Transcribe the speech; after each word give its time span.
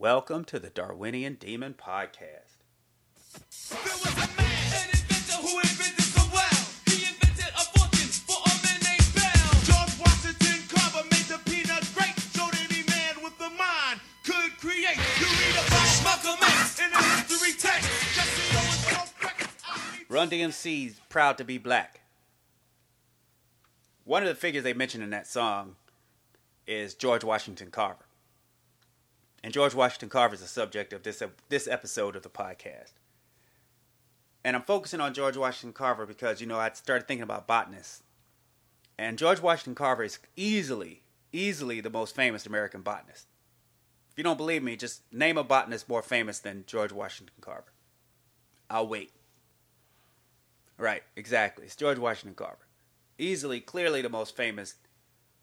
Welcome 0.00 0.44
to 0.46 0.58
the 0.58 0.70
Darwinian 0.70 1.34
Demon 1.34 1.74
Podcast. 1.74 2.56
There 3.68 3.92
was 4.00 4.14
a 4.16 4.28
man, 4.32 4.72
an 4.72 4.88
inventor 4.96 5.36
who 5.44 5.60
invented 5.60 6.08
the 6.16 6.24
well. 6.32 6.64
He 6.88 7.04
invented 7.04 7.52
a 7.52 7.64
fortune 7.76 8.08
for 8.08 8.40
a 8.40 8.54
man 8.64 8.80
named 8.80 9.12
Bell. 9.12 9.52
George 9.68 9.92
Washington 10.00 10.64
Carver 10.72 11.04
made 11.12 11.28
the 11.28 11.36
peanut 11.44 11.84
great. 11.92 12.16
Showed 12.32 12.56
any 12.64 12.80
man 12.88 13.20
with 13.20 13.36
a 13.44 13.50
mind 13.60 14.00
could 14.24 14.56
create. 14.56 14.96
You 15.20 15.28
read 15.36 15.60
about 15.68 15.92
Malcolm 16.00 16.40
X 16.48 16.80
in 16.80 16.88
the 16.88 17.02
history 17.20 17.52
text. 17.60 17.84
Jesse 18.16 18.56
Owens 18.56 18.84
broke 18.88 19.12
records. 19.22 19.62
I 19.68 19.76
read- 20.00 20.06
Run 20.08 20.30
DMC's 20.30 20.96
proud 21.10 21.36
to 21.36 21.44
be 21.44 21.58
black. 21.58 22.00
One 24.04 24.22
of 24.22 24.30
the 24.30 24.34
figures 24.34 24.64
they 24.64 24.72
mention 24.72 25.02
in 25.02 25.10
that 25.10 25.26
song 25.26 25.76
is 26.66 26.94
George 26.94 27.22
Washington 27.22 27.68
Carver. 27.70 28.06
And 29.42 29.52
George 29.52 29.74
Washington 29.74 30.08
Carver 30.08 30.34
is 30.34 30.40
the 30.40 30.46
subject 30.46 30.92
of 30.92 31.02
this 31.02 31.22
this 31.48 31.66
episode 31.66 32.16
of 32.16 32.22
the 32.22 32.28
podcast. 32.28 32.92
And 34.44 34.56
I'm 34.56 34.62
focusing 34.62 35.00
on 35.00 35.14
George 35.14 35.36
Washington 35.36 35.72
Carver 35.72 36.06
because 36.06 36.40
you 36.40 36.46
know 36.46 36.58
I 36.58 36.70
started 36.72 37.06
thinking 37.06 37.22
about 37.22 37.46
botanists. 37.46 38.02
And 38.98 39.18
George 39.18 39.40
Washington 39.40 39.74
Carver 39.74 40.04
is 40.04 40.18
easily, 40.36 41.02
easily 41.32 41.80
the 41.80 41.88
most 41.88 42.14
famous 42.14 42.44
American 42.44 42.82
botanist. 42.82 43.26
If 44.10 44.18
you 44.18 44.24
don't 44.24 44.36
believe 44.36 44.62
me, 44.62 44.76
just 44.76 45.02
name 45.12 45.38
a 45.38 45.44
botanist 45.44 45.88
more 45.88 46.02
famous 46.02 46.38
than 46.38 46.64
George 46.66 46.92
Washington 46.92 47.36
Carver. 47.40 47.72
I'll 48.68 48.88
wait. 48.88 49.12
Right, 50.76 51.02
exactly. 51.16 51.66
It's 51.66 51.76
George 51.76 51.98
Washington 51.98 52.34
Carver. 52.34 52.66
Easily, 53.18 53.60
clearly 53.60 54.02
the 54.02 54.08
most 54.08 54.36
famous 54.36 54.74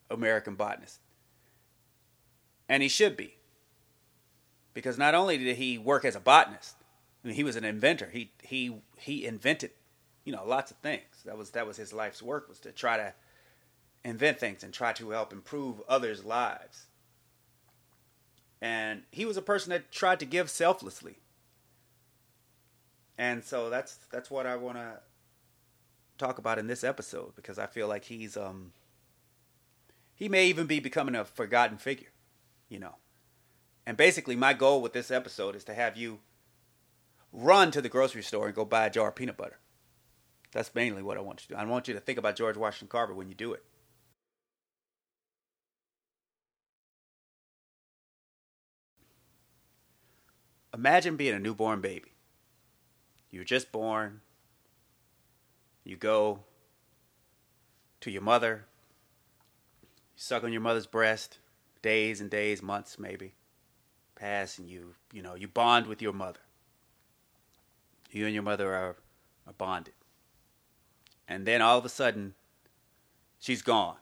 American 0.09 0.55
botanist. 0.55 1.00
And 2.70 2.84
he 2.84 2.89
should 2.89 3.17
be. 3.17 3.37
Because 4.77 4.99
not 4.99 5.16
only 5.16 5.40
did 5.40 5.58
he 5.58 5.80
work 5.80 6.05
as 6.05 6.16
a 6.16 6.20
botanist, 6.20 6.76
I 7.23 7.30
mean, 7.30 7.36
he 7.36 7.44
was 7.44 7.55
an 7.55 7.63
inventor. 7.63 8.11
He 8.14 8.30
he 8.44 8.75
he 8.95 9.25
invented, 9.25 9.72
you 10.23 10.31
know, 10.31 10.45
lots 10.45 10.70
of 10.70 10.78
things. 10.78 11.23
That 11.25 11.36
was 11.36 11.50
that 11.50 11.66
was 11.66 11.78
his 11.78 11.94
life's 11.94 12.22
work 12.22 12.47
was 12.47 12.59
to 12.59 12.72
try 12.72 12.95
to 12.95 13.11
invent 14.05 14.39
things 14.39 14.64
and 14.64 14.72
try 14.72 14.94
to 14.94 15.09
help 15.09 15.33
improve 15.33 15.81
others' 15.89 16.23
lives. 16.23 16.86
And 18.61 19.02
he 19.09 19.25
was 19.25 19.36
a 19.36 19.42
person 19.42 19.72
that 19.72 19.92
tried 19.92 20.20
to 20.20 20.28
give 20.28 20.48
selflessly. 20.48 21.17
And 23.17 23.44
so 23.44 23.72
that's 23.72 23.95
that's 24.11 24.30
what 24.30 24.45
I 24.45 24.58
want 24.58 24.78
to 24.78 25.00
talk 26.20 26.38
about 26.38 26.59
in 26.59 26.67
this 26.67 26.83
episode 26.83 27.36
because 27.36 27.58
I 27.58 27.66
feel 27.66 27.88
like 27.88 28.05
he's 28.05 28.38
um 28.38 28.73
he 30.14 30.30
may 30.30 30.45
even 30.45 30.67
be 30.67 30.80
becoming 30.80 31.16
a 31.16 31.25
forgotten 31.25 31.80
figure, 31.80 32.11
you 32.70 32.78
know. 32.78 32.94
And 33.88 33.95
basically 33.95 34.35
my 34.35 34.53
goal 34.53 34.81
with 34.81 34.91
this 34.91 35.11
episode 35.11 35.55
is 35.55 35.63
to 35.63 35.73
have 35.73 35.95
you 35.95 36.19
run 37.31 37.71
to 37.71 37.81
the 37.81 37.88
grocery 37.88 38.21
store 38.21 38.47
and 38.47 38.53
go 38.53 38.66
buy 38.66 38.85
a 38.85 38.89
jar 38.89 39.07
of 39.07 39.16
peanut 39.16 39.38
butter. 39.38 39.59
That's 40.52 40.75
mainly 40.75 41.02
what 41.02 41.16
I 41.16 41.21
want 41.21 41.41
you 41.41 41.47
to 41.47 41.53
do. 41.53 41.59
I 41.59 41.63
want 41.63 41.88
you 41.88 41.93
to 41.93 42.02
think 42.02 42.19
about 42.19 42.35
George 42.35 42.58
Washington 42.58 42.89
Carver 42.89 43.13
when 43.13 43.30
you 43.30 43.33
do 43.33 43.53
it. 43.53 43.63
Imagine 50.73 51.15
being 51.15 51.33
a 51.33 51.39
newborn 51.39 51.80
baby. 51.80 52.11
You're 53.31 53.45
just 53.45 53.71
born. 53.71 54.19
You 55.85 55.95
go 55.95 56.39
to 58.02 58.11
your 58.11 58.21
mother. 58.21 58.65
You 59.81 59.88
suck 60.17 60.43
on 60.43 60.52
your 60.52 60.61
mother's 60.61 60.88
breast. 60.88 61.38
Days 61.81 62.19
and 62.19 62.30
days, 62.30 62.61
months 62.61 62.99
maybe 62.99 63.36
pass, 64.18 64.58
and 64.58 64.70
you 64.70 64.96
you 65.14 65.22
know 65.22 65.36
you 65.36 65.48
bond 65.48 65.88
with 65.88 66.02
your 66.02 66.14
mother. 66.14 66.40
You 68.12 68.26
and 68.26 68.34
your 68.34 68.44
mother 68.44 68.73
are, 68.73 68.96
are 69.46 69.54
bonded, 69.58 69.94
and 71.28 71.46
then 71.46 71.62
all 71.62 71.78
of 71.78 71.86
a 71.86 71.89
sudden, 71.89 72.33
she's 73.39 73.61
gone. 73.61 73.98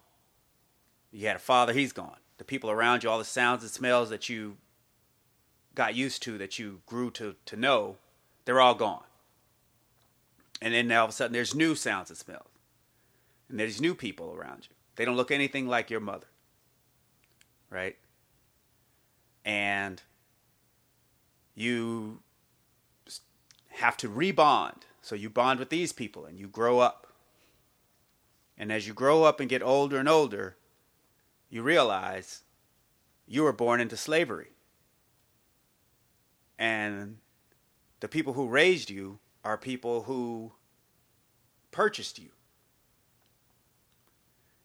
You 1.11 1.27
had 1.27 1.35
a 1.35 1.39
father; 1.39 1.73
he's 1.73 1.93
gone. 1.93 2.17
The 2.37 2.43
people 2.43 2.69
around 2.71 3.03
you, 3.03 3.09
all 3.09 3.19
the 3.19 3.25
sounds 3.25 3.63
and 3.63 3.71
smells 3.71 4.09
that 4.09 4.29
you 4.29 4.57
got 5.73 5.95
used 5.95 6.21
to, 6.23 6.37
that 6.37 6.57
you 6.59 6.81
grew 6.85 7.11
to 7.11 7.35
to 7.45 7.55
know, 7.55 7.97
they're 8.45 8.61
all 8.61 8.75
gone. 8.75 9.03
And 10.61 10.73
then 10.73 10.91
all 10.91 11.05
of 11.05 11.09
a 11.09 11.13
sudden, 11.13 11.33
there's 11.33 11.53
new 11.53 11.75
sounds 11.75 12.09
and 12.09 12.17
smells, 12.17 12.49
and 13.49 13.59
there's 13.59 13.81
new 13.81 13.95
people 13.95 14.33
around 14.33 14.67
you. 14.69 14.75
They 14.95 15.03
don't 15.03 15.17
look 15.17 15.31
anything 15.31 15.67
like 15.67 15.89
your 15.89 15.99
mother, 15.99 16.27
right? 17.69 17.97
And 19.45 20.01
you 21.53 22.19
have 23.69 23.95
to 23.97 24.09
rebond. 24.09 24.81
So 25.01 25.13
you 25.13 25.29
bond 25.29 25.59
with 25.59 25.69
these 25.69 25.93
people 25.93 26.25
and 26.25 26.39
you 26.39 26.47
grow 26.47 26.79
up. 26.79 27.07
And 28.57 28.71
as 28.71 28.87
you 28.87 28.93
grow 28.93 29.23
up 29.23 29.39
and 29.39 29.49
get 29.49 29.61
older 29.61 29.99
and 29.99 30.09
older, 30.09 30.57
you 31.49 31.61
realize 31.61 32.41
you 33.27 33.43
were 33.43 33.53
born 33.53 33.79
into 33.79 33.95
slavery. 33.95 34.49
And 36.57 37.17
the 37.99 38.07
people 38.07 38.33
who 38.33 38.47
raised 38.47 38.89
you 38.89 39.19
are 39.43 39.57
people 39.57 40.03
who 40.03 40.53
purchased 41.71 42.17
you. 42.17 42.29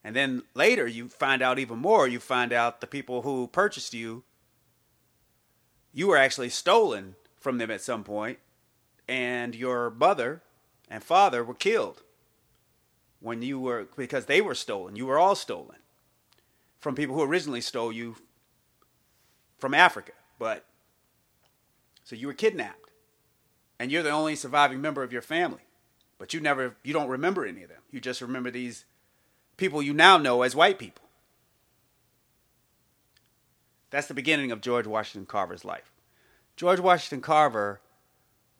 And 0.02 0.16
then 0.16 0.44
later 0.54 0.86
you 0.86 1.08
find 1.08 1.42
out 1.42 1.58
even 1.58 1.78
more. 1.78 2.08
You 2.08 2.20
find 2.20 2.52
out 2.52 2.80
the 2.80 2.86
people 2.86 3.22
who 3.22 3.48
purchased 3.48 3.92
you 3.92 4.22
you 5.92 6.06
were 6.06 6.16
actually 6.16 6.48
stolen 6.48 7.16
from 7.38 7.58
them 7.58 7.70
at 7.70 7.80
some 7.80 8.04
point, 8.04 8.38
and 9.08 9.54
your 9.54 9.90
mother 9.90 10.42
and 10.88 11.02
father 11.02 11.42
were 11.42 11.54
killed 11.54 12.02
when 13.20 13.42
you 13.42 13.58
were 13.58 13.86
because 13.96 14.26
they 14.26 14.40
were 14.40 14.54
stolen. 14.54 14.96
You 14.96 15.06
were 15.06 15.18
all 15.18 15.34
stolen 15.34 15.78
from 16.78 16.94
people 16.94 17.14
who 17.14 17.22
originally 17.22 17.60
stole 17.60 17.92
you 17.92 18.16
from 19.58 19.74
Africa, 19.74 20.12
but 20.38 20.64
so 22.04 22.16
you 22.16 22.26
were 22.26 22.34
kidnapped, 22.34 22.90
and 23.78 23.90
you're 23.90 24.02
the 24.02 24.10
only 24.10 24.36
surviving 24.36 24.80
member 24.80 25.02
of 25.02 25.12
your 25.12 25.22
family, 25.22 25.62
but 26.18 26.32
you 26.32 26.40
never 26.40 26.76
you 26.82 26.92
don't 26.92 27.08
remember 27.08 27.44
any 27.44 27.62
of 27.62 27.68
them. 27.68 27.82
You 27.90 28.00
just 28.00 28.20
remember 28.20 28.50
these 28.50 28.84
people 29.56 29.82
you 29.82 29.92
now 29.92 30.16
know 30.16 30.42
as 30.42 30.56
white 30.56 30.78
people. 30.78 30.99
That's 33.90 34.06
the 34.06 34.14
beginning 34.14 34.52
of 34.52 34.60
George 34.60 34.86
Washington 34.86 35.26
Carver's 35.26 35.64
life. 35.64 35.92
George 36.56 36.80
Washington 36.80 37.20
Carver 37.20 37.80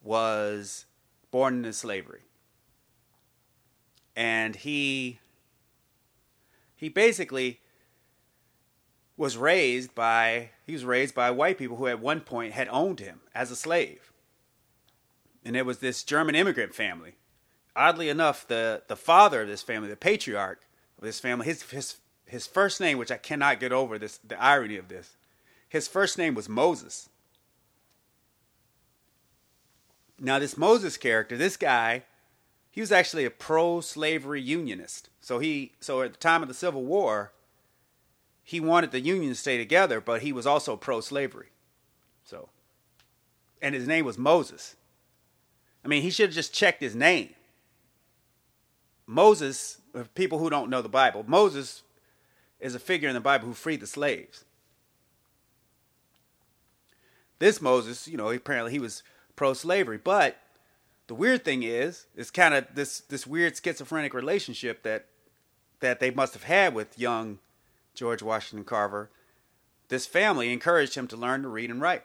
was 0.03 0.87
born 1.31 1.57
into 1.57 1.73
slavery. 1.73 2.23
And 4.17 4.57
he 4.57 5.21
he 6.75 6.89
basically 6.89 7.61
was 9.17 9.37
raised 9.37 9.95
by 9.95 10.51
he 10.67 10.73
was 10.73 10.85
raised 10.85 11.15
by 11.15 11.31
white 11.31 11.59
people 11.59 11.77
who 11.77 11.87
at 11.87 12.01
one 12.01 12.21
point 12.21 12.53
had 12.53 12.69
owned 12.69 13.01
him 13.01 13.21
as 13.35 13.51
a 13.51 13.57
slave. 13.57 14.12
And 15.45 15.57
it 15.57 15.67
was 15.67 15.79
this 15.79 16.03
German 16.03 16.35
immigrant 16.35 16.75
family. 16.75 17.15
Oddly 17.77 18.09
enough, 18.09 18.47
the, 18.47 18.83
the 18.89 18.97
father 18.97 19.43
of 19.43 19.49
this 19.49 19.62
family, 19.62 19.89
the 19.89 19.97
patriarch 19.97 20.62
of 20.99 21.05
this 21.05 21.21
family, 21.21 21.47
his 21.47 21.62
his 21.71 21.97
his 22.27 22.47
first 22.47 22.81
name, 22.81 22.99
which 22.99 23.12
I 23.12 23.17
cannot 23.17 23.61
get 23.61 23.73
over 23.73 23.99
this 23.99 24.19
the 24.19 24.41
irony 24.43 24.77
of 24.77 24.89
this, 24.89 25.17
his 25.70 25.88
first 25.88 26.19
name 26.19 26.34
was 26.34 26.48
Moses. 26.48 27.08
Now, 30.19 30.38
this 30.38 30.58
Moses 30.58 30.98
character, 30.98 31.36
this 31.36 31.56
guy, 31.56 32.03
he 32.70 32.81
was 32.81 32.92
actually 32.92 33.25
a 33.25 33.31
pro-slavery 33.31 34.42
unionist. 34.42 35.08
So 35.20 35.38
he, 35.38 35.72
so 35.81 36.03
at 36.03 36.12
the 36.12 36.19
time 36.19 36.42
of 36.42 36.48
the 36.48 36.54
Civil 36.54 36.84
War, 36.84 37.32
he 38.42 38.58
wanted 38.58 38.91
the 38.91 39.00
Union 39.00 39.31
to 39.31 39.38
stay 39.38 39.56
together, 39.58 40.00
but 40.00 40.22
he 40.22 40.32
was 40.32 40.44
also 40.47 40.76
pro-slavery. 40.76 41.50
So, 42.25 42.48
and 43.62 43.75
his 43.75 43.87
name 43.87 44.05
was 44.05 44.19
Moses. 44.19 44.75
I 45.84 45.88
mean, 45.88 46.02
he 46.02 46.11
should 46.11 46.31
have 46.31 46.34
just 46.34 46.52
checked 46.52 46.82
his 46.82 46.96
name. 46.96 47.31
Moses, 49.06 49.78
people 50.16 50.40
who 50.40 50.50
don't 50.50 50.69
know 50.69 50.82
the 50.82 50.88
Bible, 50.88 51.25
Moses 51.26 51.82
is 52.58 52.75
a 52.75 52.81
figure 52.81 53.08
in 53.08 53.14
the 53.14 53.20
Bible 53.20 53.46
who 53.46 53.55
freed 53.55 53.81
the 53.81 53.87
slaves. 53.87 54.44
This 57.40 57.60
Moses, 57.60 58.06
you 58.06 58.16
know, 58.16 58.31
apparently 58.31 58.70
he 58.70 58.78
was 58.78 59.02
pro-slavery, 59.34 59.98
but 59.98 60.37
the 61.08 61.14
weird 61.14 61.44
thing 61.44 61.64
is, 61.64 62.06
it's 62.14 62.31
kind 62.31 62.54
of 62.54 62.66
this 62.72 63.00
this 63.00 63.26
weird 63.26 63.56
schizophrenic 63.56 64.14
relationship 64.14 64.84
that 64.84 65.06
that 65.81 65.98
they 65.98 66.12
must 66.12 66.34
have 66.34 66.44
had 66.44 66.72
with 66.75 66.98
young 66.98 67.40
George 67.94 68.22
Washington 68.22 68.64
Carver. 68.64 69.10
This 69.88 70.06
family 70.06 70.52
encouraged 70.52 70.94
him 70.94 71.08
to 71.08 71.16
learn 71.16 71.42
to 71.42 71.48
read 71.48 71.70
and 71.70 71.81
write. 71.81 72.04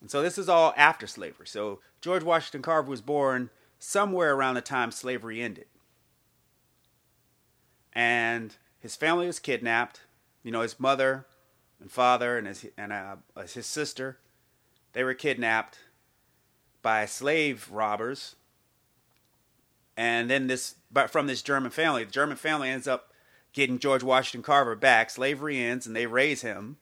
And 0.00 0.10
so 0.10 0.22
this 0.22 0.38
is 0.38 0.48
all 0.48 0.74
after 0.76 1.06
slavery. 1.06 1.46
So 1.46 1.80
George 2.00 2.22
Washington 2.22 2.62
Carver 2.62 2.90
was 2.90 3.00
born 3.00 3.50
somewhere 3.78 4.34
around 4.34 4.54
the 4.54 4.60
time 4.60 4.92
slavery 4.92 5.40
ended. 5.42 5.66
And 7.92 8.54
his 8.78 8.94
family 8.94 9.26
was 9.26 9.40
kidnapped. 9.40 10.02
You 10.42 10.52
know, 10.52 10.60
his 10.60 10.78
mother 10.78 11.26
and 11.82 11.90
father 11.90 12.38
and 12.38 12.46
his 12.46 12.66
and 12.78 12.92
uh, 12.92 13.16
his 13.52 13.66
sister. 13.66 14.18
They 14.94 15.04
were 15.04 15.14
kidnapped 15.14 15.78
by 16.80 17.06
slave 17.06 17.68
robbers, 17.70 18.36
and 19.96 20.30
then 20.30 20.46
this, 20.46 20.76
but 20.90 21.10
from 21.10 21.26
this 21.26 21.42
German 21.42 21.70
family, 21.70 22.04
the 22.04 22.10
German 22.10 22.36
family 22.36 22.68
ends 22.68 22.86
up 22.86 23.12
getting 23.52 23.78
George 23.78 24.02
Washington 24.02 24.42
Carver 24.42 24.76
back. 24.76 25.10
Slavery 25.10 25.58
ends, 25.58 25.86
and 25.86 25.94
they 25.94 26.06
raise 26.06 26.42
him 26.42 26.76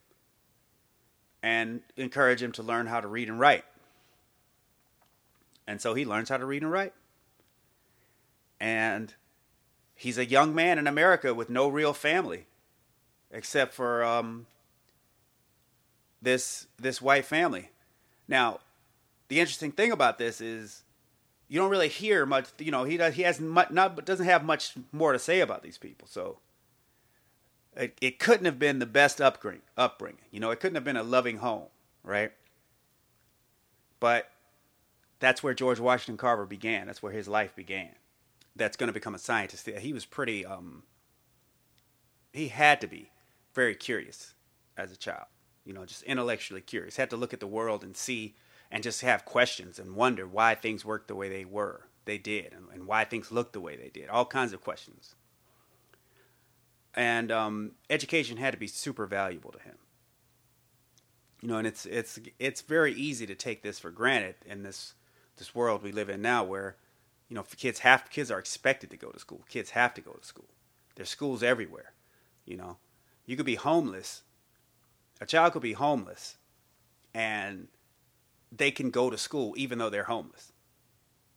and 1.43 1.81
encourage 1.97 2.43
him 2.43 2.53
to 2.53 2.63
learn 2.63 2.87
how 2.87 3.01
to 3.01 3.09
read 3.09 3.29
and 3.29 3.41
write. 3.41 3.65
And 5.67 5.81
so 5.81 5.95
he 5.95 6.05
learns 6.05 6.29
how 6.29 6.37
to 6.37 6.45
read 6.45 6.63
and 6.63 6.71
write. 6.71 6.93
And 8.59 9.15
he's 9.95 10.19
a 10.19 10.27
young 10.27 10.55
man 10.55 10.79
in 10.79 10.87
America 10.87 11.33
with 11.33 11.49
no 11.49 11.69
real 11.69 11.95
family, 11.95 12.47
except 13.31 13.73
for 13.73 14.05
um, 14.05 14.47
this 16.23 16.67
this 16.79 17.01
white 17.01 17.25
family. 17.25 17.71
Now, 18.29 18.61
the 19.29 19.41
interesting 19.41 19.73
thing 19.73 19.93
about 19.93 20.19
this 20.19 20.41
is 20.41 20.83
you 21.49 21.59
don't 21.59 21.71
really 21.71 21.89
hear 21.89 22.27
much. 22.27 22.47
You 22.59 22.71
know, 22.71 22.85
he 22.85 22.97
does, 22.97 23.15
he 23.15 23.23
has 23.23 23.41
much, 23.41 23.71
not 23.71 24.05
doesn't 24.05 24.27
have 24.27 24.45
much 24.45 24.75
more 24.93 25.13
to 25.13 25.19
say 25.19 25.41
about 25.41 25.63
these 25.63 25.79
people. 25.79 26.07
So 26.09 26.39
it, 27.77 27.97
it 28.01 28.19
couldn't 28.19 28.45
have 28.45 28.59
been 28.59 28.79
the 28.79 28.87
best 28.87 29.21
upbringing. 29.21 29.63
Upbringing, 29.77 30.23
you 30.31 30.41
know, 30.41 30.51
it 30.51 30.61
couldn't 30.61 30.77
have 30.77 30.85
been 30.85 30.97
a 30.97 31.03
loving 31.03 31.39
home, 31.39 31.67
right? 32.05 32.33
But 33.99 34.31
that's 35.19 35.43
where 35.43 35.55
George 35.55 35.81
Washington 35.81 36.17
Carver 36.17 36.47
began. 36.47 36.87
That's 36.87 37.03
where 37.03 37.13
his 37.13 37.29
life 37.29 37.55
began. 37.55 37.91
That's 38.57 38.77
going 38.77 38.89
to 38.89 38.93
become 38.93 39.15
a 39.15 39.19
scientist. 39.19 39.69
He 39.69 39.93
was 39.93 40.05
pretty. 40.05 40.47
Um, 40.47 40.85
he 42.33 42.49
had 42.49 42.81
to 42.81 42.87
be 42.87 43.11
very 43.55 43.75
curious 43.75 44.35
as 44.77 44.93
a 44.93 44.97
child. 44.97 45.27
You 45.65 45.73
know, 45.73 45.85
just 45.85 46.03
intellectually 46.05 46.61
curious. 46.61 46.97
Had 46.97 47.11
to 47.11 47.17
look 47.17 47.33
at 47.33 47.41
the 47.41 47.47
world 47.47 47.85
and 47.85 47.97
see, 47.97 48.35
and 48.71 48.83
just 48.83 49.03
have 49.03 49.25
questions 49.25 49.79
and 49.79 49.95
wonder 49.95 50.27
why 50.27 50.55
things 50.55 50.85
worked 50.85 51.09
the 51.09 51.15
way 51.15 51.29
they 51.29 51.45
were, 51.45 51.87
they 52.05 52.19
did, 52.19 52.53
and, 52.53 52.67
and 52.73 52.87
why 52.87 53.05
things 53.05 53.31
looked 53.31 53.53
the 53.53 53.61
way 53.61 53.77
they 53.77 53.91
did. 53.91 54.09
All 54.09 54.27
kinds 54.27 54.53
of 54.53 54.63
questions. 54.63 55.15
And 56.95 57.31
um, 57.31 57.73
education 57.89 58.37
had 58.37 58.53
to 58.53 58.59
be 58.59 58.67
super 58.67 59.07
valuable 59.07 59.53
to 59.53 59.61
him 59.61 59.77
you 61.41 61.49
know 61.49 61.57
and 61.57 61.67
it's 61.67 61.87
it's 61.87 62.19
it's 62.39 62.61
very 62.61 62.93
easy 62.93 63.27
to 63.27 63.35
take 63.35 63.63
this 63.63 63.79
for 63.79 63.91
granted 63.91 64.35
in 64.47 64.63
this 64.63 64.95
this 65.37 65.55
world 65.55 65.83
we 65.83 65.93
live 65.93 66.09
in 66.09 66.21
now 66.21 66.45
where 66.45 66.77
you 67.29 67.35
know 67.35 67.45
kids 67.57 67.81
have 67.81 68.09
kids 68.11 68.31
are 68.31 68.39
expected 68.39 68.91
to 68.91 68.97
go 68.97 69.11
to 69.11 69.19
school 69.19 69.45
kids 69.49 69.71
have 69.71 69.95
to 69.95 70.01
go 70.01 70.13
to 70.13 70.27
school 70.27 70.49
there's 70.97 71.09
schools 71.09 71.43
everywhere 71.43 71.93
you 72.45 72.57
know 72.57 72.77
you 73.27 73.37
could 73.37 73.47
be 73.47 73.55
homeless 73.55 74.23
a 75.21 75.27
child 75.27 75.53
could 75.53 75.63
be 75.63 75.73
homeless 75.73 76.37
and 77.15 77.69
they 78.51 78.71
can 78.71 78.91
go 78.91 79.11
to 79.11 79.19
school 79.19 79.55
even 79.57 79.79
though 79.79 79.91
they're 79.91 80.05
homeless 80.05 80.53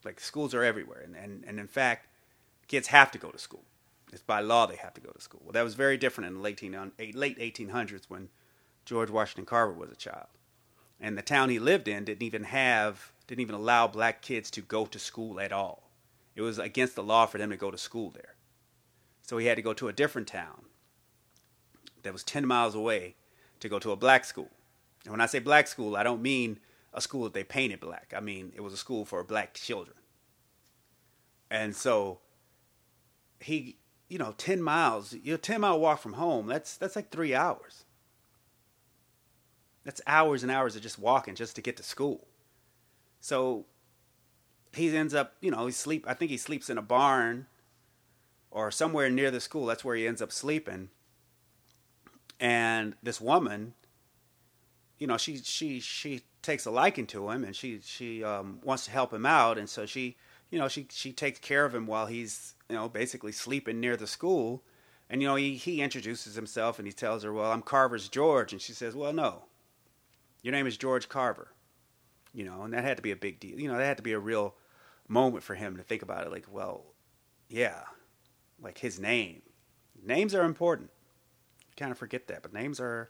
like 0.03 0.19
schools 0.19 0.53
are 0.53 0.63
everywhere 0.63 1.01
and 1.01 1.15
and, 1.15 1.43
and 1.45 1.59
in 1.59 1.67
fact 1.67 2.07
kids 2.67 2.87
have 2.87 3.11
to 3.11 3.17
go 3.17 3.29
to 3.29 3.37
school 3.37 3.63
it's 4.11 4.21
by 4.21 4.39
law 4.39 4.65
they 4.65 4.75
have 4.75 4.93
to 4.93 5.01
go 5.01 5.11
to 5.11 5.21
school 5.21 5.41
well 5.43 5.53
that 5.53 5.63
was 5.63 5.75
very 5.75 5.97
different 5.97 6.27
in 6.27 6.35
the 6.35 6.41
late 6.41 6.61
18, 6.63 6.91
late 7.13 7.39
1800s 7.39 8.05
when 8.07 8.29
George 8.85 9.09
Washington 9.09 9.45
Carver 9.45 9.73
was 9.73 9.91
a 9.91 9.95
child. 9.95 10.27
And 10.99 11.17
the 11.17 11.21
town 11.21 11.49
he 11.49 11.59
lived 11.59 11.87
in 11.87 12.05
didn't 12.05 12.23
even 12.23 12.43
have, 12.45 13.11
didn't 13.27 13.41
even 13.41 13.55
allow 13.55 13.87
black 13.87 14.21
kids 14.21 14.49
to 14.51 14.61
go 14.61 14.85
to 14.85 14.99
school 14.99 15.39
at 15.39 15.51
all. 15.51 15.89
It 16.35 16.41
was 16.41 16.59
against 16.59 16.95
the 16.95 17.03
law 17.03 17.25
for 17.25 17.37
them 17.37 17.49
to 17.49 17.57
go 17.57 17.71
to 17.71 17.77
school 17.77 18.11
there. 18.11 18.35
So 19.21 19.37
he 19.37 19.47
had 19.47 19.55
to 19.55 19.61
go 19.61 19.73
to 19.73 19.87
a 19.87 19.93
different 19.93 20.27
town 20.27 20.65
that 22.03 22.13
was 22.13 22.23
10 22.23 22.45
miles 22.45 22.75
away 22.75 23.15
to 23.63 23.69
go 23.69 23.79
to 23.79 23.91
a 23.91 23.95
black 23.95 24.25
school. 24.25 24.51
And 25.05 25.11
when 25.11 25.21
I 25.21 25.25
say 25.25 25.39
black 25.39 25.67
school, 25.67 25.95
I 25.95 26.03
don't 26.03 26.21
mean 26.21 26.59
a 26.93 26.99
school 26.99 27.23
that 27.23 27.33
they 27.33 27.45
painted 27.45 27.79
black. 27.79 28.13
I 28.15 28.19
mean, 28.19 28.51
it 28.55 28.61
was 28.61 28.73
a 28.73 28.77
school 28.77 29.05
for 29.05 29.23
black 29.23 29.53
children. 29.53 29.95
And 31.49 31.73
so 31.73 32.19
he, 33.39 33.77
you 34.09 34.17
know, 34.17 34.33
10 34.37 34.61
miles, 34.61 35.13
you 35.13 35.31
know, 35.31 35.37
10 35.37 35.61
mile 35.61 35.79
walk 35.79 35.99
from 35.99 36.13
home, 36.13 36.45
that's, 36.45 36.75
that's 36.75 36.97
like 36.97 37.09
three 37.09 37.33
hours. 37.33 37.85
That's 39.85 40.01
hours 40.05 40.43
and 40.43 40.51
hours 40.51 40.75
of 40.75 40.81
just 40.81 40.99
walking 40.99 41.35
just 41.35 41.55
to 41.55 41.61
get 41.61 41.77
to 41.77 41.83
school. 41.83 42.27
So 43.21 43.65
he 44.75 44.95
ends 44.95 45.13
up, 45.13 45.35
you 45.39 45.51
know, 45.51 45.65
he 45.65 45.71
sleep. 45.71 46.05
I 46.05 46.13
think 46.13 46.31
he 46.31 46.37
sleeps 46.37 46.69
in 46.69 46.77
a 46.77 46.81
barn 46.81 47.47
or 48.51 48.71
somewhere 48.71 49.09
near 49.09 49.31
the 49.31 49.39
school. 49.39 49.65
That's 49.65 49.85
where 49.85 49.95
he 49.95 50.05
ends 50.05 50.21
up 50.21 50.33
sleeping. 50.33 50.89
And 52.43 52.95
this 53.01 53.21
woman, 53.21 53.73
you 54.99 55.07
know, 55.07 55.15
she 55.15 55.37
she 55.37 55.79
she 55.79 56.23
takes 56.41 56.65
a 56.65 56.71
liking 56.71 57.07
to 57.07 57.29
him, 57.29 57.45
and 57.45 57.55
she 57.55 57.79
she 57.81 58.21
um, 58.21 58.59
wants 58.65 58.83
to 58.83 58.91
help 58.91 59.13
him 59.13 59.25
out, 59.25 59.57
and 59.57 59.69
so 59.69 59.85
she, 59.85 60.17
you 60.51 60.59
know, 60.59 60.67
she 60.67 60.85
she 60.91 61.13
takes 61.13 61.39
care 61.39 61.63
of 61.63 61.73
him 61.73 61.87
while 61.87 62.07
he's, 62.07 62.55
you 62.69 62.75
know, 62.75 62.89
basically 62.89 63.31
sleeping 63.31 63.79
near 63.79 63.95
the 63.95 64.07
school. 64.07 64.61
And 65.09 65.21
you 65.21 65.27
know, 65.29 65.35
he 65.35 65.55
he 65.55 65.81
introduces 65.81 66.35
himself 66.35 66.79
and 66.79 66.85
he 66.85 66.91
tells 66.91 67.23
her, 67.23 67.31
"Well, 67.31 67.49
I'm 67.49 67.61
Carver's 67.61 68.09
George," 68.09 68.51
and 68.51 68.61
she 68.61 68.73
says, 68.73 68.93
"Well, 68.93 69.13
no, 69.13 69.45
your 70.41 70.51
name 70.51 70.67
is 70.67 70.75
George 70.75 71.07
Carver. 71.07 71.53
You 72.33 72.43
know, 72.43 72.63
and 72.63 72.73
that 72.73 72.83
had 72.83 72.97
to 72.97 73.03
be 73.03 73.11
a 73.11 73.15
big 73.15 73.39
deal. 73.39 73.57
You 73.57 73.69
know, 73.69 73.77
that 73.77 73.85
had 73.85 73.97
to 73.97 74.03
be 74.03 74.11
a 74.11 74.19
real 74.19 74.55
moment 75.07 75.45
for 75.45 75.55
him 75.55 75.77
to 75.77 75.83
think 75.83 76.01
about 76.01 76.25
it. 76.25 76.31
Like, 76.31 76.47
well, 76.51 76.83
yeah, 77.47 77.83
like 78.61 78.79
his 78.79 78.99
name. 78.99 79.43
Names 80.03 80.35
are 80.35 80.43
important. 80.43 80.89
Kind 81.75 81.91
of 81.91 81.97
forget 81.97 82.27
that, 82.27 82.43
but 82.43 82.53
names 82.53 82.79
are 82.79 83.09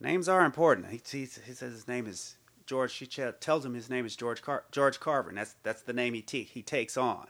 names 0.00 0.28
are 0.28 0.44
important. 0.44 0.88
He, 0.88 1.00
he, 1.06 1.20
he 1.20 1.26
says 1.26 1.72
his 1.72 1.88
name 1.88 2.06
is 2.06 2.36
George. 2.64 2.90
She 2.90 3.06
tells 3.06 3.64
him 3.64 3.74
his 3.74 3.90
name 3.90 4.06
is 4.06 4.16
George 4.16 4.42
Car- 4.42 4.64
George 4.72 4.98
Carver, 4.98 5.28
and 5.28 5.38
that's 5.38 5.56
that's 5.62 5.82
the 5.82 5.92
name 5.92 6.14
he 6.14 6.22
te- 6.22 6.44
he 6.44 6.62
takes 6.62 6.96
on. 6.96 7.28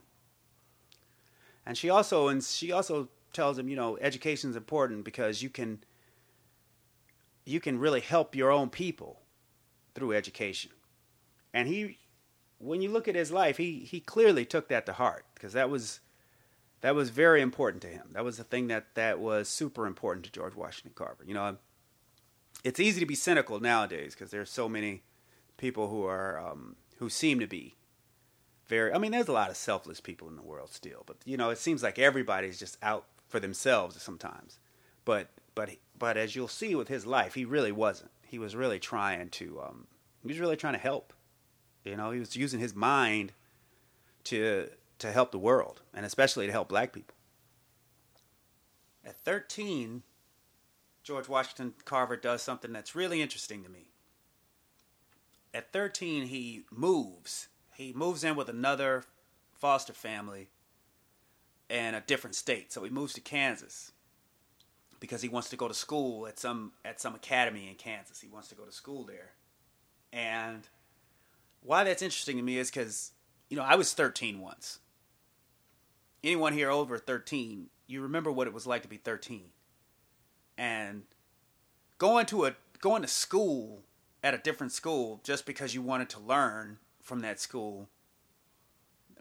And 1.64 1.76
she 1.76 1.90
also 1.90 2.28
and 2.28 2.42
she 2.42 2.70
also 2.72 3.08
tells 3.32 3.58
him, 3.58 3.68
you 3.68 3.76
know, 3.76 3.98
education 4.00 4.50
is 4.50 4.56
important 4.56 5.04
because 5.04 5.42
you 5.42 5.50
can 5.50 5.82
you 7.44 7.60
can 7.60 7.78
really 7.78 8.00
help 8.00 8.34
your 8.34 8.50
own 8.50 8.70
people 8.70 9.22
through 9.94 10.12
education. 10.12 10.70
And 11.52 11.68
he 11.68 11.98
when 12.58 12.80
you 12.80 12.90
look 12.90 13.08
at 13.08 13.14
his 13.14 13.30
life, 13.30 13.56
he 13.56 13.80
he 13.80 14.00
clearly 14.00 14.44
took 14.44 14.68
that 14.68 14.86
to 14.86 14.92
heart 14.92 15.24
because 15.34 15.52
that 15.52 15.70
was 15.70 16.00
that 16.80 16.94
was 16.94 17.10
very 17.10 17.40
important 17.40 17.82
to 17.82 17.88
him. 17.88 18.10
That 18.12 18.24
was 18.24 18.36
the 18.36 18.44
thing 18.44 18.68
that 18.68 18.94
that 18.94 19.18
was 19.18 19.48
super 19.48 19.86
important 19.86 20.24
to 20.26 20.32
George 20.32 20.54
Washington 20.54 20.92
Carver. 20.94 21.24
You 21.26 21.34
know, 21.34 21.56
it's 22.64 22.80
easy 22.80 23.00
to 23.00 23.06
be 23.06 23.14
cynical 23.14 23.60
nowadays 23.60 24.14
because 24.14 24.30
there's 24.30 24.50
so 24.50 24.68
many 24.68 25.02
people 25.56 25.88
who 25.88 26.04
are 26.04 26.38
um, 26.38 26.76
who 26.98 27.08
seem 27.08 27.40
to 27.40 27.46
be 27.46 27.76
very. 28.66 28.92
I 28.92 28.98
mean, 28.98 29.12
there's 29.12 29.28
a 29.28 29.32
lot 29.32 29.50
of 29.50 29.56
selfless 29.56 30.00
people 30.00 30.28
in 30.28 30.36
the 30.36 30.42
world 30.42 30.70
still, 30.70 31.02
but 31.06 31.16
you 31.24 31.36
know, 31.36 31.50
it 31.50 31.58
seems 31.58 31.82
like 31.82 31.98
everybody's 31.98 32.58
just 32.58 32.76
out 32.82 33.06
for 33.28 33.40
themselves 33.40 34.00
sometimes. 34.02 34.58
But 35.04 35.30
but 35.54 35.70
but 35.98 36.16
as 36.16 36.36
you'll 36.36 36.48
see 36.48 36.74
with 36.74 36.88
his 36.88 37.06
life, 37.06 37.34
he 37.34 37.44
really 37.44 37.72
wasn't. 37.72 38.10
He 38.26 38.38
was 38.38 38.54
really 38.54 38.78
trying 38.78 39.30
to. 39.30 39.60
Um, 39.66 39.86
he 40.22 40.28
was 40.28 40.40
really 40.40 40.56
trying 40.56 40.74
to 40.74 40.80
help. 40.80 41.12
You 41.84 41.96
know, 41.96 42.10
he 42.10 42.18
was 42.18 42.36
using 42.36 42.60
his 42.60 42.74
mind 42.74 43.32
to 44.24 44.68
to 44.98 45.12
help 45.12 45.30
the 45.30 45.38
world, 45.38 45.82
and 45.94 46.06
especially 46.06 46.46
to 46.46 46.52
help 46.52 46.68
black 46.68 46.92
people. 46.92 47.16
At 49.04 49.18
13, 49.20 50.02
George 51.02 51.28
Washington 51.28 51.74
Carver 51.84 52.16
does 52.16 52.42
something 52.42 52.72
that's 52.72 52.94
really 52.94 53.22
interesting 53.22 53.62
to 53.62 53.68
me. 53.68 53.90
At 55.54 55.72
13, 55.72 56.26
he 56.26 56.64
moves. 56.70 57.48
He 57.74 57.92
moves 57.92 58.24
in 58.24 58.36
with 58.36 58.48
another 58.48 59.04
foster 59.54 59.92
family 59.92 60.48
in 61.68 61.94
a 61.94 62.00
different 62.00 62.34
state. 62.34 62.72
So 62.72 62.84
he 62.84 62.90
moves 62.90 63.12
to 63.14 63.20
Kansas 63.20 63.92
because 65.00 65.22
he 65.22 65.28
wants 65.28 65.48
to 65.50 65.56
go 65.56 65.68
to 65.68 65.74
school 65.74 66.26
at 66.26 66.38
some 66.38 66.72
at 66.84 67.00
some 67.00 67.14
academy 67.14 67.68
in 67.68 67.74
Kansas. 67.74 68.20
He 68.20 68.28
wants 68.28 68.48
to 68.48 68.54
go 68.54 68.64
to 68.64 68.72
school 68.72 69.04
there. 69.04 69.32
And 70.12 70.68
why 71.62 71.84
that's 71.84 72.02
interesting 72.02 72.36
to 72.36 72.42
me 72.42 72.58
is 72.58 72.70
cuz 72.70 73.12
you 73.48 73.56
know, 73.56 73.62
I 73.62 73.76
was 73.76 73.92
13 73.92 74.40
once. 74.40 74.80
Anyone 76.26 76.54
here 76.54 76.70
over 76.70 76.98
13, 76.98 77.68
you 77.86 78.02
remember 78.02 78.32
what 78.32 78.48
it 78.48 78.52
was 78.52 78.66
like 78.66 78.82
to 78.82 78.88
be 78.88 78.96
13. 78.96 79.44
And 80.58 81.04
going 81.98 82.26
to 82.26 82.46
a 82.46 82.56
going 82.80 83.02
to 83.02 83.08
school 83.08 83.84
at 84.24 84.34
a 84.34 84.38
different 84.38 84.72
school 84.72 85.20
just 85.22 85.46
because 85.46 85.72
you 85.72 85.82
wanted 85.82 86.08
to 86.10 86.20
learn 86.20 86.78
from 87.00 87.20
that 87.20 87.38
school 87.40 87.88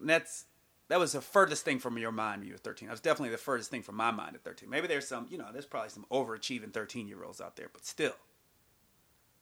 that's 0.01 0.45
that 0.88 1.00
was 1.00 1.12
the 1.12 1.21
furthest 1.21 1.63
thing 1.63 1.79
from 1.79 1.97
your 1.97 2.12
mind 2.12 2.41
when 2.41 2.47
you 2.47 2.53
were 2.53 2.59
13. 2.59 2.88
That 2.88 2.93
was 2.93 3.01
definitely 3.01 3.29
the 3.29 3.38
furthest 3.38 3.69
thing 3.69 3.83
from 3.83 3.95
my 3.95 4.12
mind 4.12 4.35
at 4.35 4.43
13. 4.43 4.67
Maybe 4.67 4.88
there's 4.88 5.07
some, 5.07 5.27
you 5.29 5.38
know, 5.38 5.47
there's 5.51 5.65
probably 5.65 5.89
some 5.89 6.05
overachieving 6.12 6.74
13 6.74 7.07
year 7.07 7.24
olds 7.24 7.39
out 7.39 7.55
there, 7.55 7.69
but 7.71 7.85
still, 7.85 8.15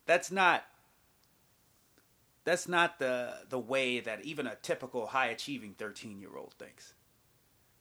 that's 0.06 0.32
not 0.32 0.66
that's 2.44 2.68
not 2.68 3.00
the 3.00 3.36
the 3.50 3.60
way 3.60 4.02
that 4.02 4.26
even 4.26 4.48
a 4.48 4.56
typical 4.56 5.08
high 5.08 5.28
achieving 5.28 5.76
13 5.78 6.20
year 6.20 6.36
old 6.38 6.54
thinks. 6.60 6.94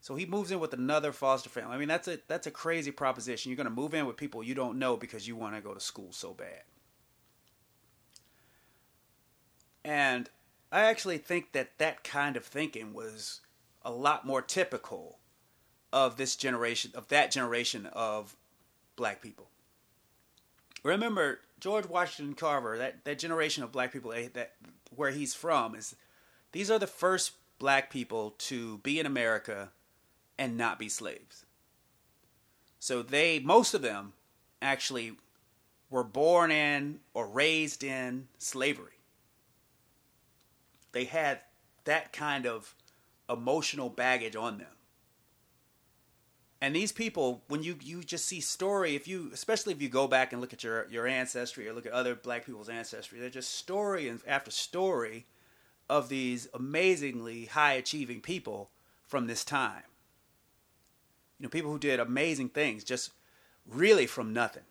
So 0.02 0.16
he 0.16 0.26
moves 0.26 0.50
in 0.50 0.58
with 0.58 0.72
another 0.72 1.12
foster 1.12 1.48
family. 1.48 1.76
I 1.76 1.78
mean, 1.78 1.86
that's 1.86 2.08
a 2.08 2.18
that's 2.26 2.48
a 2.48 2.50
crazy 2.50 2.90
proposition. 2.90 3.50
You're 3.50 3.56
going 3.56 3.68
to 3.68 3.70
move 3.70 3.94
in 3.94 4.04
with 4.04 4.16
people 4.16 4.42
you 4.42 4.52
don't 4.52 4.76
know 4.76 4.96
because 4.96 5.28
you 5.28 5.36
want 5.36 5.54
to 5.54 5.60
go 5.60 5.74
to 5.74 5.80
school 5.80 6.10
so 6.10 6.34
bad. 6.34 6.64
And 9.84 10.28
I 10.72 10.80
actually 10.80 11.18
think 11.18 11.52
that 11.52 11.78
that 11.78 12.02
kind 12.02 12.36
of 12.36 12.44
thinking 12.44 12.92
was 12.92 13.42
a 13.84 13.92
lot 13.92 14.26
more 14.26 14.42
typical 14.42 15.18
of 15.92 16.16
this 16.16 16.34
generation, 16.34 16.90
of 16.96 17.06
that 17.08 17.30
generation 17.30 17.86
of 17.92 18.34
black 18.96 19.22
people. 19.22 19.50
Remember, 20.82 21.38
George 21.60 21.86
Washington 21.86 22.34
Carver, 22.34 22.76
that, 22.76 23.04
that 23.04 23.20
generation 23.20 23.62
of 23.62 23.70
black 23.70 23.92
people 23.92 24.10
that 24.10 24.54
where 24.96 25.12
he's 25.12 25.32
from 25.32 25.76
is 25.76 25.94
these 26.50 26.72
are 26.72 26.80
the 26.80 26.88
first 26.88 27.34
black 27.60 27.88
people 27.88 28.34
to 28.38 28.78
be 28.78 28.98
in 28.98 29.06
America 29.06 29.70
and 30.38 30.56
not 30.56 30.78
be 30.78 30.88
slaves. 30.88 31.44
So 32.78 33.02
they 33.02 33.38
most 33.38 33.74
of 33.74 33.82
them 33.82 34.12
actually 34.60 35.12
were 35.90 36.04
born 36.04 36.50
in 36.50 37.00
or 37.14 37.26
raised 37.26 37.84
in 37.84 38.28
slavery. 38.38 38.98
They 40.92 41.04
had 41.04 41.40
that 41.84 42.12
kind 42.12 42.46
of 42.46 42.74
emotional 43.28 43.88
baggage 43.88 44.36
on 44.36 44.58
them. 44.58 44.66
And 46.60 46.76
these 46.76 46.92
people, 46.92 47.42
when 47.48 47.64
you, 47.64 47.76
you 47.82 48.04
just 48.04 48.24
see 48.24 48.40
story, 48.40 48.94
if 48.94 49.08
you 49.08 49.30
especially 49.32 49.72
if 49.72 49.82
you 49.82 49.88
go 49.88 50.06
back 50.06 50.32
and 50.32 50.40
look 50.40 50.52
at 50.52 50.62
your, 50.62 50.86
your 50.88 51.08
ancestry 51.08 51.68
or 51.68 51.72
look 51.72 51.86
at 51.86 51.92
other 51.92 52.14
black 52.14 52.46
people's 52.46 52.68
ancestry, 52.68 53.18
they're 53.18 53.30
just 53.30 53.50
story 53.50 54.12
after 54.26 54.50
story 54.50 55.26
of 55.90 56.08
these 56.08 56.48
amazingly 56.54 57.46
high 57.46 57.72
achieving 57.74 58.20
people 58.20 58.70
from 59.04 59.26
this 59.26 59.44
time. 59.44 59.82
You 61.42 61.46
know, 61.46 61.50
people 61.50 61.72
who 61.72 61.78
did 61.80 61.98
amazing 61.98 62.50
things 62.50 62.84
just 62.84 63.10
really 63.68 64.06
from 64.06 64.32
nothing. 64.32 64.62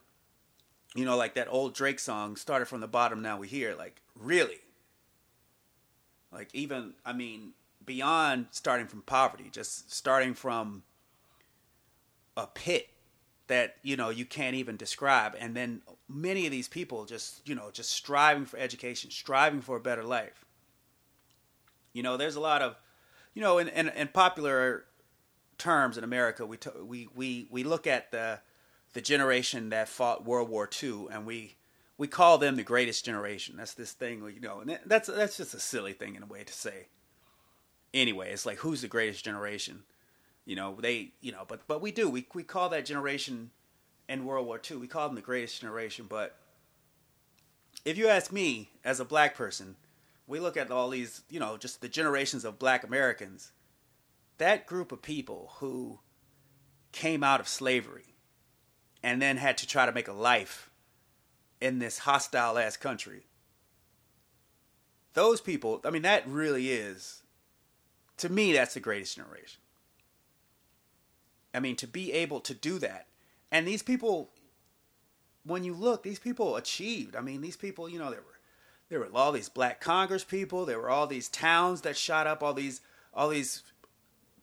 You 0.96 1.04
know, 1.04 1.18
like 1.18 1.34
that 1.34 1.50
old 1.50 1.75
Drake 1.75 2.00
song, 2.00 2.38
started 2.38 2.66
from 2.66 2.80
the 2.80 2.88
bottom, 2.88 3.22
now 3.22 3.38
we 3.38 3.50
here. 3.50 3.75
Like, 3.78 4.01
really. 4.18 4.60
Like, 6.32 6.48
even, 6.54 6.94
I 7.06 7.12
mean, 7.12 7.56
beyond 7.86 8.46
starting 8.51 8.88
from 8.88 9.01
poverty, 9.01 9.50
just 9.51 9.94
starting 9.94 10.34
from 10.34 10.84
a 12.38 12.48
pit 12.48 12.88
that, 13.48 13.75
you 13.84 13.98
know, 13.98 14.08
you 14.08 14.24
can't 14.24 14.56
even 14.56 14.78
describe. 14.78 15.36
And 15.38 15.54
then 15.54 15.82
many 16.08 16.46
of 16.46 16.54
these 16.54 16.70
people 16.70 17.04
just, 17.04 17.46
you 17.46 17.54
know, 17.54 17.70
just 17.74 17.90
striving 17.90 18.46
for 18.46 18.56
education, 18.58 19.12
striving 19.12 19.60
for 19.60 19.75
a 19.75 19.82
better 19.82 20.06
life. 20.06 20.46
You 21.92 22.01
know, 22.01 22.16
there's 22.16 22.38
a 22.38 22.40
lot 22.40 22.62
of, 22.62 22.78
you 23.34 23.42
know, 23.42 23.58
in, 23.58 23.68
in, 23.68 23.90
in 23.90 24.08
popular 24.08 24.86
terms 25.62 25.98
in 25.98 26.03
America, 26.03 26.46
we, 26.46 26.58
t- 26.58 26.70
we, 26.84 27.08
we, 27.15 27.48
we 27.51 27.63
look 27.63 27.86
at 27.86 28.12
the, 28.12 28.39
the 28.94 29.01
generation 29.01 29.70
that 29.70 29.88
fought 29.88 30.25
World 30.25 30.50
War 30.50 30.68
II 30.82 31.08
and 31.12 31.25
we, 31.25 31.56
we 31.98 32.08
call 32.08 32.39
them 32.39 32.56
the 32.56 32.63
greatest 32.63 33.06
generation. 33.06 33.56
That's 33.58 33.75
this 33.75 33.91
thing, 33.91 34.24
you 34.34 34.41
know, 34.41 34.62
and 34.62 34.80
that's, 34.86 35.08
that's 35.08 35.38
just 35.38 35.53
a 35.53 35.60
silly 35.60 35.94
thing 35.94 36.15
in 36.15 36.24
a 36.24 36.25
way 36.25 36.44
to 36.44 36.51
say. 36.51 36.88
Anyway, 37.94 38.32
it's 38.32 38.46
like, 38.46 38.58
who's 38.58 38.82
the 38.82 38.88
greatest 38.88 39.24
generation? 39.24 39.84
You 40.46 40.56
know, 40.56 40.77
they, 40.82 41.12
you 41.22 41.32
know, 41.32 41.46
but, 41.48 41.68
but 41.68 41.82
we 41.82 41.91
do, 41.91 42.10
we, 42.10 42.25
we 42.34 42.44
call 42.44 42.70
that 42.70 42.86
generation 42.86 43.51
in 44.10 44.25
World 44.25 44.48
War 44.48 44.60
II, 44.70 44.77
we 44.77 44.88
call 44.88 45.08
them 45.08 45.15
the 45.15 45.22
greatest 45.22 45.62
generation, 45.62 46.08
but 46.10 46.38
if 47.86 47.98
you 47.98 48.08
ask 48.08 48.32
me 48.32 48.72
as 48.84 49.00
a 49.00 49.06
black 49.06 49.36
person, 49.36 49.75
we 50.27 50.39
look 50.39 50.58
at 50.58 50.72
all 50.72 50.89
these, 50.89 51.22
you 51.30 51.39
know, 51.39 51.58
just 51.58 51.82
the 51.82 51.89
generations 51.89 52.46
of 52.46 52.58
black 52.60 52.84
Americans, 52.84 53.51
that 54.41 54.65
group 54.65 54.91
of 54.91 55.01
people 55.01 55.53
who 55.60 56.00
came 56.91 57.24
out 57.24 57.39
of 57.39 57.48
slavery 57.48 58.15
and 59.03 59.21
then 59.21 59.38
had 59.38 59.57
to 59.60 59.67
try 59.67 59.86
to 59.86 59.91
make 59.91 60.07
a 60.07 60.13
life 60.13 60.71
in 61.62 61.79
this 61.79 62.00
hostile 62.00 62.57
ass 62.57 62.75
country. 62.75 63.27
Those 65.13 65.41
people, 65.41 65.79
I 65.86 65.91
mean, 65.91 66.01
that 66.01 66.27
really 66.27 66.71
is, 66.71 67.21
to 68.17 68.29
me, 68.29 68.53
that's 68.53 68.74
the 68.74 68.79
greatest 68.79 69.15
generation. 69.15 69.62
I 71.53 71.60
mean, 71.60 71.75
to 71.77 71.88
be 71.88 72.12
able 72.13 72.39
to 72.41 72.53
do 72.53 72.79
that. 72.79 73.07
And 73.51 73.67
these 73.67 73.83
people, 73.83 74.31
when 75.45 75.63
you 75.63 75.74
look, 75.74 76.01
these 76.01 76.19
people 76.19 76.55
achieved. 76.55 77.15
I 77.15 77.21
mean, 77.21 77.41
these 77.41 77.57
people, 77.57 77.89
you 77.89 78.00
know, 78.00 78.10
there 78.10 78.21
were 78.21 78.39
there 78.89 79.00
were 79.00 79.10
all 79.13 79.31
these 79.31 79.50
black 79.50 79.79
Congress 79.79 80.24
people. 80.25 80.65
There 80.65 80.79
were 80.79 80.89
all 80.89 81.07
these 81.07 81.29
towns 81.29 81.81
that 81.81 81.95
shot 81.95 82.27
up. 82.27 82.43
All 82.43 82.53
these, 82.53 82.81
all 83.13 83.29
these, 83.29 83.63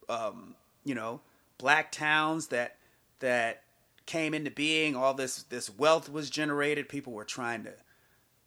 um, 0.09 0.55
you 0.85 0.95
know, 0.95 1.21
black 1.59 1.93
towns 1.93 2.49
that 2.49 2.77
that 3.21 3.63
came 4.07 4.35
into 4.35 4.51
being. 4.51 4.97
All 4.97 5.15
this 5.15 5.43
this 5.45 5.71
wealth 5.71 6.11
was 6.11 6.31
generated. 6.31 6.89
People 6.89 7.13
were 7.13 7.25
trying 7.25 7.65
to 7.65 7.75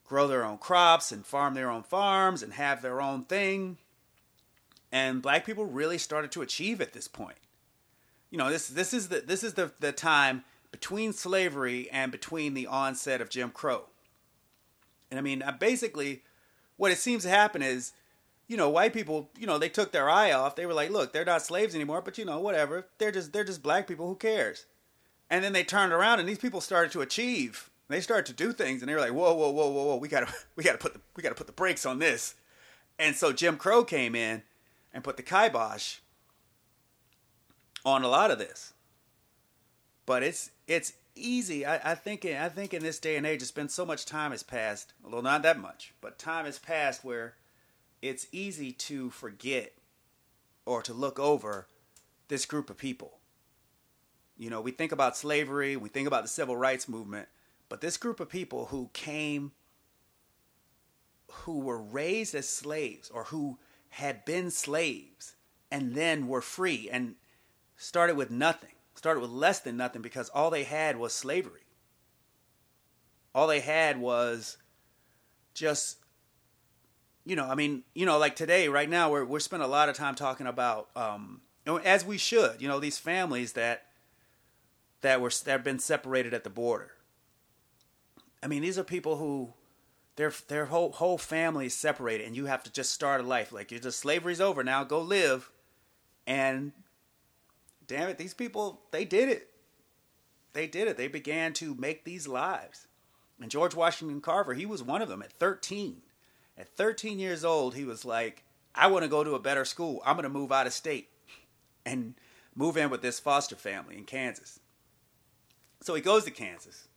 grow 0.05 0.27
their 0.27 0.43
own 0.43 0.57
crops 0.57 1.11
and 1.11 1.25
farm 1.25 1.53
their 1.53 1.69
own 1.69 1.83
farms 1.83 2.43
and 2.43 2.53
have 2.53 2.81
their 2.81 3.01
own 3.01 3.23
thing. 3.23 3.77
And 4.91 5.21
black 5.21 5.45
people 5.45 5.65
really 5.65 5.97
started 5.97 6.31
to 6.33 6.41
achieve 6.41 6.81
at 6.81 6.91
this 6.91 7.07
point. 7.07 7.37
You 8.29 8.37
know, 8.37 8.49
this 8.49 8.67
this 8.67 8.93
is 8.93 9.07
the 9.09 9.21
this 9.21 9.43
is 9.43 9.53
the 9.53 9.71
the 9.79 9.91
time 9.91 10.43
between 10.71 11.13
slavery 11.13 11.89
and 11.91 12.11
between 12.11 12.53
the 12.53 12.67
onset 12.67 13.21
of 13.21 13.29
Jim 13.29 13.51
Crow. 13.51 13.85
And 15.09 15.19
I 15.19 15.21
mean, 15.21 15.43
basically, 15.59 16.23
what 16.77 16.91
it 16.91 16.97
seems 16.97 17.23
to 17.23 17.29
happen 17.29 17.61
is, 17.61 17.91
you 18.51 18.57
know, 18.57 18.67
white 18.67 18.91
people, 18.91 19.29
you 19.39 19.47
know, 19.47 19.57
they 19.57 19.69
took 19.69 19.93
their 19.93 20.09
eye 20.09 20.33
off. 20.33 20.57
They 20.57 20.65
were 20.65 20.73
like, 20.73 20.89
look, 20.89 21.13
they're 21.13 21.23
not 21.23 21.41
slaves 21.41 21.73
anymore, 21.73 22.01
but 22.01 22.17
you 22.17 22.25
know, 22.25 22.41
whatever. 22.41 22.85
They're 22.97 23.09
just 23.09 23.31
they're 23.31 23.45
just 23.45 23.63
black 23.63 23.87
people. 23.87 24.05
Who 24.09 24.15
cares? 24.15 24.65
And 25.29 25.41
then 25.41 25.53
they 25.53 25.63
turned 25.63 25.93
around, 25.93 26.19
and 26.19 26.27
these 26.27 26.37
people 26.37 26.59
started 26.59 26.91
to 26.91 26.99
achieve. 26.99 27.69
They 27.87 28.01
started 28.01 28.25
to 28.25 28.33
do 28.33 28.51
things, 28.51 28.81
and 28.81 28.89
they 28.89 28.93
were 28.93 28.99
like, 28.99 29.13
whoa, 29.13 29.33
whoa, 29.33 29.51
whoa, 29.51 29.69
whoa, 29.69 29.83
whoa. 29.85 29.95
We 29.95 30.09
gotta 30.09 30.27
we 30.57 30.65
gotta 30.65 30.77
put 30.77 30.93
the 30.93 30.99
we 31.15 31.23
gotta 31.23 31.35
put 31.35 31.47
the 31.47 31.53
brakes 31.53 31.85
on 31.85 31.99
this. 31.99 32.35
And 32.99 33.15
so 33.15 33.31
Jim 33.31 33.55
Crow 33.55 33.85
came 33.85 34.15
in 34.15 34.43
and 34.93 35.01
put 35.01 35.15
the 35.15 35.23
kibosh 35.23 35.99
on 37.85 38.03
a 38.03 38.09
lot 38.09 38.31
of 38.31 38.37
this. 38.37 38.73
But 40.05 40.23
it's 40.23 40.51
it's 40.67 40.91
easy. 41.15 41.65
I, 41.65 41.91
I 41.91 41.95
think 41.95 42.25
in, 42.25 42.35
I 42.35 42.49
think 42.49 42.73
in 42.73 42.83
this 42.83 42.99
day 42.99 43.15
and 43.15 43.25
age, 43.25 43.41
it's 43.41 43.49
been 43.49 43.69
so 43.69 43.85
much 43.85 44.05
time 44.05 44.31
has 44.31 44.43
passed. 44.43 44.91
Although 45.05 45.21
not 45.21 45.41
that 45.43 45.57
much, 45.57 45.93
but 46.01 46.19
time 46.19 46.43
has 46.43 46.59
passed 46.59 47.05
where 47.05 47.35
it's 48.01 48.27
easy 48.31 48.71
to 48.71 49.09
forget 49.09 49.73
or 50.65 50.81
to 50.83 50.93
look 50.93 51.19
over 51.19 51.67
this 52.27 52.45
group 52.45 52.69
of 52.69 52.77
people. 52.77 53.19
You 54.37 54.49
know, 54.49 54.61
we 54.61 54.71
think 54.71 54.91
about 54.91 55.17
slavery, 55.17 55.75
we 55.75 55.89
think 55.89 56.07
about 56.07 56.23
the 56.23 56.29
civil 56.29 56.57
rights 56.57 56.89
movement, 56.89 57.27
but 57.69 57.81
this 57.81 57.97
group 57.97 58.19
of 58.19 58.29
people 58.29 58.67
who 58.67 58.89
came, 58.93 59.51
who 61.31 61.59
were 61.59 61.81
raised 61.81 62.33
as 62.33 62.49
slaves 62.49 63.09
or 63.09 63.25
who 63.25 63.59
had 63.89 64.25
been 64.25 64.49
slaves 64.49 65.35
and 65.69 65.93
then 65.93 66.27
were 66.27 66.41
free 66.41 66.89
and 66.91 67.15
started 67.77 68.15
with 68.15 68.31
nothing 68.31 68.71
started 69.01 69.19
with 69.19 69.31
less 69.31 69.59
than 69.59 69.77
nothing 69.77 70.03
because 70.03 70.29
all 70.29 70.51
they 70.51 70.63
had 70.63 70.95
was 70.95 71.11
slavery. 71.11 71.65
All 73.33 73.47
they 73.47 73.59
had 73.59 73.99
was 73.99 74.57
just 75.55 76.00
you 77.25 77.35
know, 77.35 77.45
I 77.45 77.55
mean, 77.55 77.83
you 77.93 78.05
know, 78.05 78.17
like 78.17 78.35
today, 78.35 78.67
right 78.67 78.89
now, 78.89 79.11
we're 79.11 79.25
we're 79.25 79.39
spending 79.39 79.67
a 79.67 79.71
lot 79.71 79.89
of 79.89 79.95
time 79.95 80.15
talking 80.15 80.47
about, 80.47 80.89
um, 80.95 81.41
as 81.83 82.03
we 82.05 82.17
should, 82.17 82.61
you 82.61 82.67
know, 82.67 82.79
these 82.79 82.97
families 82.97 83.53
that 83.53 83.85
that 85.01 85.21
were 85.21 85.29
that 85.29 85.51
have 85.51 85.63
been 85.63 85.79
separated 85.79 86.33
at 86.33 86.43
the 86.43 86.49
border. 86.49 86.91
I 88.43 88.47
mean, 88.47 88.61
these 88.61 88.79
are 88.79 88.83
people 88.83 89.17
who 89.17 89.53
their 90.15 90.31
their 90.47 90.65
whole 90.65 90.91
whole 90.91 91.17
family 91.17 91.67
is 91.67 91.75
separated, 91.75 92.25
and 92.25 92.35
you 92.35 92.45
have 92.45 92.63
to 92.63 92.71
just 92.71 92.91
start 92.91 93.21
a 93.21 93.23
life. 93.23 93.51
Like 93.51 93.71
you're 93.71 93.79
just 93.79 93.99
slavery's 93.99 94.41
over 94.41 94.63
now, 94.63 94.83
go 94.83 94.99
live, 94.99 95.51
and 96.25 96.71
damn 97.85 98.09
it, 98.09 98.17
these 98.17 98.33
people, 98.33 98.81
they 98.91 99.05
did 99.05 99.29
it. 99.29 99.49
They 100.53 100.67
did 100.67 100.87
it. 100.87 100.97
They 100.97 101.07
began 101.07 101.53
to 101.53 101.75
make 101.75 102.03
these 102.03 102.27
lives. 102.27 102.87
And 103.39 103.49
George 103.49 103.73
Washington 103.73 104.21
Carver, 104.21 104.53
he 104.53 104.65
was 104.65 104.83
one 104.83 105.01
of 105.01 105.09
them 105.09 105.21
at 105.21 105.33
13. 105.33 106.01
At 106.61 106.69
13 106.77 107.17
years 107.17 107.43
old, 107.43 107.73
he 107.73 107.85
was 107.85 108.05
like, 108.05 108.43
I 108.75 108.85
want 108.85 109.01
to 109.01 109.09
go 109.09 109.23
to 109.23 109.33
a 109.33 109.39
better 109.39 109.65
school. 109.65 109.99
I'm 110.05 110.15
going 110.15 110.23
to 110.23 110.29
move 110.29 110.51
out 110.51 110.67
of 110.67 110.73
state 110.73 111.09
and 111.87 112.13
move 112.55 112.77
in 112.77 112.91
with 112.91 113.01
this 113.01 113.19
foster 113.19 113.55
family 113.55 113.97
in 113.97 114.03
Kansas. 114.03 114.59
So 115.81 115.95
he 115.95 116.01
goes 116.01 116.23
to 116.25 116.31
Kansas. 116.31 116.87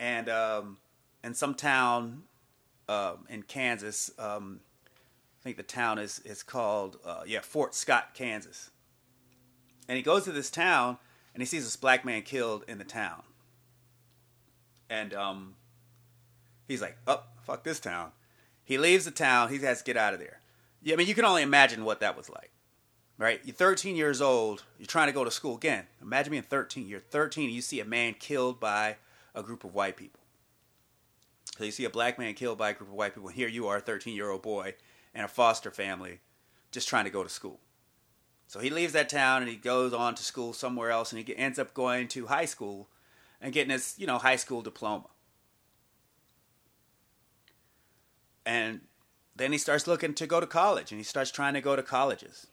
And 0.00 0.28
um, 0.28 0.78
in 1.22 1.34
some 1.34 1.54
town 1.54 2.24
um, 2.88 3.26
in 3.28 3.44
Kansas, 3.44 4.10
um, 4.18 4.58
I 5.40 5.44
think 5.44 5.56
the 5.56 5.62
town 5.62 6.00
is, 6.00 6.18
is 6.24 6.42
called, 6.42 6.96
uh, 7.04 7.22
yeah, 7.24 7.40
Fort 7.42 7.76
Scott, 7.76 8.14
Kansas. 8.14 8.70
And 9.86 9.96
he 9.96 10.02
goes 10.02 10.24
to 10.24 10.32
this 10.32 10.50
town 10.50 10.98
and 11.32 11.40
he 11.40 11.46
sees 11.46 11.62
this 11.62 11.76
black 11.76 12.04
man 12.04 12.22
killed 12.22 12.64
in 12.66 12.78
the 12.78 12.84
town. 12.84 13.22
And 14.88 15.14
um, 15.14 15.54
he's 16.70 16.80
like, 16.82 16.96
oh, 17.06 17.22
fuck 17.42 17.64
this 17.64 17.80
town. 17.80 18.12
He 18.64 18.78
leaves 18.78 19.04
the 19.04 19.10
town. 19.10 19.48
He 19.48 19.58
has 19.58 19.78
to 19.78 19.84
get 19.84 19.96
out 19.96 20.14
of 20.14 20.20
there. 20.20 20.40
Yeah, 20.82 20.94
I 20.94 20.96
mean, 20.96 21.08
you 21.08 21.14
can 21.14 21.24
only 21.24 21.42
imagine 21.42 21.84
what 21.84 22.00
that 22.00 22.16
was 22.16 22.30
like. 22.30 22.50
right? 23.18 23.40
You're 23.44 23.54
13 23.54 23.96
years 23.96 24.20
old. 24.22 24.64
You're 24.78 24.86
trying 24.86 25.08
to 25.08 25.12
go 25.12 25.24
to 25.24 25.30
school 25.30 25.56
again. 25.56 25.84
Imagine 26.00 26.30
being 26.30 26.42
13. 26.42 26.88
You're 26.88 27.00
13 27.00 27.44
and 27.44 27.54
you 27.54 27.60
see 27.60 27.78
a 27.80 27.84
man 27.84 28.14
killed 28.14 28.58
by 28.58 28.96
a 29.34 29.42
group 29.42 29.62
of 29.62 29.74
white 29.74 29.96
people. 29.96 30.20
So 31.58 31.64
you 31.64 31.70
see 31.70 31.84
a 31.84 31.90
black 31.90 32.18
man 32.18 32.32
killed 32.34 32.56
by 32.56 32.70
a 32.70 32.74
group 32.74 32.88
of 32.88 32.96
white 32.96 33.14
people. 33.14 33.28
And 33.28 33.36
here 33.36 33.48
you 33.48 33.68
are, 33.68 33.76
a 33.76 33.80
13 33.80 34.16
year 34.16 34.30
old 34.30 34.42
boy 34.42 34.74
in 35.14 35.22
a 35.22 35.28
foster 35.28 35.70
family, 35.70 36.20
just 36.72 36.88
trying 36.88 37.04
to 37.04 37.10
go 37.10 37.22
to 37.22 37.28
school. 37.28 37.60
So 38.46 38.58
he 38.60 38.70
leaves 38.70 38.94
that 38.94 39.08
town 39.10 39.42
and 39.42 39.50
he 39.50 39.56
goes 39.56 39.92
on 39.92 40.14
to 40.14 40.22
school 40.24 40.52
somewhere 40.52 40.90
else, 40.90 41.12
and 41.12 41.24
he 41.24 41.36
ends 41.36 41.58
up 41.58 41.74
going 41.74 42.08
to 42.08 42.26
high 42.26 42.46
school 42.46 42.88
and 43.40 43.52
getting 43.52 43.70
his, 43.70 43.94
you 43.98 44.06
know, 44.06 44.18
high 44.18 44.36
school 44.36 44.62
diploma. 44.62 45.06
And 48.44 48.80
then 49.36 49.52
he 49.52 49.58
starts 49.58 49.86
looking 49.86 50.14
to 50.14 50.26
go 50.26 50.40
to 50.40 50.46
college, 50.46 50.92
and 50.92 50.98
he 50.98 51.04
starts 51.04 51.30
trying 51.30 51.54
to 51.54 51.60
go 51.60 51.76
to 51.76 51.82
colleges. 51.82 52.46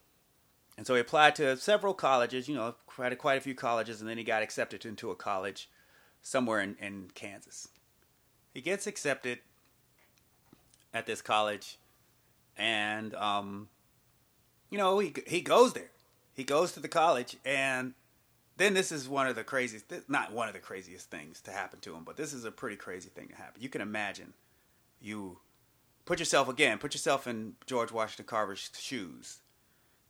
And 0.77 0.86
so 0.86 0.94
he 0.94 1.01
applied 1.01 1.36
to 1.36 1.58
several 1.58 1.94
colleges, 1.94 2.48
you 2.48 2.56
know, 2.56 2.75
quite 2.86 3.17
quite 3.17 3.38
a 3.38 3.41
few 3.41 3.56
colleges, 3.56 4.00
and 4.00 4.10
then 4.10 4.17
he 4.17 4.24
got 4.24 4.44
accepted 4.44 4.86
into 4.86 5.10
a 5.10 5.15
college 5.15 5.70
somewhere 6.22 6.62
in, 6.62 6.75
in 6.79 7.10
Kansas. 7.15 7.70
He 8.53 8.62
gets 8.62 8.86
accepted 8.86 9.39
at 10.94 11.06
this 11.06 11.22
college, 11.22 11.77
and 12.56 13.15
um, 13.15 13.70
you 14.70 14.77
know, 14.77 15.00
he 15.00 15.13
he 15.25 15.41
goes 15.41 15.74
there. 15.74 15.91
He 16.34 16.44
goes 16.44 16.72
to 16.74 16.79
the 16.79 16.88
college, 16.88 17.38
and 17.44 17.96
then 18.58 18.75
this 18.75 18.91
is 18.91 19.10
one 19.10 19.27
of 19.27 19.36
the 19.36 19.44
craziest, 19.44 19.86
not 20.08 20.32
one 20.32 20.48
of 20.48 20.53
the 20.53 20.60
craziest 20.60 21.10
things 21.10 21.41
to 21.41 21.51
happen 21.51 21.79
to 21.79 21.96
him, 21.96 22.03
but 22.03 22.17
this 22.17 22.34
is 22.34 22.46
a 22.46 22.51
pretty 22.51 22.75
crazy 22.75 23.10
thing 23.10 23.27
to 23.29 23.36
happen. 23.36 23.62
You 23.62 23.70
can 23.70 23.82
imagine, 23.82 24.34
you 25.01 25.39
put 26.07 26.19
yourself 26.19 26.47
again, 26.47 26.79
put 26.79 26.95
yourself 26.95 27.27
in 27.27 27.53
George 27.65 27.91
Washington 27.91 28.25
Carver's 28.25 28.71
shoes. 28.79 29.39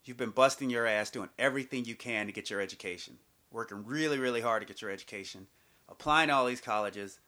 You've 0.06 0.16
been 0.16 0.30
busting 0.30 0.70
your 0.70 0.86
ass, 0.86 1.10
doing 1.10 1.30
everything 1.38 1.84
you 1.84 1.96
can 1.96 2.28
to 2.28 2.32
get 2.32 2.50
your 2.52 2.62
education, 2.62 3.18
working 3.52 3.84
really, 3.84 4.20
really 4.20 4.40
hard 4.40 4.62
to 4.62 4.68
get 4.68 4.82
your 4.82 4.92
education, 4.92 5.48
applying 5.90 6.30
to 6.30 6.36
all 6.36 6.46
these 6.46 6.62
colleges, 6.62 7.20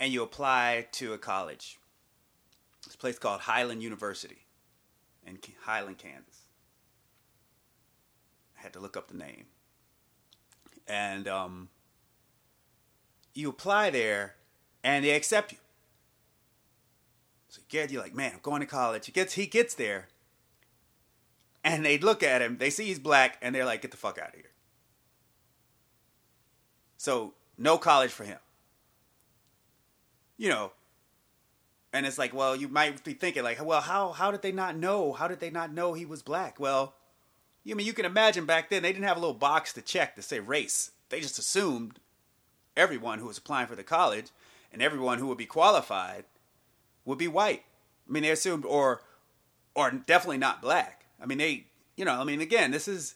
and 0.00 0.12
you 0.12 0.22
apply 0.22 0.88
to 0.92 1.12
a 1.14 1.18
college. 1.18 1.78
This 2.84 2.96
place 2.96 3.18
called 3.18 3.42
Highland 3.42 3.82
University 3.82 4.46
in 5.24 5.38
Highland, 5.62 5.98
Kansas. 5.98 6.48
I 8.58 8.62
had 8.62 8.72
to 8.72 8.80
look 8.80 8.96
up 8.96 9.08
the 9.08 9.16
name. 9.16 9.46
And 10.88 11.28
um, 11.28 11.68
you 13.32 13.48
apply 13.48 13.90
there, 13.90 14.34
and 14.82 15.04
they 15.04 15.10
accept 15.10 15.52
you. 15.52 15.58
So 17.48 17.62
you 17.70 17.86
you're 17.88 18.02
like, 18.02 18.14
man, 18.14 18.32
I'm 18.34 18.40
going 18.42 18.60
to 18.60 18.66
college. 18.66 19.06
He 19.06 19.12
gets, 19.12 19.34
he 19.34 19.46
gets 19.46 19.74
there, 19.74 20.08
and 21.64 21.84
they 21.84 21.98
look 21.98 22.22
at 22.22 22.42
him. 22.42 22.58
They 22.58 22.70
see 22.70 22.86
he's 22.86 22.98
black, 22.98 23.38
and 23.40 23.54
they're 23.54 23.64
like, 23.64 23.82
get 23.82 23.90
the 23.90 23.96
fuck 23.96 24.18
out 24.18 24.28
of 24.28 24.34
here. 24.34 24.50
So 26.98 27.34
no 27.56 27.78
college 27.78 28.10
for 28.10 28.24
him. 28.24 28.38
You 30.36 30.50
know, 30.50 30.72
and 31.92 32.06
it's 32.06 32.18
like, 32.18 32.34
well, 32.34 32.54
you 32.54 32.68
might 32.68 33.02
be 33.02 33.14
thinking 33.14 33.42
like, 33.42 33.64
well, 33.64 33.80
how 33.80 34.12
how 34.12 34.30
did 34.30 34.42
they 34.42 34.52
not 34.52 34.76
know? 34.76 35.12
How 35.12 35.26
did 35.26 35.40
they 35.40 35.50
not 35.50 35.72
know 35.72 35.94
he 35.94 36.04
was 36.04 36.22
black? 36.22 36.60
Well, 36.60 36.94
you 37.64 37.74
mean 37.74 37.86
you 37.86 37.92
can 37.92 38.04
imagine 38.04 38.44
back 38.44 38.68
then 38.68 38.82
they 38.82 38.92
didn't 38.92 39.08
have 39.08 39.16
a 39.16 39.20
little 39.20 39.34
box 39.34 39.72
to 39.72 39.82
check 39.82 40.14
to 40.14 40.22
say 40.22 40.38
race. 40.38 40.92
They 41.08 41.20
just 41.20 41.38
assumed 41.38 41.98
everyone 42.76 43.18
who 43.18 43.26
was 43.26 43.38
applying 43.38 43.66
for 43.66 43.74
the 43.74 43.82
college 43.82 44.26
and 44.72 44.82
everyone 44.82 45.18
who 45.18 45.26
would 45.26 45.38
be 45.38 45.46
qualified 45.46 46.24
would 47.08 47.18
be 47.18 47.26
white. 47.26 47.64
I 48.06 48.12
mean, 48.12 48.22
they 48.22 48.30
assumed 48.30 48.66
or 48.66 49.00
or 49.74 49.90
definitely 49.90 50.38
not 50.38 50.60
black. 50.60 51.06
I 51.20 51.26
mean, 51.26 51.38
they, 51.38 51.64
you 51.96 52.04
know, 52.04 52.20
I 52.20 52.24
mean, 52.24 52.40
again, 52.40 52.70
this 52.70 52.86
is 52.86 53.14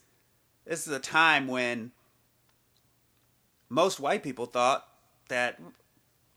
this 0.64 0.86
is 0.86 0.92
a 0.92 0.98
time 0.98 1.46
when 1.46 1.92
most 3.68 4.00
white 4.00 4.22
people 4.22 4.46
thought 4.46 4.88
that 5.28 5.60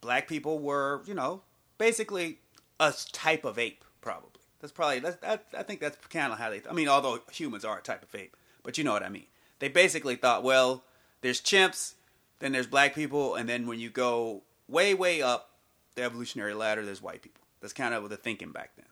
black 0.01 0.27
people 0.27 0.59
were, 0.59 1.01
you 1.05 1.13
know, 1.13 1.41
basically 1.77 2.39
a 2.79 2.93
type 3.13 3.45
of 3.45 3.57
ape. 3.57 3.85
Probably 4.01 4.31
that's 4.59 4.73
probably 4.73 4.99
that's, 4.99 5.15
that, 5.17 5.45
I 5.57 5.63
think 5.63 5.79
that's 5.79 5.97
kind 6.07 6.33
of 6.33 6.39
how 6.39 6.49
they. 6.49 6.61
I 6.69 6.73
mean, 6.73 6.89
although 6.89 7.19
humans 7.31 7.63
are 7.63 7.79
a 7.79 7.81
type 7.81 8.03
of 8.03 8.13
ape, 8.13 8.35
but 8.63 8.77
you 8.77 8.83
know 8.83 8.91
what 8.91 9.03
I 9.03 9.09
mean. 9.09 9.27
They 9.59 9.69
basically 9.69 10.17
thought, 10.17 10.43
well, 10.43 10.83
there's 11.21 11.39
chimps, 11.39 11.93
then 12.39 12.51
there's 12.51 12.67
black 12.67 12.93
people, 12.93 13.35
and 13.35 13.47
then 13.47 13.65
when 13.65 13.79
you 13.79 13.89
go 13.89 14.43
way 14.67 14.93
way 14.93 15.21
up 15.21 15.51
the 15.95 16.03
evolutionary 16.03 16.53
ladder, 16.53 16.85
there's 16.85 17.01
white 17.01 17.21
people. 17.21 17.44
That's 17.65 17.73
kind 17.73 17.95
of 17.95 18.07
the 18.09 18.15
thinking 18.15 18.51
back 18.51 18.75
then. 18.75 18.85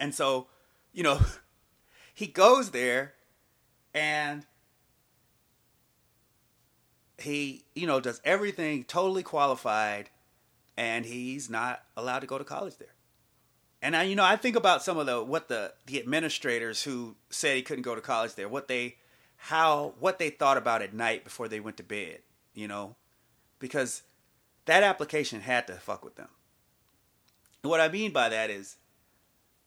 And 0.00 0.14
so, 0.14 0.46
you 0.94 1.02
know, 1.02 1.20
he 2.14 2.26
goes 2.26 2.70
there 2.70 3.12
and 3.92 4.46
he, 7.18 7.66
you 7.74 7.86
know, 7.86 8.00
does 8.00 8.22
everything 8.24 8.84
totally 8.84 9.22
qualified 9.22 10.08
and 10.78 11.04
he's 11.04 11.50
not 11.50 11.82
allowed 11.98 12.20
to 12.20 12.26
go 12.26 12.38
to 12.38 12.44
college 12.44 12.78
there. 12.78 12.94
And 13.82 13.94
I, 13.94 14.04
you 14.04 14.16
know, 14.16 14.24
I 14.24 14.36
think 14.36 14.56
about 14.56 14.82
some 14.82 14.96
of 14.96 15.04
the 15.04 15.22
what 15.22 15.48
the 15.48 15.74
the 15.84 16.00
administrators 16.00 16.82
who 16.82 17.14
said 17.28 17.56
he 17.56 17.62
couldn't 17.62 17.82
go 17.82 17.94
to 17.94 18.00
college 18.00 18.36
there, 18.36 18.48
what 18.48 18.68
they 18.68 18.96
how 19.36 19.92
what 20.00 20.18
they 20.18 20.30
thought 20.30 20.56
about 20.56 20.80
at 20.80 20.94
night 20.94 21.24
before 21.24 21.46
they 21.46 21.60
went 21.60 21.76
to 21.76 21.82
bed, 21.82 22.20
you 22.54 22.68
know, 22.68 22.96
because 23.58 24.02
that 24.64 24.82
application 24.82 25.42
had 25.42 25.66
to 25.66 25.74
fuck 25.74 26.02
with 26.02 26.16
them. 26.16 26.28
What 27.68 27.80
I 27.80 27.88
mean 27.88 28.12
by 28.12 28.28
that 28.28 28.50
is 28.50 28.76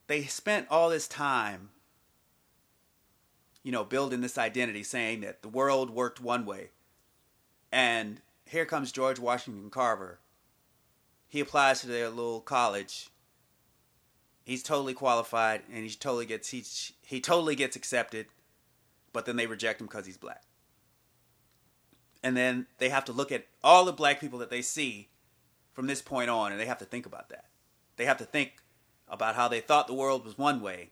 they 0.07 0.23
spent 0.23 0.67
all 0.69 0.89
this 0.89 1.07
time 1.07 1.69
you 3.63 3.71
know, 3.71 3.83
building 3.83 4.21
this 4.21 4.37
identity 4.37 4.83
saying 4.83 5.21
that 5.21 5.41
the 5.41 5.49
world 5.49 5.89
worked 5.89 6.19
one 6.19 6.45
way. 6.45 6.69
And 7.71 8.21
here 8.45 8.65
comes 8.65 8.91
George 8.91 9.19
Washington 9.19 9.69
Carver. 9.69 10.19
He 11.27 11.39
applies 11.39 11.81
to 11.81 11.87
their 11.87 12.09
little 12.09 12.41
college. 12.41 13.09
He's 14.43 14.63
totally 14.63 14.93
qualified 14.93 15.61
and 15.71 15.83
he 15.83 15.89
totally 15.91 16.25
gets 16.25 16.49
he 16.49 16.63
he 17.05 17.21
totally 17.21 17.55
gets 17.55 17.75
accepted, 17.75 18.27
but 19.13 19.25
then 19.25 19.35
they 19.35 19.47
reject 19.47 19.79
him 19.79 19.87
cuz 19.87 20.05
he's 20.05 20.17
black. 20.17 20.43
And 22.23 22.35
then 22.35 22.67
they 22.79 22.89
have 22.89 23.05
to 23.05 23.13
look 23.13 23.31
at 23.31 23.47
all 23.63 23.85
the 23.85 23.93
black 23.93 24.19
people 24.19 24.39
that 24.39 24.49
they 24.49 24.61
see 24.61 25.09
from 25.73 25.87
this 25.87 26.01
point 26.01 26.29
on 26.29 26.51
and 26.51 26.59
they 26.59 26.65
have 26.65 26.79
to 26.79 26.85
think 26.85 27.05
about 27.05 27.29
that. 27.29 27.50
They 27.97 28.05
have 28.05 28.17
to 28.17 28.25
think 28.25 28.53
about 29.07 29.35
how 29.35 29.47
they 29.47 29.59
thought 29.59 29.87
the 29.87 29.93
world 29.93 30.25
was 30.25 30.37
one 30.37 30.61
way 30.61 30.91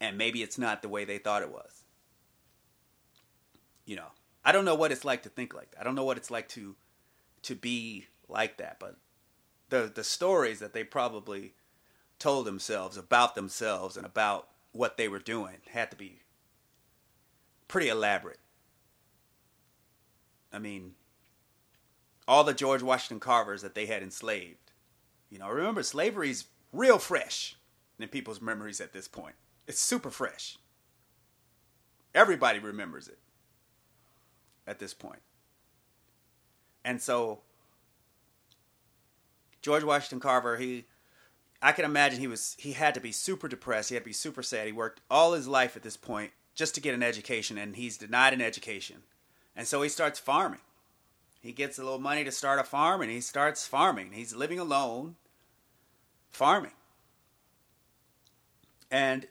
and 0.00 0.18
maybe 0.18 0.42
it's 0.42 0.58
not 0.58 0.82
the 0.82 0.88
way 0.88 1.04
they 1.04 1.18
thought 1.18 1.42
it 1.42 1.50
was 1.50 1.84
you 3.86 3.96
know, 3.96 4.08
I 4.44 4.52
don't 4.52 4.64
know 4.64 4.74
what 4.74 4.92
it's 4.92 5.04
like 5.04 5.22
to 5.22 5.28
think 5.28 5.54
like 5.54 5.70
that. 5.70 5.80
I 5.80 5.84
don't 5.84 5.94
know 5.94 6.04
what 6.04 6.18
it's 6.18 6.30
like 6.30 6.48
to 6.50 6.74
to 7.42 7.54
be 7.54 8.06
like 8.28 8.58
that, 8.58 8.78
but 8.78 8.96
the 9.70 9.90
the 9.92 10.04
stories 10.04 10.58
that 10.58 10.74
they 10.74 10.84
probably 10.84 11.54
told 12.18 12.46
themselves 12.46 12.96
about 12.96 13.34
themselves 13.34 13.96
and 13.96 14.04
about 14.04 14.48
what 14.72 14.96
they 14.96 15.08
were 15.08 15.18
doing 15.18 15.56
had 15.70 15.90
to 15.90 15.96
be 15.96 16.20
pretty 17.68 17.88
elaborate. 17.88 18.40
I 20.52 20.58
mean, 20.58 20.94
all 22.26 22.44
the 22.44 22.54
George 22.54 22.82
Washington 22.82 23.20
Carvers 23.20 23.62
that 23.62 23.74
they 23.74 23.86
had 23.86 24.02
enslaved. 24.02 24.65
You 25.30 25.38
know, 25.38 25.48
remember 25.48 25.82
slavery's 25.82 26.46
real 26.72 26.98
fresh 26.98 27.56
in 27.98 28.08
people's 28.08 28.40
memories 28.40 28.80
at 28.80 28.92
this 28.92 29.08
point. 29.08 29.34
It's 29.66 29.80
super 29.80 30.10
fresh. 30.10 30.58
Everybody 32.14 32.58
remembers 32.58 33.08
it 33.08 33.18
at 34.66 34.78
this 34.78 34.94
point. 34.94 35.20
And 36.84 37.02
so 37.02 37.40
George 39.60 39.84
Washington 39.84 40.20
Carver, 40.20 40.56
he 40.56 40.84
I 41.60 41.72
can 41.72 41.84
imagine 41.84 42.20
he 42.20 42.26
was 42.26 42.54
he 42.58 42.72
had 42.72 42.94
to 42.94 43.00
be 43.00 43.12
super 43.12 43.48
depressed, 43.48 43.88
he 43.88 43.96
had 43.96 44.04
to 44.04 44.08
be 44.08 44.12
super 44.12 44.42
sad. 44.42 44.66
He 44.66 44.72
worked 44.72 45.00
all 45.10 45.32
his 45.32 45.48
life 45.48 45.76
at 45.76 45.82
this 45.82 45.96
point 45.96 46.32
just 46.54 46.74
to 46.74 46.80
get 46.80 46.94
an 46.94 47.02
education 47.02 47.58
and 47.58 47.76
he's 47.76 47.96
denied 47.96 48.32
an 48.32 48.40
education. 48.40 49.02
And 49.56 49.66
so 49.66 49.82
he 49.82 49.88
starts 49.88 50.18
farming. 50.18 50.60
He 51.46 51.52
gets 51.52 51.78
a 51.78 51.84
little 51.84 52.00
money 52.00 52.24
to 52.24 52.32
start 52.32 52.58
a 52.58 52.64
farm 52.64 53.00
and 53.02 53.10
he 53.10 53.20
starts 53.20 53.66
farming. 53.66 54.10
He's 54.12 54.34
living 54.34 54.58
alone 54.58 55.14
farming. 56.28 56.72
And 58.90 59.28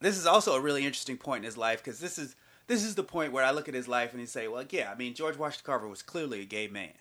this 0.00 0.18
is 0.18 0.26
also 0.26 0.54
a 0.54 0.60
really 0.60 0.84
interesting 0.84 1.16
point 1.16 1.44
in 1.44 1.44
his 1.44 1.56
life 1.56 1.84
because 1.84 2.00
this 2.00 2.18
is 2.18 2.34
this 2.66 2.84
is 2.84 2.96
the 2.96 3.04
point 3.04 3.32
where 3.32 3.44
I 3.44 3.52
look 3.52 3.68
at 3.68 3.74
his 3.74 3.88
life 3.88 4.10
and 4.10 4.20
he 4.20 4.26
say, 4.26 4.48
well, 4.48 4.64
yeah, 4.70 4.90
I 4.92 4.96
mean, 4.96 5.14
George 5.14 5.36
Washington 5.36 5.66
Carver 5.66 5.88
was 5.88 6.02
clearly 6.02 6.40
a 6.42 6.44
gay 6.44 6.68
man 6.68 6.94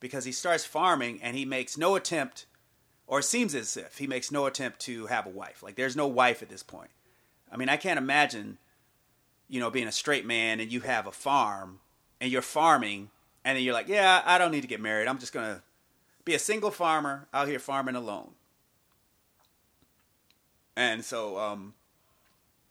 because 0.00 0.24
he 0.24 0.32
starts 0.32 0.64
farming 0.64 1.20
and 1.22 1.36
he 1.36 1.44
makes 1.44 1.76
no 1.76 1.94
attempt, 1.94 2.46
or 3.06 3.22
seems 3.22 3.54
as 3.54 3.76
if 3.76 3.98
he 3.98 4.06
makes 4.06 4.32
no 4.32 4.46
attempt 4.46 4.80
to 4.80 5.06
have 5.06 5.24
a 5.24 5.30
wife. 5.30 5.62
Like, 5.62 5.76
there's 5.76 5.96
no 5.96 6.08
wife 6.08 6.42
at 6.42 6.48
this 6.48 6.64
point. 6.64 6.90
I 7.50 7.56
mean, 7.56 7.68
I 7.68 7.76
can't 7.76 7.98
imagine, 7.98 8.58
you 9.48 9.60
know, 9.60 9.70
being 9.70 9.86
a 9.86 9.92
straight 9.92 10.26
man 10.26 10.58
and 10.58 10.72
you 10.72 10.80
have 10.80 11.06
a 11.06 11.12
farm 11.12 11.78
and 12.20 12.32
you're 12.32 12.42
farming 12.42 13.10
and 13.48 13.56
then 13.56 13.64
you're 13.64 13.72
like, 13.72 13.88
yeah, 13.88 14.20
I 14.26 14.36
don't 14.36 14.50
need 14.50 14.60
to 14.60 14.66
get 14.66 14.78
married. 14.78 15.08
I'm 15.08 15.18
just 15.18 15.32
going 15.32 15.46
to 15.46 15.62
be 16.26 16.34
a 16.34 16.38
single 16.38 16.70
farmer 16.70 17.28
out 17.32 17.48
here 17.48 17.58
farming 17.58 17.94
alone. 17.94 18.32
And 20.76 21.02
so, 21.02 21.38
um, 21.38 21.72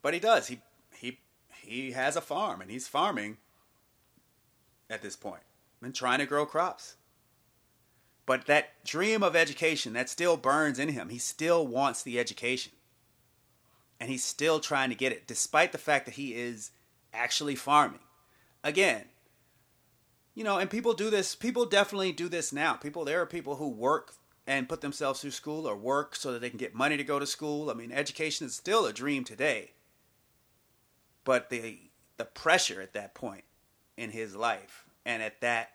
but 0.04 0.14
he 0.14 0.20
does. 0.20 0.46
He 0.46 0.62
he 1.68 1.92
has 1.94 2.16
a 2.16 2.22
farm 2.22 2.62
and 2.62 2.70
he's 2.70 2.88
farming 2.88 3.38
at 4.88 5.02
this 5.02 5.16
point 5.16 5.42
and 5.82 5.96
trying 5.96 6.20
to 6.20 6.28
grow 6.28 6.46
crops. 6.46 6.96
But 8.28 8.46
that 8.46 8.86
dream 8.86 9.24
of 9.24 9.36
education 9.36 9.94
that 9.94 10.10
still 10.10 10.38
burns 10.38 10.78
in 10.78 10.90
him. 10.90 11.10
He 11.10 11.18
still 11.18 11.66
wants 11.66 12.04
the 12.04 12.20
education. 12.20 12.74
And 14.00 14.12
he's 14.12 14.24
still 14.24 14.60
trying 14.60 14.90
to 14.90 14.96
get 14.96 15.12
it, 15.12 15.26
despite 15.26 15.72
the 15.72 15.80
fact 15.80 16.06
that 16.06 16.16
he 16.16 16.36
is 16.36 16.70
actually 17.12 17.56
farming. 17.56 18.02
Again, 18.64 19.06
you 20.38 20.44
know, 20.44 20.60
and 20.60 20.70
people 20.70 20.94
do 20.94 21.10
this, 21.10 21.34
people 21.34 21.66
definitely 21.66 22.12
do 22.12 22.30
this 22.30 22.54
now. 22.54 22.74
People, 22.74 23.04
there 23.04 23.20
are 23.20 23.26
people 23.26 23.56
who 23.56 23.70
work 23.70 24.14
and 24.46 24.70
put 24.70 24.82
themselves 24.82 25.20
through 25.20 25.32
school 25.32 25.68
or 25.68 25.76
work 25.76 26.16
so 26.16 26.32
that 26.32 26.42
they 26.42 26.50
can 26.52 26.60
get 26.60 26.76
money 26.76 26.96
to 26.96 27.04
go 27.04 27.18
to 27.18 27.26
school. 27.26 27.72
I 27.72 27.74
mean, 27.74 27.92
education 27.92 28.46
is 28.46 28.56
still 28.56 28.86
a 28.86 28.94
dream 28.94 29.24
today. 29.24 29.72
But 31.24 31.50
the 31.50 31.80
the 32.18 32.26
pressure 32.26 32.84
at 32.84 32.94
that 32.94 33.16
point 33.16 33.46
in 33.98 34.12
his 34.12 34.36
life 34.36 34.86
and 35.08 35.24
at 35.24 35.42
that 35.42 35.72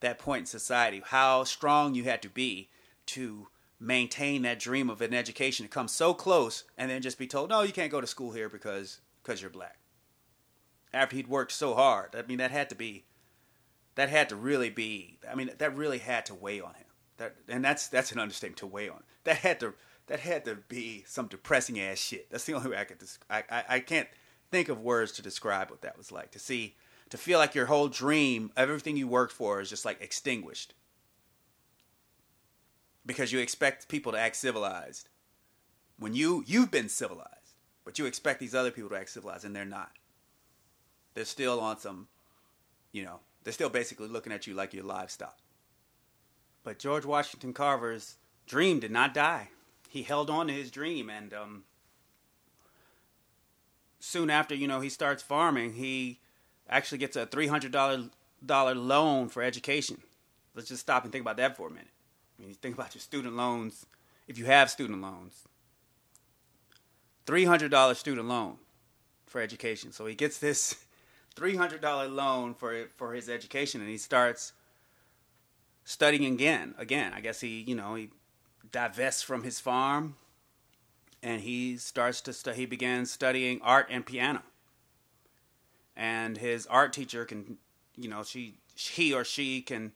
that 0.00 0.18
point 0.18 0.40
in 0.40 0.46
society, 0.46 1.02
how 1.04 1.44
strong 1.44 1.94
you 1.94 2.04
had 2.04 2.22
to 2.22 2.30
be 2.30 2.70
to 3.08 3.48
maintain 3.78 4.40
that 4.40 4.58
dream 4.58 4.88
of 4.88 5.02
an 5.02 5.12
education 5.12 5.66
to 5.66 5.70
come 5.70 5.86
so 5.86 6.14
close 6.14 6.64
and 6.78 6.90
then 6.90 7.02
just 7.02 7.18
be 7.18 7.26
told, 7.26 7.50
no, 7.50 7.60
you 7.60 7.74
can't 7.74 7.92
go 7.92 8.00
to 8.00 8.06
school 8.06 8.32
here 8.32 8.48
because 8.48 9.00
because 9.22 9.42
you're 9.42 9.50
black. 9.50 9.76
After 10.94 11.14
he'd 11.14 11.28
worked 11.28 11.52
so 11.52 11.74
hard, 11.74 12.16
I 12.16 12.22
mean, 12.22 12.38
that 12.38 12.50
had 12.50 12.70
to 12.70 12.74
be, 12.74 13.04
that 13.94 14.08
had 14.08 14.28
to 14.30 14.36
really 14.36 14.70
be. 14.70 15.18
I 15.30 15.34
mean, 15.34 15.50
that 15.58 15.76
really 15.76 15.98
had 15.98 16.26
to 16.26 16.34
weigh 16.34 16.60
on 16.60 16.74
him. 16.74 16.86
That 17.18 17.34
and 17.48 17.64
that's 17.64 17.88
that's 17.88 18.12
an 18.12 18.18
understatement 18.18 18.58
to 18.58 18.66
weigh 18.66 18.88
on. 18.88 19.02
That 19.24 19.38
had 19.38 19.60
to 19.60 19.74
that 20.06 20.20
had 20.20 20.44
to 20.46 20.56
be 20.68 21.04
some 21.06 21.26
depressing 21.26 21.80
ass 21.80 21.98
shit. 21.98 22.30
That's 22.30 22.44
the 22.44 22.54
only 22.54 22.70
way 22.70 22.78
I 22.78 22.84
could. 22.84 23.02
I, 23.30 23.44
I 23.50 23.64
I 23.68 23.80
can't 23.80 24.08
think 24.50 24.68
of 24.68 24.80
words 24.80 25.12
to 25.12 25.22
describe 25.22 25.70
what 25.70 25.82
that 25.82 25.96
was 25.96 26.12
like 26.12 26.30
to 26.32 26.38
see 26.38 26.76
to 27.10 27.18
feel 27.18 27.38
like 27.38 27.54
your 27.54 27.66
whole 27.66 27.88
dream, 27.88 28.50
everything 28.56 28.96
you 28.96 29.06
worked 29.06 29.32
for, 29.32 29.60
is 29.60 29.68
just 29.68 29.84
like 29.84 30.00
extinguished 30.00 30.74
because 33.04 33.32
you 33.32 33.38
expect 33.38 33.88
people 33.88 34.12
to 34.12 34.18
act 34.18 34.36
civilized 34.36 35.08
when 35.98 36.14
you 36.14 36.42
you've 36.46 36.70
been 36.70 36.88
civilized, 36.88 37.54
but 37.84 37.98
you 37.98 38.06
expect 38.06 38.40
these 38.40 38.54
other 38.54 38.70
people 38.70 38.90
to 38.90 38.96
act 38.96 39.10
civilized, 39.10 39.44
and 39.44 39.54
they're 39.54 39.64
not. 39.64 39.92
They're 41.14 41.24
still 41.24 41.60
on 41.60 41.78
some, 41.78 42.08
you 42.92 43.04
know, 43.04 43.20
they're 43.44 43.52
still 43.52 43.68
basically 43.68 44.08
looking 44.08 44.32
at 44.32 44.46
you 44.46 44.54
like 44.54 44.72
you're 44.72 44.84
livestock. 44.84 45.38
But 46.64 46.78
George 46.78 47.04
Washington 47.04 47.52
Carver's 47.52 48.16
dream 48.46 48.80
did 48.80 48.90
not 48.90 49.14
die. 49.14 49.48
He 49.88 50.02
held 50.02 50.30
on 50.30 50.46
to 50.46 50.52
his 50.52 50.70
dream, 50.70 51.10
and 51.10 51.34
um, 51.34 51.64
soon 54.00 54.30
after, 54.30 54.54
you 54.54 54.66
know, 54.66 54.80
he 54.80 54.88
starts 54.88 55.22
farming. 55.22 55.74
He 55.74 56.20
actually 56.68 56.98
gets 56.98 57.16
a 57.16 57.26
three 57.26 57.48
hundred 57.48 57.72
dollar 57.72 58.74
loan 58.74 59.28
for 59.28 59.42
education. 59.42 60.02
Let's 60.54 60.68
just 60.68 60.82
stop 60.82 61.04
and 61.04 61.12
think 61.12 61.22
about 61.22 61.36
that 61.38 61.56
for 61.56 61.66
a 61.66 61.70
minute. 61.70 61.88
I 62.38 62.42
mean, 62.42 62.50
you 62.50 62.54
think 62.54 62.74
about 62.74 62.94
your 62.94 63.00
student 63.00 63.36
loans. 63.36 63.86
If 64.28 64.38
you 64.38 64.44
have 64.46 64.70
student 64.70 65.02
loans, 65.02 65.46
three 67.26 67.44
hundred 67.44 67.70
dollar 67.70 67.94
student 67.94 68.28
loan 68.28 68.56
for 69.26 69.40
education. 69.40 69.92
So 69.92 70.06
he 70.06 70.14
gets 70.14 70.38
this 70.38 70.76
three 71.32 71.56
hundred 71.56 71.80
dollar 71.80 72.08
loan 72.08 72.54
for 72.54 72.86
for 72.96 73.14
his 73.14 73.28
education, 73.28 73.80
and 73.80 73.90
he 73.90 73.98
starts 73.98 74.52
studying 75.84 76.32
again. 76.32 76.74
Again, 76.78 77.12
I 77.14 77.20
guess 77.20 77.40
he 77.40 77.60
you 77.60 77.74
know 77.74 77.94
he 77.94 78.10
divests 78.70 79.22
from 79.22 79.42
his 79.42 79.60
farm, 79.60 80.16
and 81.22 81.40
he 81.40 81.76
starts 81.76 82.20
to 82.22 82.32
stu- 82.32 82.52
he 82.52 82.66
begins 82.66 83.10
studying 83.10 83.60
art 83.62 83.86
and 83.90 84.04
piano. 84.04 84.42
And 85.94 86.38
his 86.38 86.66
art 86.66 86.92
teacher 86.92 87.24
can, 87.26 87.58
you 87.96 88.08
know, 88.08 88.22
she 88.22 88.54
he 88.74 89.12
or 89.12 89.24
she 89.24 89.60
can 89.60 89.92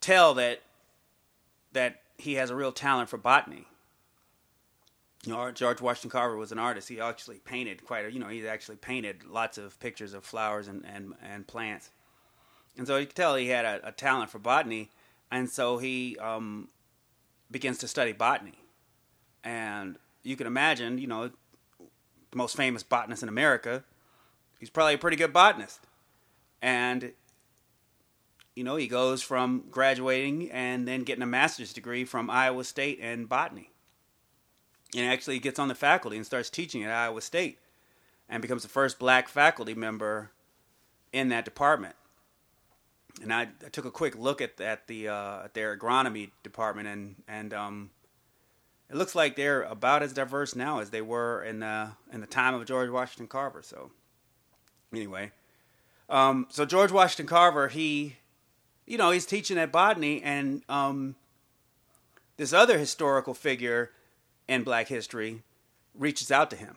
tell 0.00 0.34
that 0.34 0.62
that 1.72 2.02
he 2.18 2.34
has 2.34 2.50
a 2.50 2.56
real 2.56 2.72
talent 2.72 3.08
for 3.08 3.16
botany. 3.16 3.66
You 5.24 5.32
know, 5.32 5.50
George 5.50 5.80
Washington 5.80 6.10
Carver 6.10 6.36
was 6.36 6.52
an 6.52 6.58
artist. 6.58 6.88
He 6.88 7.00
actually 7.00 7.38
painted 7.38 7.84
quite 7.84 8.06
a, 8.06 8.12
you 8.12 8.20
know, 8.20 8.28
he 8.28 8.46
actually 8.46 8.76
painted 8.76 9.24
lots 9.24 9.58
of 9.58 9.78
pictures 9.80 10.14
of 10.14 10.24
flowers 10.24 10.68
and, 10.68 10.84
and, 10.86 11.14
and 11.22 11.46
plants. 11.46 11.90
And 12.76 12.86
so 12.86 12.96
you 12.96 13.06
could 13.06 13.16
tell 13.16 13.34
he 13.34 13.48
had 13.48 13.64
a, 13.64 13.88
a 13.88 13.92
talent 13.92 14.30
for 14.30 14.38
botany. 14.38 14.90
And 15.30 15.50
so 15.50 15.78
he 15.78 16.16
um, 16.18 16.68
begins 17.50 17.78
to 17.78 17.88
study 17.88 18.12
botany. 18.12 18.54
And 19.42 19.98
you 20.22 20.36
can 20.36 20.46
imagine, 20.46 20.98
you 20.98 21.08
know, 21.08 21.30
the 22.30 22.36
most 22.36 22.56
famous 22.56 22.82
botanist 22.82 23.22
in 23.22 23.28
America, 23.28 23.82
he's 24.60 24.70
probably 24.70 24.94
a 24.94 24.98
pretty 24.98 25.16
good 25.16 25.32
botanist. 25.32 25.80
And 26.62 27.12
you 28.58 28.64
know, 28.64 28.74
he 28.74 28.88
goes 28.88 29.22
from 29.22 29.62
graduating 29.70 30.50
and 30.50 30.86
then 30.86 31.04
getting 31.04 31.22
a 31.22 31.26
master's 31.26 31.72
degree 31.72 32.04
from 32.04 32.28
Iowa 32.28 32.64
State 32.64 32.98
in 32.98 33.26
botany. 33.26 33.70
And 34.96 35.10
actually 35.12 35.38
gets 35.38 35.58
on 35.58 35.68
the 35.68 35.74
faculty 35.74 36.16
and 36.16 36.24
starts 36.24 36.48
teaching 36.48 36.82
at 36.82 36.90
Iowa 36.90 37.20
State 37.20 37.58
and 38.28 38.40
becomes 38.40 38.62
the 38.62 38.68
first 38.68 38.98
black 38.98 39.28
faculty 39.28 39.74
member 39.74 40.30
in 41.12 41.28
that 41.28 41.44
department. 41.44 41.94
And 43.22 43.32
I, 43.32 43.48
I 43.64 43.68
took 43.70 43.84
a 43.84 43.90
quick 43.90 44.16
look 44.16 44.40
at, 44.40 44.60
at 44.60 44.86
the 44.86 45.08
uh, 45.08 45.44
at 45.44 45.54
their 45.54 45.76
agronomy 45.76 46.30
department 46.42 46.88
and 46.88 47.16
and 47.26 47.52
um, 47.52 47.90
it 48.88 48.96
looks 48.96 49.14
like 49.14 49.36
they're 49.36 49.62
about 49.62 50.02
as 50.02 50.12
diverse 50.12 50.56
now 50.56 50.78
as 50.78 50.90
they 50.90 51.02
were 51.02 51.42
in 51.42 51.60
the 51.60 51.90
in 52.12 52.20
the 52.20 52.26
time 52.26 52.54
of 52.54 52.64
George 52.64 52.88
Washington 52.88 53.26
Carver. 53.26 53.62
So 53.62 53.90
anyway, 54.92 55.32
um, 56.08 56.46
so 56.48 56.64
George 56.64 56.92
Washington 56.92 57.26
Carver 57.26 57.68
he 57.68 58.16
you 58.88 58.96
know, 58.96 59.10
he's 59.10 59.26
teaching 59.26 59.58
at 59.58 59.70
botany, 59.70 60.22
and 60.22 60.62
um, 60.68 61.14
this 62.38 62.52
other 62.52 62.78
historical 62.78 63.34
figure 63.34 63.90
in 64.48 64.64
Black 64.64 64.88
history 64.88 65.42
reaches 65.94 66.30
out 66.32 66.50
to 66.50 66.56
him, 66.56 66.76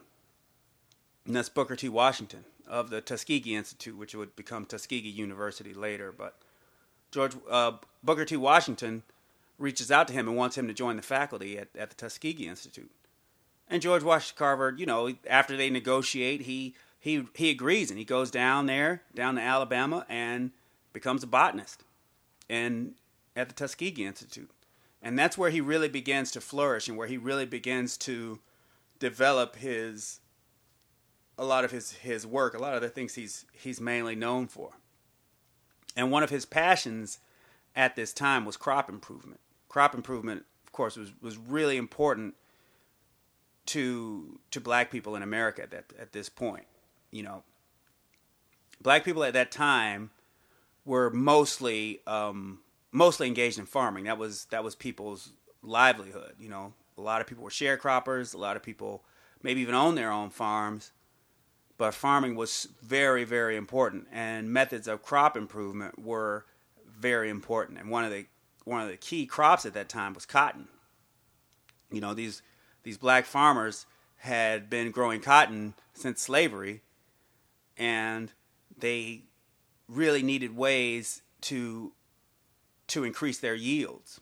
and 1.26 1.36
that's 1.36 1.50
Booker 1.50 1.76
T. 1.76 1.90
Washington 1.90 2.46
of 2.68 2.90
the 2.90 3.02
Tuskegee 3.02 3.56
Institute, 3.56 3.98
which 3.98 4.16
would 4.16 4.36
become 4.36 4.66
Tuskegee 4.66 5.10
University 5.10 5.74
later. 5.74 6.12
But 6.12 6.38
George 7.12 7.36
uh, 7.50 7.74
Booker 8.04 8.26
T. 8.26 8.38
Washington 8.38 9.04
reaches 9.58 9.92
out 9.92 10.08
to 10.08 10.14
him 10.14 10.28
and 10.28 10.38
wants 10.38 10.58
him 10.58 10.68
to 10.68 10.74
join 10.74 10.96
the 10.96 11.02
faculty 11.02 11.58
at, 11.58 11.68
at 11.78 11.90
the 11.90 11.96
Tuskegee 11.96 12.48
Institute. 12.48 12.92
And 13.70 13.82
George 13.82 14.04
Washington 14.04 14.38
Carver, 14.38 14.76
you 14.78 14.86
know, 14.86 15.14
after 15.30 15.56
they 15.56 15.70
negotiate, 15.70 16.42
he 16.42 16.76
he 17.00 17.28
he 17.36 17.50
agrees 17.50 17.90
and 17.90 17.98
he 17.98 18.06
goes 18.06 18.32
down 18.32 18.66
there, 18.66 19.02
down 19.14 19.36
to 19.36 19.42
Alabama, 19.42 20.06
and 20.10 20.52
becomes 20.94 21.24
a 21.24 21.28
botanist 21.28 21.84
and 22.50 22.96
at 23.36 23.48
the 23.48 23.56
Tuskegee 23.56 24.06
Institute. 24.06 24.50
And 25.02 25.18
that's 25.18 25.38
where 25.38 25.50
he 25.50 25.62
really 25.62 25.90
begins 25.90 26.32
to 26.32 26.42
flourish 26.42 26.88
and 26.88 26.98
where 26.98 27.08
he 27.08 27.18
really 27.18 27.46
begins 27.46 27.98
to 27.98 28.40
develop 29.00 29.56
his 29.56 30.20
a 31.38 31.46
lot 31.46 31.66
of 31.66 31.72
his, 31.72 31.94
his 31.94 32.28
work, 32.28 32.54
a 32.54 32.60
lot 32.60 32.76
of 32.76 32.82
the 32.82 32.90
things 32.90 33.16
he's 33.16 33.46
he's 33.52 33.82
mainly 33.82 34.16
known 34.16 34.48
for. 34.48 34.74
And 35.96 36.12
one 36.12 36.24
of 36.24 36.30
his 36.30 36.46
passions 36.46 37.20
at 37.76 37.96
this 37.96 38.14
time 38.14 38.46
was 38.46 38.58
crop 38.58 38.90
improvement. 38.90 39.40
Crop 39.68 39.96
improvement, 39.96 40.46
of 40.66 40.72
course, 40.72 40.96
was, 40.98 41.12
was 41.22 41.38
really 41.38 41.78
important 41.78 42.36
to 43.68 44.40
to 44.52 44.60
black 44.60 44.92
people 44.92 45.16
in 45.16 45.24
America 45.24 45.64
at 45.64 45.72
that, 45.72 45.86
at 46.00 46.12
this 46.12 46.30
point. 46.30 46.66
You 47.10 47.24
know, 47.24 47.44
black 48.82 49.04
people 49.04 49.24
at 49.24 49.34
that 49.34 49.52
time 49.52 50.12
were 50.86 51.10
mostly 51.10 52.02
um, 52.08 52.60
mostly 52.92 53.28
engaged 53.28 53.60
in 53.60 53.66
farming. 53.66 54.06
That 54.06 54.18
was 54.18 54.46
that 54.46 54.64
was 54.64 54.76
people's 54.76 55.32
livelihood. 55.62 56.34
You 56.40 56.50
know, 56.50 56.74
a 56.98 57.02
lot 57.02 57.22
of 57.22 57.28
people 57.28 57.44
were 57.44 57.50
sharecroppers. 57.50 58.34
A 58.34 58.38
lot 58.38 58.56
of 58.56 58.64
people 58.64 59.04
maybe 59.42 59.62
even 59.62 59.76
owned 59.76 59.98
their 59.98 60.12
own 60.12 60.30
farms. 60.30 60.92
But 61.78 61.94
farming 61.94 62.36
was 62.36 62.68
very 62.82 63.24
very 63.24 63.56
important, 63.56 64.08
and 64.12 64.52
methods 64.52 64.88
of 64.88 65.02
crop 65.02 65.36
improvement 65.36 66.00
were 66.00 66.46
very 66.86 67.30
important. 67.30 67.80
And 67.80 67.90
one 67.90 68.04
of 68.04 68.12
the 68.12 68.26
one 68.66 68.82
of 68.82 68.90
the 68.90 68.98
key 68.98 69.26
crops 69.26 69.66
at 69.66 69.74
that 69.74 69.90
time 69.90 70.14
was 70.14 70.26
cotton. 70.26 70.68
You 71.92 72.02
know, 72.02 72.14
these 72.14 72.42
these 72.84 72.98
black 72.98 73.26
farmers 73.26 73.86
had 74.18 74.70
been 74.70 74.92
growing 74.92 75.22
cotton 75.22 75.74
since 75.94 76.22
slavery, 76.22 76.82
and 77.78 78.32
they 78.78 79.24
really 79.88 80.22
needed 80.22 80.56
ways 80.56 81.24
to 81.42 81.92
to 82.92 83.04
increase 83.04 83.40
their 83.40 83.56
yields. 83.56 84.20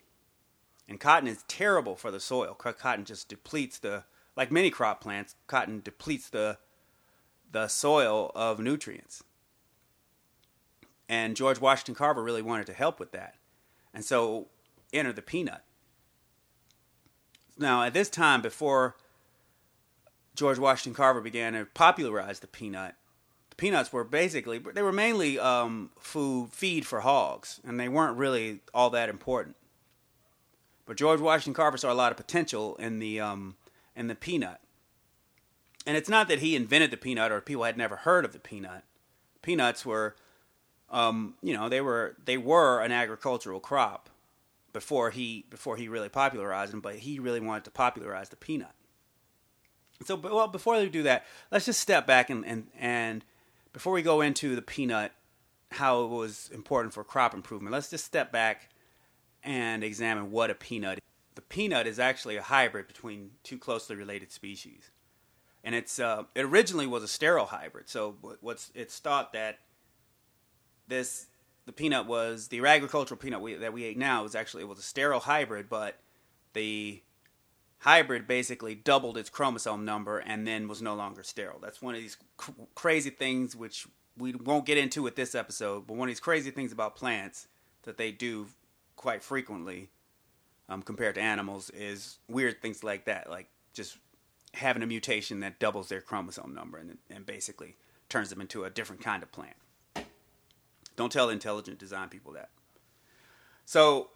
And 0.88 1.00
cotton 1.00 1.28
is 1.28 1.44
terrible 1.48 1.96
for 1.96 2.12
the 2.12 2.20
soil. 2.20 2.54
Cotton 2.54 3.06
just 3.06 3.28
depletes 3.30 3.78
the 3.80 4.04
like 4.36 4.52
many 4.52 4.70
crop 4.70 5.02
plants, 5.02 5.36
cotton 5.48 5.82
depletes 5.82 6.30
the 6.30 6.58
the 7.52 7.68
soil 7.68 8.32
of 8.36 8.60
nutrients. 8.60 9.24
And 11.08 11.36
George 11.36 11.60
Washington 11.60 11.96
Carver 11.96 12.24
really 12.24 12.44
wanted 12.44 12.68
to 12.68 12.74
help 12.74 13.00
with 13.00 13.12
that. 13.12 13.36
And 13.94 14.06
so 14.06 14.48
enter 14.94 15.12
the 15.12 15.24
peanut. 15.24 15.64
Now, 17.58 17.84
at 17.84 17.94
this 17.94 18.10
time 18.10 18.42
before 18.42 18.96
George 20.36 20.60
Washington 20.60 20.96
Carver 20.96 21.22
began 21.22 21.54
to 21.54 21.66
popularize 21.66 22.40
the 22.40 22.48
peanut, 22.48 22.96
peanuts 23.60 23.92
were 23.92 24.06
basically 24.06 24.58
they 24.58 24.82
were 24.82 24.94
mainly 24.94 25.38
um, 25.38 25.92
food 26.00 26.50
feed 26.52 26.88
for 26.88 27.02
hogs, 27.02 27.60
and 27.68 27.80
they 27.80 27.90
weren't 27.90 28.18
really 28.18 28.62
all 28.74 28.90
that 28.92 29.10
important. 29.10 29.58
But 30.86 30.98
George 30.98 31.20
Washington 31.20 31.54
Carver 31.54 31.78
saw 31.78 31.92
a 31.92 31.94
lot 31.94 32.12
of 32.12 32.18
potential 32.18 32.78
in 32.78 33.00
the 33.00 33.20
um, 33.20 33.58
in 33.96 34.08
the 34.08 34.16
peanut, 34.16 34.62
and 35.86 35.98
it's 35.98 36.10
not 36.10 36.30
that 36.30 36.40
he 36.40 36.56
invented 36.56 36.90
the 36.90 36.98
peanut 36.98 37.32
or 37.32 37.42
people 37.42 37.66
had 37.66 37.78
never 37.78 37.98
heard 37.98 38.24
of 38.24 38.32
the 38.32 38.40
peanut. 38.40 38.84
Peanuts 39.42 39.86
were, 39.86 40.16
um, 40.90 41.36
you 41.44 41.54
know, 41.54 41.68
they 41.68 41.82
were 41.82 42.16
they 42.24 42.38
were 42.38 42.82
an 42.82 42.94
agricultural 42.94 43.60
crop 43.60 44.10
before 44.72 45.10
he 45.12 45.44
before 45.50 45.76
he 45.76 45.90
really 45.90 46.10
popularized 46.10 46.72
them, 46.72 46.80
but 46.80 46.96
he 46.96 47.20
really 47.20 47.42
wanted 47.42 47.66
to 47.66 47.72
popularize 47.72 48.30
the 48.30 48.38
peanut. 48.38 48.72
So, 50.06 50.16
well, 50.16 50.48
before 50.48 50.78
we 50.78 50.88
do 50.88 51.04
that, 51.04 51.26
let's 51.52 51.66
just 51.66 51.82
step 51.82 52.08
back 52.08 52.30
and 52.30 52.46
and 52.46 52.68
and 52.80 53.26
before 53.74 53.94
we 53.94 54.02
go 54.02 54.22
into 54.22 54.56
the 54.56 54.62
peanut, 54.62 55.12
how 55.72 56.04
it 56.04 56.10
was 56.10 56.50
important 56.54 56.94
for 56.94 57.04
crop 57.04 57.34
improvement. 57.34 57.74
Let's 57.74 57.90
just 57.90 58.06
step 58.06 58.32
back 58.32 58.70
and 59.44 59.84
examine 59.84 60.32
what 60.32 60.50
a 60.50 60.56
peanut. 60.56 60.98
is. 60.98 61.04
The 61.36 61.42
peanut 61.42 61.88
is 61.88 62.00
actually 62.00 62.38
a 62.38 62.42
hybrid 62.42 62.88
between 62.88 63.32
two 63.44 63.58
closely 63.58 63.96
related 63.96 64.32
species, 64.32 64.92
and 65.64 65.74
it's 65.76 66.00
uh, 66.00 66.24
it 66.36 66.42
originally 66.42 66.88
was 66.88 67.04
a 67.04 67.08
sterile 67.08 67.46
hybrid. 67.46 67.88
So, 67.88 68.18
what's 68.42 68.72
it's 68.76 69.00
thought 69.00 69.34
that 69.34 69.60
this 70.88 71.28
the 71.66 71.72
peanut 71.72 72.08
was 72.08 72.48
the 72.48 72.60
agricultural 72.66 73.18
peanut 73.18 73.42
we, 73.42 73.54
that 73.54 73.72
we 73.72 73.84
ate 73.84 73.98
now 73.98 74.24
was 74.24 74.36
actually 74.36 74.64
it 74.64 74.68
was 74.68 74.80
a 74.80 74.84
sterile 74.84 75.22
hybrid, 75.22 75.70
but 75.70 76.00
the 76.54 77.02
hybrid 77.80 78.28
basically 78.28 78.76
doubled 78.76 79.18
its 79.18 79.30
chromosome 79.30 79.86
number 79.86 80.20
and 80.20 80.48
then 80.48 80.68
was 80.68 80.82
no 80.82 80.96
longer 80.96 81.24
sterile. 81.24 81.60
That's 81.60 81.82
one 81.82 81.96
of 81.96 82.02
these 82.02 82.18
cr- 82.38 82.52
crazy 82.76 83.10
things 83.10 83.56
which 83.56 83.88
we 84.18 84.34
won't 84.34 84.66
get 84.66 84.78
into 84.78 85.02
with 85.02 85.16
this 85.16 85.34
episode, 85.34 85.88
but 85.88 85.96
one 85.96 86.08
of 86.08 86.12
these 86.12 86.20
crazy 86.20 86.52
things 86.52 86.72
about 86.72 86.96
plants 86.96 87.48
that 87.84 87.98
they 87.98 88.12
do 88.12 88.48
quite 88.96 89.24
frequently 89.24 89.90
um, 90.68 90.82
compared 90.82 91.16
to 91.16 91.22
animals 91.22 91.70
is 91.72 92.18
weird 92.28 92.62
things 92.62 92.84
like 92.84 93.06
that, 93.06 93.30
like 93.30 93.48
just 93.74 93.98
having 94.54 94.84
a 94.84 94.88
mutation 94.88 95.40
that 95.40 95.60
doubles 95.60 95.88
their 95.88 96.02
chromosome 96.02 96.54
number 96.54 96.78
and, 96.78 96.98
and 97.10 97.26
basically 97.26 97.76
turns 98.10 98.30
them 98.30 98.42
into 98.42 98.66
a 98.66 98.70
different 98.70 99.02
kind 99.02 99.24
of 99.24 99.32
plant. 99.32 99.56
Don't 100.96 101.12
tell 101.12 101.30
intelligent 101.30 101.80
design 101.80 102.10
people 102.10 102.34
that. 102.34 102.50
So 103.66 104.10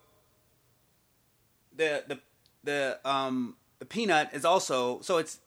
the 1.75 2.03
the 2.07 2.19
the 2.63 2.99
um 3.05 3.55
the 3.79 3.85
peanut 3.85 4.29
is 4.33 4.45
also 4.45 5.01
so 5.01 5.17
it's 5.17 5.39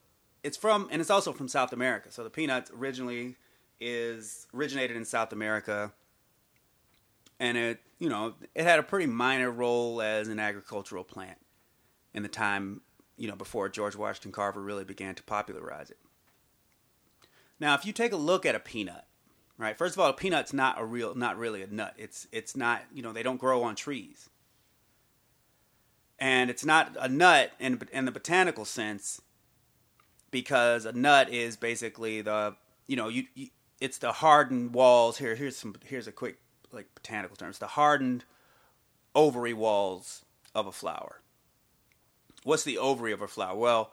it's 0.43 0.57
from 0.57 0.89
and 0.91 1.01
it's 1.01 1.11
also 1.11 1.33
from 1.33 1.49
South 1.49 1.73
America. 1.73 2.11
So 2.11 2.25
the 2.25 2.31
peanut 2.31 2.71
originally 2.77 3.37
is 3.81 4.47
originated 4.55 4.97
in 4.97 5.05
South 5.05 5.33
America 5.33 5.93
and 7.39 7.57
it 7.57 7.81
you 7.99 8.09
know 8.09 8.35
it 8.55 8.65
had 8.65 8.79
a 8.79 8.83
pretty 8.83 9.07
minor 9.07 9.51
role 9.51 10.01
as 10.01 10.29
an 10.29 10.39
agricultural 10.39 11.05
plant 11.05 11.39
in 12.15 12.23
the 12.23 12.29
time 12.29 12.81
you 13.17 13.29
know 13.29 13.37
before 13.37 13.69
George 13.69 13.97
Washington 13.97 14.33
Carver 14.33 14.63
really 14.63 14.85
began 14.85 15.15
to 15.15 15.23
popularize 15.23 15.91
it. 15.91 15.99
Now, 17.59 17.75
if 17.75 17.87
you 17.87 17.93
take 17.93 18.13
a 18.13 18.17
look 18.17 18.45
at 18.45 18.55
a 18.55 18.61
peanut, 18.61 19.05
right? 19.57 19.77
First 19.77 19.95
of 19.95 20.01
all, 20.01 20.11
a 20.11 20.13
peanut's 20.13 20.53
not 20.53 20.79
a 20.79 20.85
real, 20.85 21.15
not 21.15 21.39
really 21.39 21.63
a 21.63 21.67
nut. 21.67 21.95
It's 21.97 22.27
it's 22.33 22.57
not 22.57 22.83
you 22.93 23.03
know 23.03 23.13
they 23.13 23.23
don't 23.23 23.41
grow 23.41 23.63
on 23.63 23.75
trees, 23.75 24.29
and 26.19 26.51
it's 26.51 26.65
not 26.65 26.97
a 26.99 27.09
nut 27.09 27.53
in 27.59 27.81
in 27.93 28.05
the 28.05 28.13
botanical 28.13 28.65
sense 28.65 29.21
because 30.31 30.85
a 30.85 30.93
nut 30.93 31.33
is 31.33 31.57
basically 31.57 32.21
the 32.23 32.57
you 32.87 32.97
know 32.97 33.09
you, 33.09 33.25
you 33.35 33.49
it's 33.81 33.99
the 33.99 34.13
hardened 34.13 34.75
walls. 34.75 35.19
Here 35.19 35.35
here's 35.35 35.57
some 35.57 35.75
here's 35.85 36.07
a 36.07 36.13
quick 36.13 36.39
like 36.73 36.87
botanical 36.95 37.37
terms. 37.37 37.59
The 37.59 37.67
hardened 37.69 38.25
ovary 39.15 39.55
walls 39.55 40.25
of 40.55 40.67
a 40.67 40.73
flower. 40.73 41.21
What's 42.45 42.65
the 42.65 42.79
ovary 42.79 43.13
of 43.13 43.23
a 43.23 43.29
flower? 43.29 43.57
Well, 43.57 43.93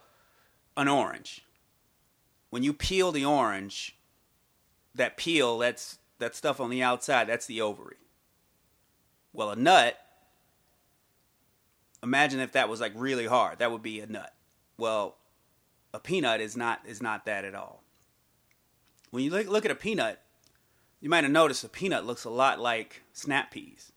an 0.78 0.88
orange. 0.88 1.44
When 2.50 2.64
you 2.64 2.74
peel 2.74 3.12
the 3.12 3.26
orange, 3.26 3.98
that 4.94 5.18
peel, 5.18 5.58
that's 5.58 5.98
that 6.20 6.36
stuff 6.36 6.60
on 6.60 6.70
the 6.70 6.84
outside, 6.84 7.28
that's 7.28 7.48
the 7.48 7.62
ovary. 7.62 7.98
Well, 9.34 9.50
a 9.50 9.56
nut, 9.56 9.98
imagine 12.04 12.40
if 12.40 12.52
that 12.52 12.70
was 12.70 12.82
like 12.82 12.92
really 12.96 13.26
hard. 13.26 13.60
That 13.60 13.72
would 13.72 13.82
be 13.82 14.02
a 14.02 14.06
nut. 14.06 14.34
Well, 14.78 15.16
a 15.94 16.00
peanut 16.00 16.42
is 16.42 16.56
not 16.56 16.82
is 16.86 17.02
not 17.02 17.26
that 17.26 17.46
at 17.46 17.56
all. 17.56 17.84
When 19.10 19.24
you 19.24 19.32
look, 19.32 19.48
look 19.48 19.66
at 19.66 19.72
a 19.72 19.76
peanut, 19.76 20.20
you 21.00 21.10
might 21.10 21.24
have 21.24 21.32
noticed 21.32 21.64
a 21.64 21.70
peanut 21.70 22.06
looks 22.06 22.26
a 22.26 22.30
lot 22.30 22.60
like 22.60 23.04
snap 23.14 23.52
peas. 23.52 23.92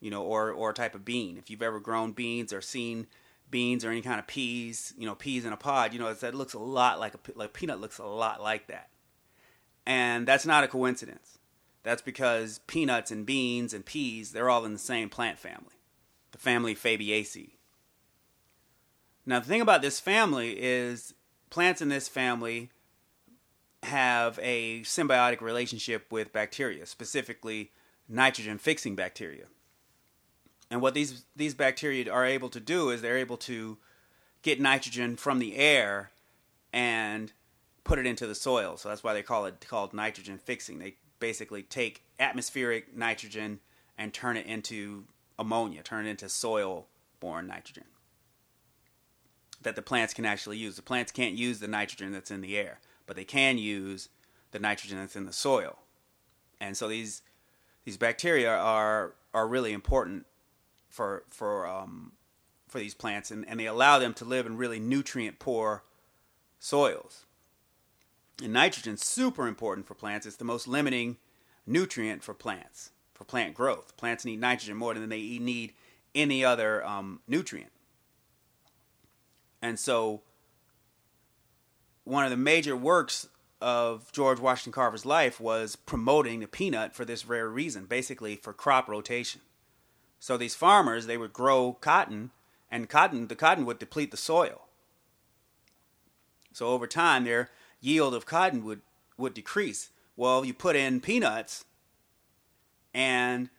You 0.00 0.10
know, 0.10 0.22
or 0.22 0.52
or 0.52 0.70
a 0.70 0.74
type 0.74 0.94
of 0.94 1.04
bean. 1.04 1.36
If 1.36 1.50
you've 1.50 1.62
ever 1.62 1.80
grown 1.80 2.12
beans 2.12 2.52
or 2.52 2.60
seen 2.60 3.06
beans 3.50 3.84
or 3.84 3.90
any 3.90 4.02
kind 4.02 4.20
of 4.20 4.26
peas, 4.26 4.92
you 4.96 5.06
know, 5.06 5.14
peas 5.14 5.44
in 5.44 5.52
a 5.52 5.56
pod, 5.56 5.92
you 5.92 5.98
know, 5.98 6.12
that 6.12 6.34
looks 6.34 6.54
a 6.54 6.58
lot 6.58 7.00
like 7.00 7.14
a 7.14 7.18
like 7.34 7.52
peanut 7.52 7.80
looks 7.80 7.98
a 7.98 8.04
lot 8.04 8.42
like 8.42 8.68
that. 8.68 8.90
And 9.86 10.26
that's 10.26 10.46
not 10.46 10.64
a 10.64 10.68
coincidence. 10.68 11.38
That's 11.82 12.02
because 12.02 12.58
peanuts 12.66 13.12
and 13.12 13.24
beans 13.24 13.72
and 13.72 13.86
peas, 13.86 14.32
they're 14.32 14.50
all 14.50 14.64
in 14.64 14.72
the 14.72 14.78
same 14.78 15.08
plant 15.08 15.38
family, 15.38 15.75
the 16.36 16.42
family 16.42 16.74
Fabaceae. 16.74 17.52
Now, 19.24 19.40
the 19.40 19.46
thing 19.46 19.62
about 19.62 19.80
this 19.80 19.98
family 19.98 20.56
is 20.60 21.14
plants 21.48 21.80
in 21.80 21.88
this 21.88 22.08
family 22.08 22.70
have 23.82 24.38
a 24.42 24.80
symbiotic 24.82 25.40
relationship 25.40 26.12
with 26.12 26.32
bacteria, 26.32 26.84
specifically 26.84 27.72
nitrogen 28.08 28.58
fixing 28.58 28.94
bacteria. 28.94 29.46
And 30.70 30.82
what 30.82 30.94
these 30.94 31.24
these 31.34 31.54
bacteria 31.54 32.12
are 32.12 32.26
able 32.26 32.50
to 32.50 32.60
do 32.60 32.90
is 32.90 33.00
they're 33.00 33.16
able 33.16 33.36
to 33.38 33.78
get 34.42 34.60
nitrogen 34.60 35.16
from 35.16 35.38
the 35.38 35.56
air 35.56 36.10
and 36.72 37.32
put 37.82 37.98
it 37.98 38.06
into 38.06 38.26
the 38.26 38.34
soil. 38.34 38.76
So 38.76 38.88
that's 38.88 39.02
why 39.02 39.14
they 39.14 39.22
call 39.22 39.46
it 39.46 39.64
called 39.66 39.94
nitrogen 39.94 40.38
fixing. 40.38 40.80
They 40.80 40.96
basically 41.18 41.62
take 41.62 42.02
atmospheric 42.18 42.94
nitrogen 42.94 43.60
and 43.96 44.12
turn 44.12 44.36
it 44.36 44.46
into 44.46 45.04
ammonia, 45.38 45.82
turn 45.82 46.06
it 46.06 46.10
into 46.10 46.28
soil 46.28 46.86
borne 47.20 47.46
nitrogen 47.46 47.84
that 49.66 49.74
the 49.74 49.82
plants 49.82 50.14
can 50.14 50.24
actually 50.24 50.58
use. 50.58 50.76
The 50.76 50.82
plants 50.82 51.12
can't 51.12 51.34
use 51.34 51.58
the 51.58 51.68
nitrogen 51.68 52.12
that's 52.12 52.30
in 52.30 52.40
the 52.40 52.56
air, 52.56 52.78
but 53.06 53.16
they 53.16 53.24
can 53.24 53.58
use 53.58 54.08
the 54.52 54.60
nitrogen 54.60 54.98
that's 54.98 55.16
in 55.16 55.26
the 55.26 55.32
soil. 55.32 55.78
And 56.60 56.76
so 56.76 56.88
these 56.88 57.22
these 57.84 57.96
bacteria 57.96 58.54
are 58.54 59.14
are 59.34 59.48
really 59.48 59.72
important 59.72 60.26
for 60.88 61.24
for 61.28 61.66
um, 61.66 62.12
for 62.68 62.78
these 62.78 62.94
plants, 62.94 63.30
and, 63.30 63.46
and 63.48 63.58
they 63.58 63.66
allow 63.66 63.98
them 63.98 64.14
to 64.14 64.24
live 64.24 64.46
in 64.46 64.56
really 64.56 64.78
nutrient 64.80 65.38
poor 65.38 65.82
soils. 66.58 67.26
And 68.42 68.52
nitrogen's 68.52 69.04
super 69.04 69.46
important 69.48 69.86
for 69.86 69.94
plants. 69.94 70.26
It's 70.26 70.36
the 70.36 70.44
most 70.44 70.68
limiting 70.68 71.16
nutrient 71.66 72.22
for 72.22 72.34
plants 72.34 72.92
for 73.16 73.24
plant 73.24 73.54
growth. 73.54 73.96
Plants 73.96 74.24
need 74.24 74.40
nitrogen 74.40 74.76
more 74.76 74.94
than 74.94 75.08
they 75.08 75.38
need 75.38 75.72
any 76.14 76.44
other 76.44 76.84
um, 76.84 77.20
nutrient. 77.26 77.72
And 79.62 79.78
so, 79.78 80.22
one 82.04 82.24
of 82.24 82.30
the 82.30 82.36
major 82.36 82.76
works 82.76 83.28
of 83.60 84.12
George 84.12 84.38
Washington 84.38 84.72
Carver's 84.72 85.06
life 85.06 85.40
was 85.40 85.76
promoting 85.76 86.40
the 86.40 86.46
peanut 86.46 86.94
for 86.94 87.04
this 87.04 87.26
rare 87.26 87.48
reason, 87.48 87.86
basically 87.86 88.36
for 88.36 88.52
crop 88.52 88.88
rotation. 88.88 89.40
So 90.20 90.36
these 90.36 90.54
farmers, 90.54 91.06
they 91.06 91.16
would 91.16 91.32
grow 91.32 91.72
cotton, 91.80 92.30
and 92.70 92.88
cotton, 92.88 93.28
the 93.28 93.36
cotton 93.36 93.64
would 93.64 93.78
deplete 93.78 94.10
the 94.10 94.16
soil. 94.16 94.62
So 96.52 96.68
over 96.68 96.86
time, 96.86 97.24
their 97.24 97.50
yield 97.80 98.14
of 98.14 98.26
cotton 98.26 98.64
would, 98.64 98.82
would 99.16 99.34
decrease. 99.34 99.90
Well, 100.16 100.44
you 100.44 100.54
put 100.54 100.76
in 100.76 101.00
peanuts, 101.00 101.64
and 102.96 103.50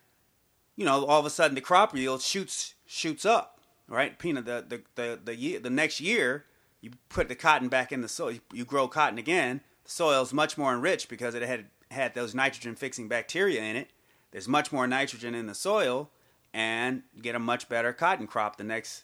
you 0.76 0.84
know, 0.84 1.06
all 1.06 1.19
of 1.19 1.26
a 1.26 1.30
sudden 1.30 1.56
the 1.56 1.62
crop 1.62 1.95
yield 1.95 2.21
shoots 2.21 2.73
shoots 2.86 3.23
up, 3.23 3.62
right? 3.88 4.17
Peanut 4.19 4.45
the 4.45 4.65
the 4.67 4.82
the 4.95 5.19
the, 5.23 5.36
year, 5.36 5.60
the 5.60 5.69
next 5.69 6.02
year, 6.02 6.45
you 6.82 6.91
put 7.08 7.30
the 7.30 7.36
cotton 7.36 7.69
back 7.69 7.91
in 7.91 8.02
the 8.02 8.10
soil, 8.10 8.34
you, 8.52 8.65
grow 8.65 8.88
cotton 8.88 9.17
again. 9.17 9.62
The 9.86 9.91
soil 9.91 10.23
is 10.23 10.34
much 10.34 10.58
more 10.58 10.73
enriched 10.73 11.08
because 11.08 11.36
it 11.36 11.43
had 11.43 11.67
had 11.91 12.15
those 12.15 12.36
nitrogen 12.36 12.76
fixing 12.76 13.08
bacteria 13.08 13.62
in 13.62 13.76
it. 13.76 13.91
There's 14.32 14.47
much 14.47 14.71
more 14.71 14.88
nitrogen 14.88 15.34
in 15.36 15.45
the 15.45 15.56
soil, 15.56 16.10
and 16.54 17.04
you 17.15 17.21
get 17.21 17.36
a 17.36 17.39
much 17.39 17.69
better 17.69 17.93
cotton 17.93 18.28
crop 18.28 18.58
the 18.58 18.63
next 18.63 19.04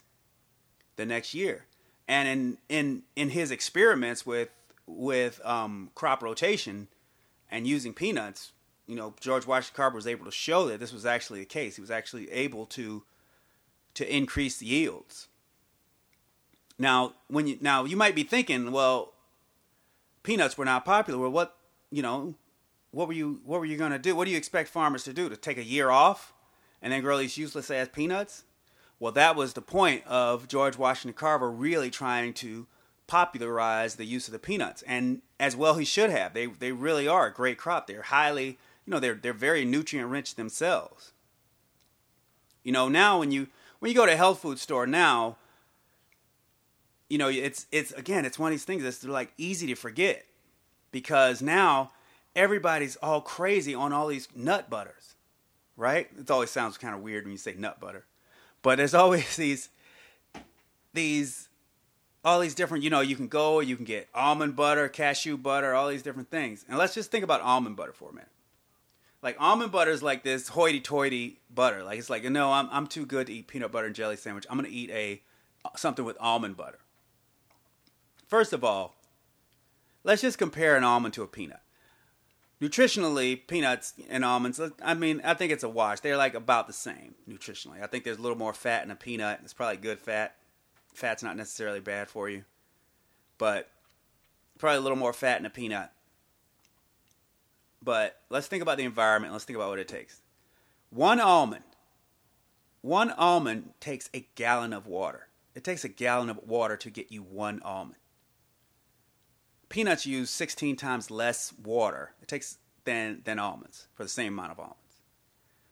the 0.95 1.05
next 1.05 1.35
year. 1.35 1.65
And 2.07 2.27
in 2.27 2.57
in 2.69 3.03
in 3.15 3.29
his 3.29 3.51
experiments 3.51 4.25
with 4.25 4.49
with 4.87 5.39
um, 5.45 5.91
crop 5.93 6.23
rotation 6.23 6.87
and 7.49 7.67
using 7.67 7.93
peanuts, 7.93 8.51
you 8.87 8.95
know, 8.95 9.13
George 9.19 9.47
Washington 9.47 9.75
Carver 9.75 9.95
was 9.95 10.07
able 10.07 10.25
to 10.25 10.31
show 10.31 10.67
that 10.67 10.79
this 10.79 10.93
was 10.93 11.05
actually 11.05 11.39
the 11.39 11.45
case. 11.45 11.75
He 11.75 11.81
was 11.81 11.91
actually 11.91 12.31
able 12.31 12.65
to 12.67 13.03
to 13.95 14.15
increase 14.15 14.57
the 14.57 14.65
yields. 14.65 15.27
Now, 16.79 17.13
when 17.27 17.47
you 17.47 17.57
now 17.61 17.85
you 17.85 17.95
might 17.95 18.15
be 18.15 18.23
thinking, 18.23 18.71
well, 18.71 19.13
peanuts 20.23 20.57
were 20.57 20.65
not 20.65 20.85
popular. 20.85 21.19
Well, 21.19 21.31
what 21.31 21.55
you 21.91 22.01
know, 22.01 22.35
what 22.91 23.07
were 23.07 23.13
you 23.13 23.41
what 23.45 23.59
were 23.59 23.65
you 23.65 23.77
going 23.77 23.91
to 23.91 23.99
do? 23.99 24.15
What 24.15 24.25
do 24.25 24.31
you 24.31 24.37
expect 24.37 24.69
farmers 24.69 25.03
to 25.05 25.13
do? 25.13 25.29
To 25.29 25.37
take 25.37 25.57
a 25.57 25.63
year 25.63 25.89
off 25.89 26.33
and 26.81 26.91
then 26.91 27.01
grow 27.01 27.17
these 27.17 27.37
useless 27.37 27.71
ass 27.71 27.89
peanuts? 27.91 28.43
Well, 28.99 29.11
that 29.13 29.35
was 29.35 29.53
the 29.53 29.61
point 29.61 30.05
of 30.07 30.47
George 30.47 30.77
Washington 30.77 31.17
Carver 31.17 31.51
really 31.51 31.89
trying 31.89 32.33
to 32.35 32.67
popularize 33.05 33.95
the 33.95 34.05
use 34.05 34.27
of 34.27 34.31
the 34.31 34.39
peanuts, 34.39 34.81
and 34.83 35.21
as 35.39 35.55
well 35.55 35.75
he 35.75 35.85
should 35.85 36.09
have. 36.09 36.33
They 36.33 36.47
they 36.47 36.71
really 36.71 37.07
are 37.07 37.27
a 37.27 37.33
great 37.33 37.57
crop. 37.57 37.87
They're 37.87 38.03
highly, 38.03 38.57
you 38.85 38.91
know, 38.91 38.99
they're 38.99 39.15
they're 39.15 39.33
very 39.33 39.65
nutrient 39.65 40.09
rich 40.09 40.35
themselves. 40.35 41.13
You 42.63 42.71
know, 42.71 42.89
now 42.89 43.19
when 43.19 43.31
you 43.31 43.47
when 43.79 43.89
you 43.89 43.95
go 43.95 44.05
to 44.05 44.13
a 44.13 44.17
health 44.17 44.39
food 44.39 44.59
store 44.59 44.87
now, 44.87 45.37
you 47.09 47.17
know, 47.17 47.29
it's 47.29 47.67
it's 47.71 47.91
again, 47.91 48.25
it's 48.25 48.39
one 48.39 48.51
of 48.51 48.53
these 48.53 48.65
things 48.65 48.83
that's 48.83 49.03
like 49.03 49.33
easy 49.37 49.67
to 49.67 49.75
forget 49.75 50.25
because 50.91 51.41
now 51.41 51.91
everybody's 52.35 52.95
all 52.97 53.21
crazy 53.21 53.75
on 53.75 53.93
all 53.93 54.07
these 54.07 54.27
nut 54.35 54.69
butters, 54.69 55.15
right? 55.77 56.09
It 56.17 56.29
always 56.31 56.49
sounds 56.49 56.77
kind 56.77 56.95
of 56.95 57.01
weird 57.01 57.25
when 57.25 57.31
you 57.31 57.37
say 57.37 57.55
nut 57.57 57.79
butter, 57.79 58.05
but 58.61 58.77
there's 58.77 58.93
always 58.93 59.35
these 59.35 59.69
these 60.93 61.49
all 62.25 62.39
these 62.39 62.55
different, 62.55 62.83
you 62.83 62.89
know, 62.89 63.01
you 63.01 63.15
can 63.15 63.27
go, 63.27 63.59
you 63.59 63.75
can 63.75 63.85
get 63.85 64.07
almond 64.15 64.55
butter, 64.55 64.87
cashew 64.87 65.35
butter, 65.37 65.73
all 65.73 65.89
these 65.89 66.03
different 66.03 66.29
things. 66.29 66.63
And 66.69 66.77
let's 66.77 66.93
just 66.93 67.11
think 67.11 67.23
about 67.23 67.41
almond 67.41 67.75
butter 67.75 67.91
for 67.91 68.09
a 68.09 68.13
minute. 68.13 68.29
Like 69.23 69.37
almond 69.39 69.71
butter 69.71 69.91
is 69.91 70.03
like 70.03 70.23
this 70.23 70.49
hoity-toity 70.49 71.39
butter. 71.49 71.83
Like 71.83 71.97
it's 71.97 72.09
like, 72.09 72.25
no, 72.25 72.51
I'm 72.51 72.67
I'm 72.71 72.85
too 72.85 73.05
good 73.05 73.27
to 73.27 73.33
eat 73.33 73.47
peanut 73.47 73.71
butter 73.71 73.87
and 73.87 73.95
jelly 73.95 74.17
sandwich. 74.17 74.45
I'm 74.49 74.57
gonna 74.57 74.67
eat 74.69 74.91
a 74.91 75.23
something 75.77 76.03
with 76.03 76.17
almond 76.19 76.57
butter. 76.57 76.79
First 78.27 78.51
of 78.51 78.63
all, 78.63 78.95
let's 80.03 80.21
just 80.21 80.37
compare 80.37 80.75
an 80.75 80.83
almond 80.83 81.13
to 81.13 81.23
a 81.23 81.27
peanut. 81.27 81.61
Nutritionally, 82.61 83.45
peanuts 83.47 83.93
and 84.09 84.23
almonds, 84.23 84.59
I 84.81 84.93
mean, 84.93 85.21
I 85.23 85.33
think 85.33 85.51
it's 85.51 85.63
a 85.63 85.69
wash. 85.69 85.99
They're 85.99 86.17
like 86.17 86.33
about 86.33 86.67
the 86.67 86.73
same 86.73 87.15
nutritionally. 87.29 87.81
I 87.81 87.87
think 87.87 88.03
there's 88.03 88.17
a 88.17 88.21
little 88.21 88.37
more 88.37 88.53
fat 88.53 88.83
in 88.83 88.91
a 88.91 88.95
peanut. 88.95 89.39
It's 89.43 89.53
probably 89.53 89.77
good 89.77 89.99
fat. 89.99 90.35
Fat's 90.93 91.23
not 91.23 91.35
necessarily 91.35 91.79
bad 91.79 92.09
for 92.09 92.29
you, 92.29 92.45
but 93.37 93.69
probably 94.59 94.77
a 94.77 94.81
little 94.81 94.97
more 94.97 95.13
fat 95.13 95.39
in 95.39 95.45
a 95.45 95.49
peanut. 95.49 95.91
But 97.83 98.21
let's 98.29 98.47
think 98.47 98.61
about 98.61 98.77
the 98.77 98.83
environment. 98.83 99.33
Let's 99.33 99.45
think 99.45 99.57
about 99.57 99.69
what 99.69 99.79
it 99.79 99.87
takes. 99.87 100.21
One 100.89 101.19
almond, 101.19 101.63
one 102.81 103.11
almond 103.11 103.73
takes 103.79 104.09
a 104.13 104.27
gallon 104.35 104.73
of 104.73 104.87
water. 104.87 105.27
It 105.55 105.63
takes 105.63 105.83
a 105.83 105.89
gallon 105.89 106.29
of 106.29 106.37
water 106.45 106.77
to 106.77 106.89
get 106.89 107.11
you 107.11 107.23
one 107.23 107.61
almond. 107.63 107.97
Peanuts 109.69 110.05
use 110.05 110.29
16 110.29 110.75
times 110.75 111.09
less 111.09 111.51
water. 111.57 112.13
It 112.21 112.27
takes 112.27 112.57
than 112.85 113.21
than 113.23 113.39
almonds 113.39 113.87
for 113.93 114.03
the 114.03 114.09
same 114.09 114.33
amount 114.33 114.51
of 114.51 114.59
almonds. 114.59 114.77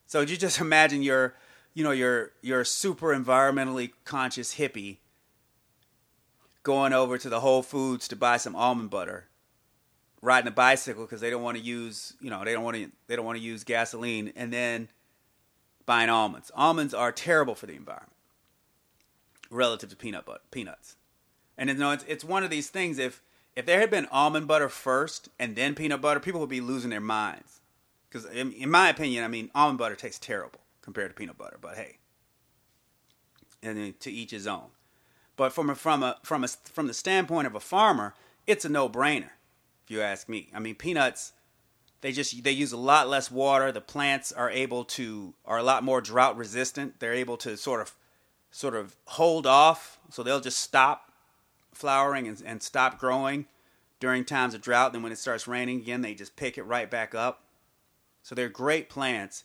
So 0.08 0.22
you 0.22 0.38
just 0.38 0.60
imagine 0.60 1.04
your, 1.04 1.36
you 1.74 1.84
know, 1.84 1.92
your 1.92 2.32
your 2.42 2.64
super 2.64 3.08
environmentally 3.08 3.92
conscious 4.06 4.56
hippie 4.56 4.98
going 6.64 6.94
over 6.94 7.18
to 7.18 7.30
the 7.30 7.40
Whole 7.40 7.64
Foods 7.64 8.08
to 8.08 8.16
buy 8.16 8.38
some 8.38 8.56
almond 8.56 8.90
butter, 8.90 9.28
riding 10.22 10.48
a 10.48 10.52
bicycle 10.52 11.04
because 11.04 11.22
they 11.22 11.30
don't 11.30 11.42
want 11.42 11.58
to 11.58 11.64
use, 11.64 12.14
you 12.22 12.30
know, 12.30 12.44
they 12.44 12.54
don't 12.54 12.64
want 12.64 12.78
to 12.78 12.92
they 13.08 13.16
don't 13.16 13.26
want 13.26 13.38
to 13.38 13.44
use 13.44 13.64
gasoline, 13.64 14.34
and 14.36 14.54
then 14.54 14.88
buying 15.86 16.10
almonds. 16.10 16.52
Almonds 16.56 16.94
are 16.94 17.12
terrible 17.12 17.56
for 17.56 17.66
the 17.66 17.76
environment 17.76 18.14
relative 19.50 19.90
to 19.90 19.96
peanut 19.96 20.26
butter, 20.26 20.42
peanuts. 20.52 20.96
And 21.58 21.70
you 21.70 21.76
know, 21.76 21.92
it's 21.92 22.06
it's 22.08 22.24
one 22.24 22.44
of 22.44 22.50
these 22.50 22.70
things. 22.70 22.98
If 22.98 23.22
if 23.56 23.66
there 23.66 23.80
had 23.80 23.92
been 23.92 24.08
almond 24.12 24.48
butter 24.48 24.70
first 24.70 25.30
and 25.38 25.56
then 25.56 25.76
peanut 25.76 26.02
butter, 26.02 26.20
people 26.20 26.40
would 26.40 26.50
be 26.50 26.62
losing 26.62 26.90
their 26.90 27.02
minds. 27.02 27.60
Because 28.10 28.26
in, 28.26 28.52
in 28.54 28.70
my 28.70 28.90
opinion, 28.90 29.24
I 29.24 29.28
mean, 29.28 29.52
almond 29.54 29.80
butter 29.80 29.96
tastes 29.96 30.20
terrible 30.20 30.62
compared 30.82 31.12
to 31.12 31.16
peanut 31.16 31.38
butter. 31.38 31.58
But 31.62 31.76
hey, 31.76 31.98
and 33.62 33.78
then 33.78 33.94
to 34.00 34.12
each 34.12 34.32
his 34.32 34.48
own. 34.48 34.70
But 35.36 35.54
from 35.54 35.70
a, 35.70 35.76
from 35.76 36.04
a 36.04 36.18
from 36.24 36.44
a 36.44 36.48
from 36.48 36.88
the 36.88 36.94
standpoint 36.94 37.48
of 37.48 37.56
a 37.56 37.60
farmer, 37.60 38.14
it's 38.48 38.66
a 38.66 38.70
no 38.70 38.90
brainer. 38.90 39.32
If 39.84 39.92
you 39.92 40.02
ask 40.02 40.30
me, 40.30 40.50
I 40.54 40.60
mean, 40.60 40.76
peanuts. 40.76 41.34
They 42.02 42.12
just 42.12 42.44
they 42.44 42.52
use 42.52 42.72
a 42.72 42.78
lot 42.78 43.10
less 43.10 43.30
water. 43.30 43.72
The 43.72 43.82
plants 43.82 44.32
are 44.32 44.50
able 44.50 44.84
to 44.86 45.36
are 45.46 45.60
a 45.60 45.64
lot 45.64 45.84
more 45.84 46.02
drought 46.02 46.36
resistant. 46.36 47.00
They're 47.00 47.14
able 47.14 47.38
to 47.38 47.56
sort 47.56 47.82
of 47.82 47.96
sort 48.50 48.76
of 48.76 48.96
hold 49.06 49.46
off, 49.46 50.00
so 50.10 50.24
they'll 50.24 50.40
just 50.40 50.60
stop 50.60 51.12
flowering 51.74 52.28
and, 52.28 52.42
and 52.46 52.62
stop 52.64 53.00
growing 53.00 53.46
during 54.00 54.26
times 54.26 54.54
of 54.54 54.62
drought. 54.62 54.94
Then 54.94 55.04
when 55.04 55.12
it 55.12 55.20
starts 55.20 55.48
raining 55.48 55.80
again, 55.80 56.02
they 56.02 56.14
just 56.14 56.36
pick 56.36 56.58
it 56.58 56.64
right 56.64 56.90
back 56.90 57.14
up. 57.14 57.44
So 58.24 58.36
they're 58.36 58.50
great 58.50 58.90
plants 58.90 59.44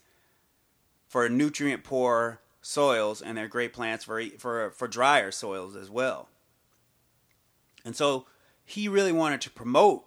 for 1.06 1.28
nutrient 1.28 1.84
poor 1.84 2.40
soils, 2.60 3.22
and 3.22 3.36
they're 3.36 3.48
great 3.48 3.72
plants 3.72 4.04
for 4.04 4.22
for 4.38 4.70
for 4.70 4.88
drier 4.88 5.30
soils 5.30 5.76
as 5.76 5.90
well. 5.90 6.28
And 7.84 7.94
so 7.94 8.26
he 8.64 8.88
really 8.88 9.12
wanted 9.12 9.40
to 9.42 9.50
promote 9.50 10.04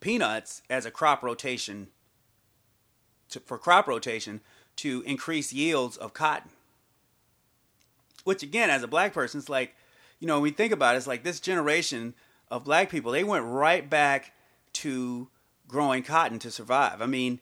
peanuts 0.00 0.62
as 0.70 0.86
a 0.86 0.90
crop 0.90 1.22
rotation 1.22 1.88
to, 3.30 3.40
for 3.40 3.58
crop 3.58 3.86
rotation 3.86 4.40
to 4.76 5.02
increase 5.06 5.52
yields 5.52 5.96
of 5.96 6.14
cotton. 6.14 6.50
Which 8.24 8.42
again, 8.42 8.70
as 8.70 8.82
a 8.82 8.88
black 8.88 9.12
person, 9.12 9.38
it's 9.38 9.48
like, 9.48 9.74
you 10.18 10.26
know, 10.26 10.34
when 10.34 10.42
we 10.42 10.50
think 10.50 10.72
about 10.72 10.94
it, 10.94 10.98
it's 10.98 11.06
like 11.06 11.24
this 11.24 11.40
generation 11.40 12.14
of 12.50 12.64
black 12.64 12.90
people, 12.90 13.12
they 13.12 13.24
went 13.24 13.44
right 13.44 13.88
back 13.88 14.32
to 14.74 15.28
growing 15.66 16.02
cotton 16.02 16.38
to 16.40 16.50
survive. 16.50 17.02
I 17.02 17.06
mean, 17.06 17.40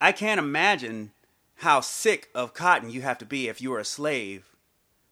I 0.00 0.12
can't 0.12 0.38
imagine 0.38 1.12
how 1.56 1.80
sick 1.80 2.28
of 2.34 2.54
cotton 2.54 2.90
you 2.90 3.02
have 3.02 3.18
to 3.18 3.24
be 3.24 3.48
if 3.48 3.60
you 3.60 3.70
were 3.70 3.80
a 3.80 3.84
slave 3.84 4.54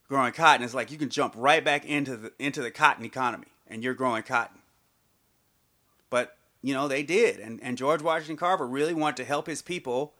growing 0.09 0.33
cotton. 0.33 0.65
It's 0.65 0.75
like 0.75 0.91
you 0.91 0.99
can 0.99 1.09
jump 1.09 1.35
right 1.37 1.65
back 1.65 1.85
into 1.85 2.17
the 2.17 2.33
into 2.39 2.63
the 2.63 2.71
cotton 2.71 3.05
economy 3.05 3.49
and 3.67 3.83
you're 3.83 3.95
growing 3.95 4.23
cotton. 4.23 4.61
You 6.67 6.75
know, 6.75 6.89
they 6.89 7.05
did. 7.05 7.39
And 7.39 7.61
and 7.63 7.79
George 7.79 8.03
Washington 8.03 8.37
Carver 8.37 8.67
really 8.67 8.93
wanted 8.93 9.19
to 9.19 9.25
help 9.25 9.47
his 9.47 9.63
people 9.63 10.15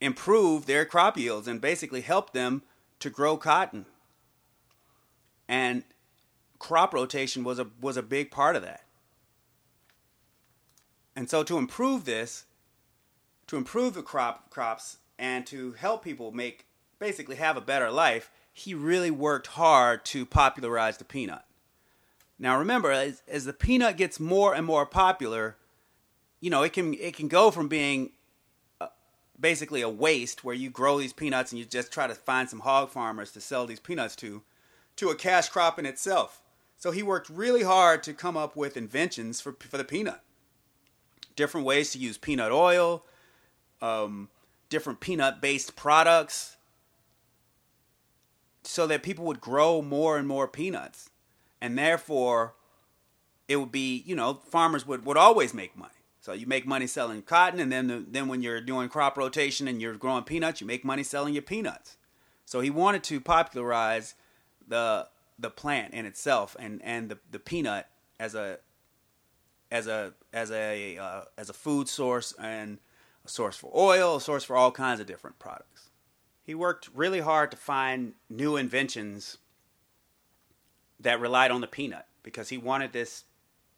improve 0.00 0.66
their 0.66 0.84
crop 0.84 1.18
yields 1.18 1.48
and 1.48 1.60
basically 1.60 2.02
help 2.02 2.32
them 2.32 2.62
to 3.00 3.10
grow 3.10 3.36
cotton. 3.36 3.86
And 5.48 5.82
crop 6.60 6.94
rotation 6.94 7.42
was 7.42 7.58
a 7.58 7.66
was 7.80 7.96
a 7.96 8.04
big 8.04 8.30
part 8.30 8.54
of 8.54 8.62
that. 8.62 8.84
And 11.16 11.28
so 11.28 11.42
to 11.42 11.58
improve 11.58 12.04
this, 12.04 12.44
to 13.48 13.56
improve 13.56 13.94
the 13.94 14.04
crop 14.04 14.48
crops 14.48 14.98
and 15.18 15.44
to 15.48 15.72
help 15.72 16.04
people 16.04 16.30
make 16.30 16.66
basically 17.00 17.34
have 17.34 17.56
a 17.56 17.60
better 17.60 17.90
life, 17.90 18.30
he 18.52 18.74
really 18.74 19.10
worked 19.10 19.48
hard 19.48 20.04
to 20.04 20.24
popularize 20.24 20.98
the 20.98 21.04
peanut. 21.04 21.42
Now 22.38 22.58
remember, 22.58 22.90
as, 22.90 23.22
as 23.26 23.44
the 23.44 23.52
peanut 23.52 23.96
gets 23.96 24.20
more 24.20 24.54
and 24.54 24.66
more 24.66 24.84
popular, 24.86 25.56
you 26.40 26.50
know 26.50 26.62
it 26.62 26.72
can 26.72 26.94
it 26.94 27.16
can 27.16 27.28
go 27.28 27.50
from 27.50 27.68
being 27.68 28.10
uh, 28.80 28.88
basically 29.40 29.80
a 29.80 29.88
waste 29.88 30.44
where 30.44 30.54
you 30.54 30.68
grow 30.68 30.98
these 30.98 31.12
peanuts 31.12 31.50
and 31.50 31.58
you 31.58 31.64
just 31.64 31.92
try 31.92 32.06
to 32.06 32.14
find 32.14 32.50
some 32.50 32.60
hog 32.60 32.90
farmers 32.90 33.32
to 33.32 33.40
sell 33.40 33.66
these 33.66 33.80
peanuts 33.80 34.14
to, 34.16 34.42
to 34.96 35.08
a 35.08 35.14
cash 35.14 35.48
crop 35.48 35.78
in 35.78 35.86
itself. 35.86 36.42
So 36.76 36.90
he 36.90 37.02
worked 37.02 37.30
really 37.30 37.62
hard 37.62 38.02
to 38.02 38.12
come 38.12 38.36
up 38.36 38.54
with 38.54 38.76
inventions 38.76 39.40
for 39.40 39.56
for 39.58 39.78
the 39.78 39.84
peanut, 39.84 40.20
different 41.36 41.66
ways 41.66 41.90
to 41.92 41.98
use 41.98 42.18
peanut 42.18 42.52
oil, 42.52 43.02
um, 43.80 44.28
different 44.68 45.00
peanut 45.00 45.40
based 45.40 45.74
products 45.74 46.56
so 48.62 48.86
that 48.86 49.02
people 49.02 49.24
would 49.24 49.40
grow 49.40 49.80
more 49.80 50.18
and 50.18 50.28
more 50.28 50.48
peanuts. 50.48 51.08
And 51.60 51.78
therefore, 51.78 52.54
it 53.48 53.56
would 53.56 53.72
be, 53.72 54.02
you 54.06 54.14
know, 54.14 54.34
farmers 54.34 54.86
would, 54.86 55.04
would 55.06 55.16
always 55.16 55.54
make 55.54 55.76
money. 55.76 55.92
So 56.20 56.32
you 56.32 56.46
make 56.46 56.66
money 56.66 56.86
selling 56.86 57.22
cotton, 57.22 57.60
and 57.60 57.70
then, 57.70 57.86
the, 57.86 58.04
then 58.06 58.26
when 58.26 58.42
you're 58.42 58.60
doing 58.60 58.88
crop 58.88 59.16
rotation 59.16 59.68
and 59.68 59.80
you're 59.80 59.94
growing 59.94 60.24
peanuts, 60.24 60.60
you 60.60 60.66
make 60.66 60.84
money 60.84 61.04
selling 61.04 61.34
your 61.34 61.42
peanuts. 61.42 61.96
So 62.44 62.60
he 62.60 62.70
wanted 62.70 63.02
to 63.04 63.20
popularize 63.20 64.14
the 64.66 65.08
the 65.38 65.50
plant 65.50 65.92
in 65.92 66.06
itself 66.06 66.56
and, 66.58 66.80
and 66.82 67.10
the, 67.10 67.18
the 67.30 67.38
peanut 67.38 67.88
as 68.18 68.34
a 68.34 68.58
as 69.70 69.86
a 69.86 70.14
as 70.32 70.50
a 70.50 70.96
uh, 70.98 71.22
as 71.36 71.50
a 71.50 71.52
food 71.52 71.88
source 71.88 72.32
and 72.40 72.78
a 73.24 73.28
source 73.28 73.56
for 73.56 73.70
oil, 73.76 74.16
a 74.16 74.20
source 74.20 74.44
for 74.44 74.56
all 74.56 74.70
kinds 74.70 75.00
of 75.00 75.06
different 75.06 75.38
products. 75.38 75.90
He 76.42 76.54
worked 76.54 76.88
really 76.94 77.20
hard 77.20 77.50
to 77.50 77.56
find 77.56 78.14
new 78.30 78.56
inventions 78.56 79.38
that 81.06 81.20
relied 81.20 81.52
on 81.52 81.60
the 81.60 81.68
peanut 81.68 82.04
because 82.24 82.48
he 82.48 82.58
wanted 82.58 82.92
this 82.92 83.22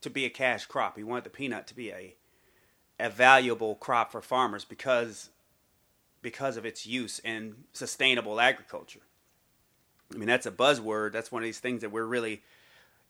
to 0.00 0.08
be 0.08 0.24
a 0.24 0.30
cash 0.30 0.64
crop. 0.64 0.96
He 0.96 1.04
wanted 1.04 1.24
the 1.24 1.30
peanut 1.30 1.66
to 1.66 1.76
be 1.76 1.90
a 1.90 2.14
a 2.98 3.10
valuable 3.10 3.74
crop 3.74 4.10
for 4.10 4.22
farmers 4.22 4.64
because 4.64 5.28
because 6.22 6.56
of 6.56 6.64
its 6.64 6.86
use 6.86 7.18
in 7.18 7.54
sustainable 7.74 8.40
agriculture. 8.40 9.02
I 10.12 10.16
mean, 10.16 10.26
that's 10.26 10.46
a 10.46 10.50
buzzword. 10.50 11.12
That's 11.12 11.30
one 11.30 11.42
of 11.42 11.44
these 11.44 11.60
things 11.60 11.82
that 11.82 11.92
we're 11.92 12.06
really 12.06 12.40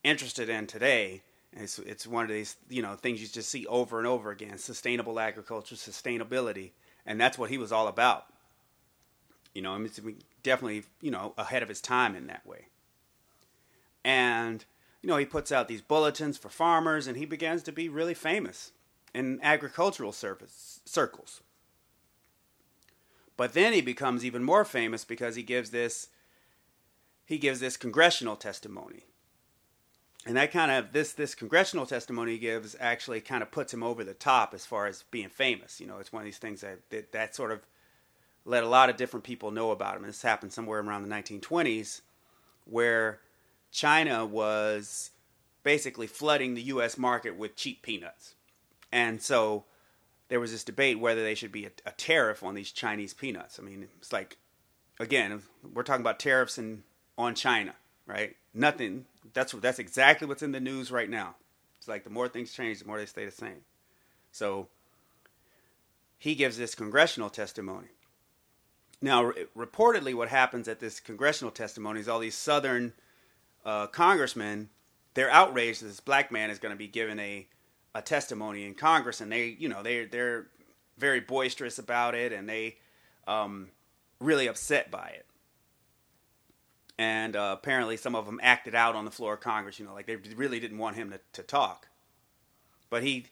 interested 0.03 0.49
in 0.49 0.67
today. 0.67 1.21
It's 1.53 1.79
it's 1.79 2.05
one 2.05 2.25
of 2.25 2.29
these 2.29 2.57
you 2.69 2.81
know 2.81 2.95
things 2.95 3.21
you 3.21 3.27
just 3.29 3.47
see 3.47 3.65
over 3.67 3.99
and 3.99 4.07
over 4.07 4.31
again: 4.31 4.57
sustainable 4.57 5.17
agriculture, 5.17 5.75
sustainability, 5.75 6.71
and 7.05 7.21
that's 7.21 7.37
what 7.37 7.49
he 7.49 7.57
was 7.57 7.71
all 7.71 7.87
about. 7.87 8.25
You 9.53 9.61
know, 9.61 9.73
I 9.73 9.77
mean, 9.77 9.89
definitely 10.43 10.83
you 10.99 11.09
know 11.09 11.33
ahead 11.37 11.63
of 11.63 11.69
his 11.69 11.79
time 11.79 12.17
in 12.17 12.27
that 12.27 12.45
way. 12.45 12.65
And 14.03 14.65
you 15.01 15.07
know, 15.07 15.17
he 15.17 15.25
puts 15.25 15.51
out 15.51 15.67
these 15.67 15.81
bulletins 15.81 16.37
for 16.37 16.49
farmers, 16.49 17.07
and 17.07 17.15
he 17.17 17.25
begins 17.25 17.63
to 17.63 17.71
be 17.71 17.87
really 17.87 18.13
famous 18.13 18.71
in 19.13 19.39
agricultural 19.41 20.11
service 20.11 20.81
circles. 20.85 21.41
But 23.37 23.53
then 23.53 23.71
he 23.71 23.81
becomes 23.81 24.25
even 24.25 24.43
more 24.43 24.65
famous 24.65 25.05
because 25.05 25.35
he 25.35 25.43
gives 25.43 25.69
this 25.69 26.09
he 27.25 27.37
gives 27.37 27.59
this 27.59 27.77
congressional 27.77 28.35
testimony. 28.35 29.05
And 30.25 30.35
that 30.35 30.51
kind 30.51 30.71
of 30.71 30.91
this 30.91 31.13
this 31.13 31.35
congressional 31.35 31.85
testimony 31.85 32.33
he 32.33 32.37
gives 32.37 32.75
actually 32.79 33.21
kind 33.21 33.41
of 33.41 33.51
puts 33.51 33.73
him 33.73 33.83
over 33.83 34.03
the 34.03 34.13
top 34.13 34.53
as 34.53 34.65
far 34.65 34.87
as 34.87 35.05
being 35.11 35.29
famous. 35.29 35.79
You 35.79 35.87
know, 35.87 35.99
it's 35.99 36.11
one 36.11 36.21
of 36.21 36.25
these 36.25 36.37
things 36.37 36.61
that 36.61 36.89
that, 36.89 37.13
that 37.13 37.35
sort 37.35 37.51
of 37.51 37.61
let 38.43 38.65
a 38.65 38.67
lot 38.67 38.89
of 38.89 38.97
different 38.97 39.23
people 39.23 39.51
know 39.51 39.71
about 39.71 39.95
him. 39.95 40.03
This 40.03 40.21
happened 40.21 40.51
somewhere 40.51 40.81
around 40.81 41.03
the 41.03 41.15
1920s 41.15 42.01
where 42.65 43.21
China 43.71 44.25
was 44.25 45.11
basically 45.63 46.07
flooding 46.07 46.53
the 46.53 46.63
US 46.63 46.97
market 46.97 47.35
with 47.37 47.55
cheap 47.55 47.81
peanuts. 47.81 48.35
And 48.91 49.21
so 49.21 49.65
there 50.29 50.39
was 50.39 50.51
this 50.51 50.63
debate 50.63 50.99
whether 50.99 51.23
they 51.23 51.35
should 51.35 51.51
be 51.51 51.65
a, 51.65 51.71
a 51.85 51.91
tariff 51.91 52.43
on 52.43 52.55
these 52.55 52.71
Chinese 52.71 53.13
peanuts. 53.13 53.59
I 53.59 53.63
mean, 53.63 53.87
it's 53.97 54.13
like 54.13 54.37
again, 54.99 55.41
we're 55.73 55.83
talking 55.83 56.01
about 56.01 56.19
tariffs 56.19 56.57
in 56.57 56.83
on 57.17 57.35
China, 57.35 57.75
right? 58.05 58.35
Nothing. 58.53 59.05
That's 59.33 59.53
that's 59.53 59.79
exactly 59.79 60.27
what's 60.27 60.43
in 60.43 60.51
the 60.51 60.59
news 60.59 60.91
right 60.91 61.09
now. 61.09 61.35
It's 61.77 61.87
like 61.87 62.03
the 62.03 62.09
more 62.09 62.27
things 62.27 62.51
change, 62.51 62.79
the 62.79 62.85
more 62.85 62.97
they 62.97 63.05
stay 63.05 63.25
the 63.25 63.31
same. 63.31 63.61
So 64.31 64.67
he 66.17 66.35
gives 66.35 66.57
this 66.57 66.75
congressional 66.75 67.29
testimony. 67.29 67.87
Now, 69.01 69.31
reportedly, 69.57 70.13
what 70.13 70.27
happens 70.27 70.67
at 70.67 70.81
this 70.81 70.99
congressional 70.99 71.51
testimony 71.51 72.01
is 72.01 72.09
all 72.09 72.19
these 72.19 72.35
Southern 72.35 72.91
uh, 73.65 73.87
congressmen 73.87 74.69
they're 75.13 75.31
outraged 75.31 75.81
that 75.81 75.87
this 75.87 75.99
black 75.99 76.31
man 76.31 76.49
is 76.49 76.59
going 76.59 76.73
to 76.73 76.77
be 76.77 76.87
given 76.87 77.19
a 77.19 77.47
a 77.95 78.01
testimony 78.01 78.65
in 78.65 78.75
Congress, 78.75 79.19
and 79.19 79.31
they, 79.31 79.47
you 79.47 79.67
know, 79.67 79.81
they 79.81 80.05
they're 80.05 80.47
very 80.97 81.19
boisterous 81.19 81.79
about 81.79 82.15
it, 82.15 82.31
and 82.31 82.47
they 82.47 82.77
um, 83.27 83.69
really 84.19 84.47
upset 84.47 84.91
by 84.91 85.07
it. 85.15 85.25
And 86.97 87.35
uh, 87.35 87.55
apparently, 87.57 87.97
some 87.97 88.15
of 88.15 88.25
them 88.25 88.39
acted 88.43 88.75
out 88.75 88.95
on 88.95 89.05
the 89.05 89.11
floor 89.11 89.33
of 89.33 89.39
Congress. 89.39 89.79
You 89.79 89.85
know, 89.85 89.93
like 89.93 90.05
they 90.05 90.15
really 90.15 90.59
didn't 90.59 90.77
want 90.77 90.95
him 90.95 91.09
to, 91.11 91.19
to 91.33 91.43
talk. 91.43 91.87
But 92.89 93.03
he 93.03 93.27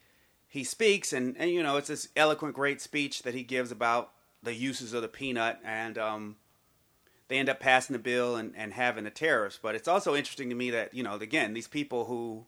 he 0.47 0.63
speaks, 0.63 1.13
and, 1.13 1.38
and 1.38 1.51
you 1.51 1.61
know, 1.61 1.78
it's 1.78 1.89
this 1.89 2.09
eloquent, 2.15 2.55
great 2.55 2.82
speech 2.82 3.23
that 3.23 3.34
he 3.34 3.43
gives 3.43 3.71
about 3.71 4.11
the 4.41 4.53
uses 4.53 4.93
of 4.93 5.01
the 5.01 5.07
peanut, 5.07 5.59
and 5.63 5.97
um, 5.97 6.36
they 7.28 7.38
end 7.38 7.49
up 7.49 7.59
passing 7.59 7.93
the 7.93 7.99
bill 7.99 8.36
and, 8.36 8.53
and 8.55 8.73
having 8.73 9.03
the 9.03 9.09
tariff. 9.09 9.59
But 9.61 9.75
it's 9.75 9.88
also 9.88 10.15
interesting 10.15 10.49
to 10.49 10.55
me 10.55 10.71
that 10.71 10.93
you 10.93 11.03
know, 11.03 11.15
again, 11.15 11.53
these 11.53 11.67
people 11.67 12.05
who, 12.05 12.45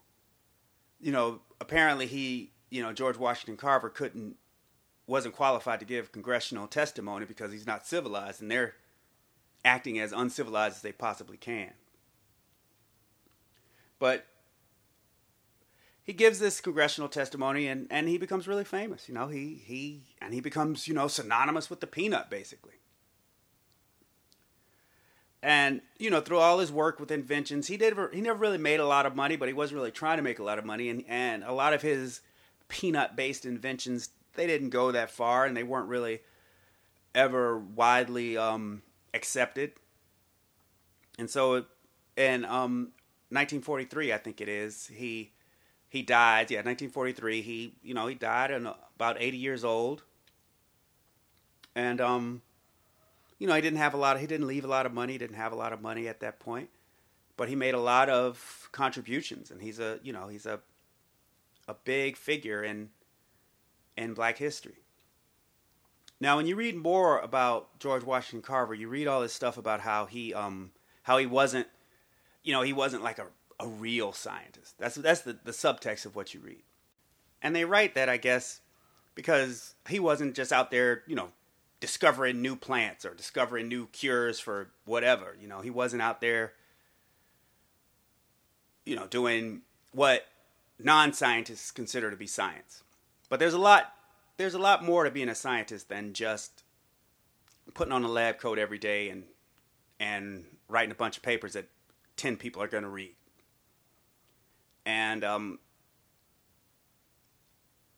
you 1.00 1.12
know, 1.12 1.42
apparently 1.60 2.08
he, 2.08 2.52
you 2.70 2.82
know, 2.82 2.94
George 2.94 3.18
Washington 3.18 3.58
Carver 3.58 3.90
couldn't 3.90 4.38
wasn't 5.08 5.36
qualified 5.36 5.80
to 5.80 5.86
give 5.86 6.12
congressional 6.12 6.68
testimony 6.68 7.26
because 7.26 7.52
he's 7.52 7.68
not 7.68 7.86
civilized, 7.86 8.42
and 8.42 8.52
they're 8.52 8.76
acting 9.66 10.00
as 10.00 10.12
uncivilized 10.12 10.78
as 10.78 10.82
they 10.82 10.92
possibly 10.92 11.38
can. 11.38 11.74
But 13.98 14.26
he 16.10 16.14
gives 16.14 16.40
this 16.40 16.60
congressional 16.60 17.08
testimony 17.08 17.68
and, 17.68 17.86
and 17.92 18.08
he 18.08 18.18
becomes 18.18 18.48
really 18.48 18.64
famous. 18.64 19.08
You 19.08 19.14
know, 19.14 19.28
he 19.28 19.62
he 19.64 20.16
and 20.20 20.34
he 20.34 20.40
becomes, 20.40 20.88
you 20.88 20.94
know, 20.94 21.08
synonymous 21.08 21.70
with 21.70 21.82
the 21.82 21.88
peanut 21.88 22.32
basically. 22.32 22.79
And 25.42 25.82
you 25.98 26.10
know, 26.10 26.22
through 26.22 26.40
all 26.40 26.60
his 26.60 26.72
work 26.72 27.00
with 27.00 27.12
inventions, 27.12 27.68
he 27.68 27.78
did 27.78 27.96
he 28.14 28.22
never 28.22 28.40
really 28.40 28.58
made 28.58 28.80
a 28.80 28.86
lot 28.86 29.06
of 29.06 29.16
money, 29.16 29.38
but 29.38 29.48
he 29.48 29.54
wasn't 29.54 29.78
really 29.78 29.92
trying 29.92 30.18
to 30.18 30.24
make 30.24 30.40
a 30.40 30.44
lot 30.44 30.60
of 30.60 30.66
money 30.66 30.90
and 30.90 31.04
and 31.08 31.44
a 31.44 31.54
lot 31.54 31.74
of 31.74 31.82
his 31.82 32.22
peanut 32.68 33.16
based 33.16 33.46
inventions 33.46 34.10
they 34.36 34.48
didn't 34.48 34.70
go 34.70 34.92
that 34.92 35.12
far 35.12 35.46
and 35.46 35.56
they 35.56 35.64
weren't 35.64 35.88
really 35.88 36.22
ever 37.14 37.58
widely 37.58 38.38
um, 38.38 38.82
accepted. 39.14 39.74
And 41.18 41.30
so 41.30 41.66
in 42.16 42.46
um, 42.46 42.92
1943, 43.30 44.14
I 44.14 44.18
think 44.18 44.42
it 44.42 44.50
is, 44.50 44.88
he 44.88 45.32
he 45.90 46.04
died. 46.04 46.52
Yeah, 46.52 46.60
1943. 46.60 47.42
He 47.42 47.74
you 47.84 47.94
know 47.94 48.08
he 48.08 48.16
died 48.16 48.52
at 48.52 48.62
about 48.62 49.18
80 49.20 49.38
years 49.38 49.64
old. 49.64 50.04
And 51.76 52.02
um, 52.02 52.42
you 53.40 53.48
know 53.48 53.56
he 53.56 53.62
didn't 53.62 53.80
have 53.80 53.94
a 53.94 53.98
lot. 53.98 54.16
Of, 54.16 54.22
he 54.22 54.28
didn't 54.28 54.48
leave 54.48 54.66
a 54.66 54.68
lot 54.68 54.86
of 54.86 54.94
money. 54.94 55.18
Didn't 55.18 55.38
have 55.38 55.54
a 55.54 55.56
lot 55.56 55.74
of 55.74 55.82
money 55.82 56.08
at 56.08 56.20
that 56.20 56.40
point, 56.40 56.70
but 57.38 57.50
he 57.50 57.56
made 57.56 57.74
a 57.74 57.80
lot 57.80 58.10
of 58.10 58.70
contributions, 58.72 59.50
and 59.50 59.62
he's 59.62 59.80
a 59.80 60.00
you 60.04 60.14
know 60.14 60.28
he's 60.28 60.46
a 60.46 60.60
a 61.68 61.74
big 61.74 62.18
figure 62.18 62.62
in 62.62 62.90
in 63.98 64.14
Black 64.14 64.38
history. 64.38 64.84
Now, 66.22 66.36
when 66.36 66.48
you 66.48 66.58
read 66.58 66.76
more 66.76 67.20
about 67.20 67.80
George 67.80 68.04
Washington 68.04 68.42
Carver, 68.42 68.74
you 68.74 68.90
read 68.90 69.08
all 69.08 69.22
this 69.22 69.34
stuff 69.34 69.58
about 69.58 69.80
how 69.80 70.06
he 70.06 70.34
um 70.34 70.72
how 71.04 71.18
he 71.18 71.26
wasn't, 71.26 71.68
you 72.44 72.52
know, 72.52 72.62
he 72.62 72.74
wasn't 72.74 73.04
like 73.04 73.20
a 73.20 73.28
a 73.60 73.68
real 73.68 74.12
scientist. 74.12 74.78
That's 74.78 74.96
that's 74.96 75.22
the, 75.22 75.38
the 75.44 75.52
subtext 75.52 76.06
of 76.06 76.16
what 76.16 76.34
you 76.34 76.42
read. 76.42 76.64
And 77.42 77.56
they 77.56 77.64
write 77.64 77.96
that 77.96 78.10
I 78.10 78.18
guess 78.18 78.60
because 79.16 79.76
he 79.88 80.00
wasn't 80.00 80.36
just 80.36 80.52
out 80.52 80.72
there, 80.72 81.04
you 81.08 81.16
know, 81.16 81.30
discovering 81.80 82.42
new 82.42 82.56
plants 82.56 83.06
or 83.06 83.14
discovering 83.14 83.68
new 83.68 83.88
cures 83.88 84.40
for 84.40 84.70
whatever. 84.86 85.36
You 85.40 85.48
know, 85.48 85.62
he 85.62 85.70
wasn't 85.70 86.02
out 86.02 86.22
there, 86.22 86.54
you 88.86 88.96
know, 88.96 89.08
doing 89.08 89.62
what 89.92 90.26
non-scientists 90.78 91.72
consider 91.72 92.10
to 92.12 92.18
be 92.18 92.28
science. 92.28 92.84
But 93.30 93.40
there's 93.40 93.54
a 93.54 93.60
lot 93.60 93.94
there's 94.38 94.54
a 94.54 94.60
lot 94.60 94.84
more 94.84 95.04
to 95.04 95.12
being 95.12 95.30
a 95.30 95.36
scientist 95.36 95.90
than 95.90 96.14
just 96.14 96.64
putting 97.74 97.92
on 97.92 98.04
a 98.04 98.08
lab 98.08 98.40
coat 98.40 98.58
every 98.58 98.78
day 98.78 99.10
and 99.10 99.24
and 100.00 100.46
writing 100.68 100.92
a 100.92 100.96
bunch 100.96 101.18
of 101.18 101.24
papers 101.24 101.54
that 101.54 101.68
10 102.16 102.38
people 102.38 102.62
are 102.62 102.68
going 102.68 102.84
to 102.84 102.90
read. 102.90 103.16
And 104.86 105.24
um 105.24 105.60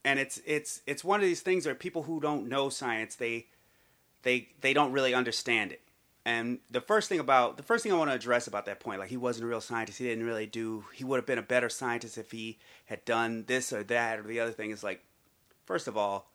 and 0.03 0.19
it's 0.19 0.41
it's 0.45 0.81
it's 0.85 1.03
one 1.03 1.19
of 1.19 1.25
these 1.25 1.41
things 1.41 1.65
where 1.65 1.75
people 1.75 2.03
who 2.03 2.19
don't 2.19 2.49
know 2.49 2.69
science 2.69 3.15
they 3.15 3.47
they 4.23 4.49
they 4.61 4.73
don't 4.73 4.91
really 4.91 5.13
understand 5.13 5.71
it. 5.71 5.81
And 6.23 6.59
the 6.69 6.81
first 6.81 7.09
thing 7.09 7.19
about 7.19 7.57
the 7.57 7.63
first 7.63 7.83
thing 7.83 7.91
I 7.91 7.97
want 7.97 8.11
to 8.11 8.15
address 8.15 8.47
about 8.47 8.65
that 8.67 8.79
point, 8.79 8.99
like 8.99 9.09
he 9.09 9.17
wasn't 9.17 9.45
a 9.45 9.47
real 9.47 9.61
scientist, 9.61 9.97
he 9.97 10.05
didn't 10.05 10.25
really 10.25 10.45
do. 10.45 10.85
He 10.93 11.03
would 11.03 11.17
have 11.17 11.25
been 11.25 11.39
a 11.39 11.43
better 11.43 11.69
scientist 11.69 12.17
if 12.17 12.31
he 12.31 12.59
had 12.85 13.03
done 13.05 13.45
this 13.47 13.73
or 13.73 13.83
that 13.83 14.19
or 14.19 14.23
the 14.23 14.39
other 14.39 14.51
thing. 14.51 14.69
Is 14.69 14.83
like, 14.83 15.03
first 15.65 15.87
of 15.87 15.97
all, 15.97 16.29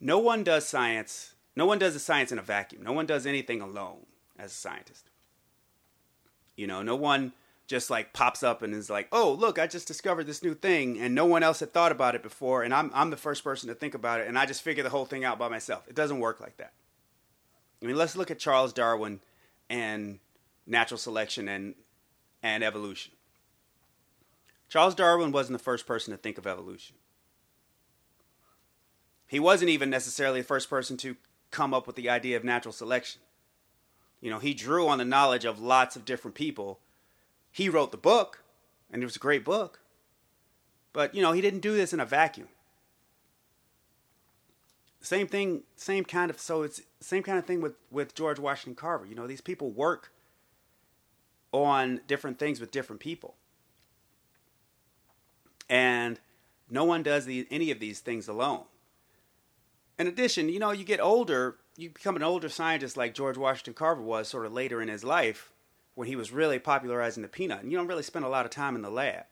no 0.00 0.18
one 0.18 0.44
does 0.44 0.66
science. 0.66 1.34
No 1.54 1.66
one 1.66 1.78
does 1.78 1.92
the 1.92 2.00
science 2.00 2.32
in 2.32 2.38
a 2.38 2.42
vacuum. 2.42 2.82
No 2.82 2.92
one 2.92 3.04
does 3.04 3.26
anything 3.26 3.60
alone 3.60 4.06
as 4.38 4.52
a 4.52 4.54
scientist. 4.54 5.10
You 6.56 6.66
know, 6.66 6.82
no 6.82 6.96
one 6.96 7.32
just 7.72 7.88
like 7.88 8.12
pops 8.12 8.42
up 8.42 8.60
and 8.62 8.74
is 8.74 8.90
like, 8.90 9.08
"Oh, 9.10 9.32
look, 9.32 9.58
I 9.58 9.66
just 9.66 9.88
discovered 9.88 10.24
this 10.24 10.42
new 10.42 10.54
thing, 10.54 11.00
and 11.00 11.14
no 11.14 11.24
one 11.24 11.42
else 11.42 11.60
had 11.60 11.72
thought 11.72 11.90
about 11.90 12.14
it 12.14 12.22
before, 12.22 12.62
and 12.62 12.74
I'm 12.74 12.90
I'm 12.92 13.08
the 13.08 13.16
first 13.16 13.42
person 13.42 13.70
to 13.70 13.74
think 13.74 13.94
about 13.94 14.20
it, 14.20 14.28
and 14.28 14.38
I 14.38 14.44
just 14.44 14.60
figure 14.60 14.82
the 14.82 14.90
whole 14.90 15.06
thing 15.06 15.24
out 15.24 15.38
by 15.38 15.48
myself." 15.48 15.88
It 15.88 15.94
doesn't 15.94 16.20
work 16.20 16.38
like 16.38 16.58
that. 16.58 16.74
I 17.82 17.86
mean, 17.86 17.96
let's 17.96 18.14
look 18.14 18.30
at 18.30 18.38
Charles 18.38 18.74
Darwin 18.74 19.20
and 19.70 20.18
natural 20.66 20.98
selection 20.98 21.48
and 21.48 21.74
and 22.42 22.62
evolution. 22.62 23.14
Charles 24.68 24.94
Darwin 24.94 25.32
wasn't 25.32 25.58
the 25.58 25.64
first 25.64 25.86
person 25.86 26.12
to 26.12 26.18
think 26.18 26.36
of 26.36 26.46
evolution. 26.46 26.96
He 29.26 29.40
wasn't 29.40 29.70
even 29.70 29.88
necessarily 29.88 30.42
the 30.42 30.46
first 30.46 30.68
person 30.68 30.98
to 30.98 31.16
come 31.50 31.72
up 31.72 31.86
with 31.86 31.96
the 31.96 32.10
idea 32.10 32.36
of 32.36 32.44
natural 32.44 32.72
selection. 32.72 33.22
You 34.20 34.28
know, 34.28 34.40
he 34.40 34.52
drew 34.52 34.88
on 34.88 34.98
the 34.98 35.06
knowledge 35.06 35.46
of 35.46 35.58
lots 35.58 35.96
of 35.96 36.04
different 36.04 36.34
people. 36.34 36.80
He 37.52 37.68
wrote 37.68 37.92
the 37.92 37.98
book, 37.98 38.42
and 38.90 39.02
it 39.02 39.06
was 39.06 39.16
a 39.16 39.20
great 39.20 39.44
book. 39.44 39.80
But, 40.92 41.14
you 41.14 41.22
know, 41.22 41.32
he 41.32 41.40
didn't 41.40 41.60
do 41.60 41.74
this 41.74 41.92
in 41.92 42.00
a 42.00 42.06
vacuum. 42.06 42.48
Same 45.00 45.26
thing, 45.26 45.62
same 45.76 46.04
kind 46.04 46.30
of 46.30 46.40
so 46.40 46.62
it's 46.62 46.80
same 47.00 47.24
kind 47.24 47.36
of 47.36 47.44
thing 47.44 47.60
with 47.60 47.74
with 47.90 48.14
George 48.14 48.38
Washington 48.38 48.76
Carver. 48.76 49.04
You 49.04 49.16
know, 49.16 49.26
these 49.26 49.40
people 49.40 49.70
work 49.70 50.12
on 51.50 52.00
different 52.06 52.38
things 52.38 52.60
with 52.60 52.70
different 52.70 53.00
people. 53.00 53.34
And 55.68 56.20
no 56.70 56.84
one 56.84 57.02
does 57.02 57.24
the, 57.24 57.46
any 57.50 57.70
of 57.72 57.80
these 57.80 57.98
things 58.00 58.28
alone. 58.28 58.64
In 59.98 60.06
addition, 60.06 60.48
you 60.48 60.60
know, 60.60 60.70
you 60.70 60.84
get 60.84 61.00
older 61.00 61.56
you 61.76 61.90
become 61.90 62.16
an 62.16 62.22
older 62.22 62.48
scientist 62.48 62.96
like 62.96 63.14
George 63.14 63.38
Washington 63.38 63.74
Carver 63.74 64.02
was 64.02 64.28
sort 64.28 64.46
of 64.46 64.52
later 64.52 64.82
in 64.82 64.88
his 64.88 65.04
life 65.04 65.51
when 65.94 66.08
he 66.08 66.16
was 66.16 66.32
really 66.32 66.58
popularizing 66.58 67.22
the 67.22 67.28
peanut. 67.28 67.62
And 67.62 67.70
you 67.70 67.78
don't 67.78 67.86
really 67.86 68.02
spend 68.02 68.24
a 68.24 68.28
lot 68.28 68.44
of 68.44 68.50
time 68.50 68.74
in 68.74 68.82
the 68.82 68.90
lab. 68.90 69.24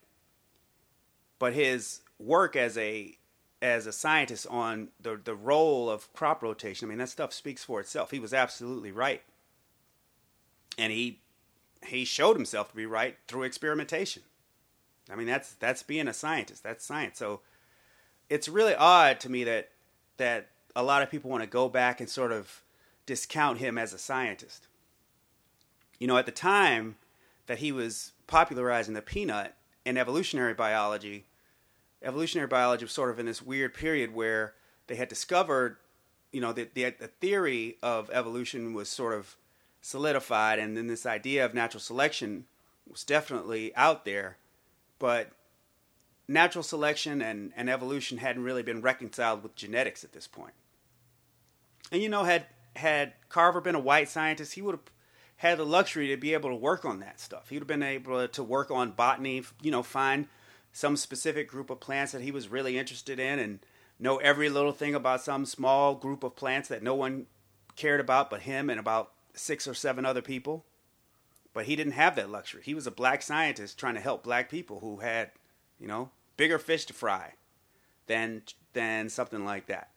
But 1.38 1.54
his 1.54 2.02
work 2.18 2.54
as 2.56 2.76
a 2.76 3.16
as 3.62 3.86
a 3.86 3.92
scientist 3.92 4.46
on 4.48 4.88
the 5.00 5.20
the 5.22 5.34
role 5.34 5.88
of 5.88 6.12
crop 6.12 6.42
rotation, 6.42 6.86
I 6.86 6.88
mean 6.90 6.98
that 6.98 7.08
stuff 7.08 7.32
speaks 7.32 7.64
for 7.64 7.80
itself. 7.80 8.10
He 8.10 8.18
was 8.18 8.34
absolutely 8.34 8.92
right. 8.92 9.22
And 10.76 10.92
he 10.92 11.20
he 11.86 12.04
showed 12.04 12.36
himself 12.36 12.70
to 12.70 12.76
be 12.76 12.86
right 12.86 13.16
through 13.26 13.44
experimentation. 13.44 14.22
I 15.10 15.16
mean 15.16 15.26
that's 15.26 15.54
that's 15.54 15.82
being 15.82 16.08
a 16.08 16.14
scientist. 16.14 16.62
That's 16.62 16.84
science. 16.84 17.18
So 17.18 17.40
it's 18.28 18.48
really 18.48 18.74
odd 18.74 19.18
to 19.20 19.30
me 19.30 19.44
that 19.44 19.70
that 20.18 20.48
a 20.76 20.82
lot 20.82 21.02
of 21.02 21.10
people 21.10 21.30
want 21.30 21.42
to 21.42 21.48
go 21.48 21.68
back 21.68 22.00
and 22.00 22.08
sort 22.08 22.32
of 22.32 22.62
discount 23.06 23.58
him 23.58 23.78
as 23.78 23.92
a 23.92 23.98
scientist. 23.98 24.68
You 26.00 26.08
know, 26.08 26.16
at 26.16 26.26
the 26.26 26.32
time 26.32 26.96
that 27.46 27.58
he 27.58 27.70
was 27.70 28.12
popularizing 28.26 28.94
the 28.94 29.02
peanut 29.02 29.54
in 29.84 29.96
evolutionary 29.96 30.54
biology, 30.54 31.26
evolutionary 32.02 32.48
biology 32.48 32.84
was 32.84 32.92
sort 32.92 33.10
of 33.10 33.20
in 33.20 33.26
this 33.26 33.42
weird 33.42 33.74
period 33.74 34.12
where 34.14 34.54
they 34.88 34.96
had 34.96 35.08
discovered, 35.08 35.76
you 36.32 36.40
know, 36.40 36.52
the, 36.52 36.68
the, 36.74 36.94
the 36.98 37.06
theory 37.06 37.76
of 37.82 38.10
evolution 38.10 38.74
was 38.74 38.88
sort 38.88 39.14
of 39.14 39.36
solidified, 39.82 40.58
and 40.58 40.76
then 40.76 40.88
this 40.88 41.06
idea 41.06 41.44
of 41.44 41.54
natural 41.54 41.80
selection 41.80 42.46
was 42.88 43.04
definitely 43.04 43.74
out 43.76 44.04
there, 44.04 44.36
but 44.98 45.30
natural 46.26 46.62
selection 46.62 47.20
and, 47.20 47.52
and 47.56 47.68
evolution 47.68 48.18
hadn't 48.18 48.42
really 48.42 48.62
been 48.62 48.80
reconciled 48.80 49.42
with 49.42 49.54
genetics 49.54 50.04
at 50.04 50.12
this 50.12 50.26
point. 50.26 50.54
And 51.92 52.02
you 52.02 52.08
know, 52.08 52.24
had 52.24 52.46
had 52.76 53.14
Carver 53.28 53.60
been 53.60 53.74
a 53.74 53.80
white 53.80 54.08
scientist, 54.08 54.54
he 54.54 54.62
would 54.62 54.74
have 54.74 54.84
had 55.40 55.58
the 55.58 55.64
luxury 55.64 56.08
to 56.08 56.18
be 56.18 56.34
able 56.34 56.50
to 56.50 56.54
work 56.54 56.84
on 56.84 57.00
that 57.00 57.18
stuff. 57.18 57.48
He 57.48 57.56
would 57.56 57.62
have 57.62 57.66
been 57.66 57.82
able 57.82 58.28
to 58.28 58.42
work 58.42 58.70
on 58.70 58.90
botany, 58.90 59.42
you 59.62 59.70
know, 59.70 59.82
find 59.82 60.28
some 60.70 60.98
specific 60.98 61.48
group 61.48 61.70
of 61.70 61.80
plants 61.80 62.12
that 62.12 62.20
he 62.20 62.30
was 62.30 62.48
really 62.48 62.76
interested 62.76 63.18
in 63.18 63.38
and 63.38 63.58
know 63.98 64.18
every 64.18 64.50
little 64.50 64.72
thing 64.72 64.94
about 64.94 65.22
some 65.22 65.46
small 65.46 65.94
group 65.94 66.22
of 66.22 66.36
plants 66.36 66.68
that 66.68 66.82
no 66.82 66.94
one 66.94 67.24
cared 67.74 68.00
about 68.00 68.28
but 68.28 68.42
him 68.42 68.68
and 68.68 68.78
about 68.78 69.12
six 69.32 69.66
or 69.66 69.72
seven 69.72 70.04
other 70.04 70.20
people. 70.20 70.66
But 71.54 71.64
he 71.64 71.74
didn't 71.74 71.94
have 71.94 72.16
that 72.16 72.30
luxury. 72.30 72.60
He 72.62 72.74
was 72.74 72.86
a 72.86 72.90
black 72.90 73.22
scientist 73.22 73.78
trying 73.78 73.94
to 73.94 74.00
help 74.00 74.22
black 74.22 74.50
people 74.50 74.80
who 74.80 74.98
had, 74.98 75.30
you 75.78 75.88
know, 75.88 76.10
bigger 76.36 76.58
fish 76.58 76.84
to 76.84 76.92
fry 76.92 77.32
than 78.08 78.42
than 78.74 79.08
something 79.08 79.46
like 79.46 79.68
that. 79.68 79.88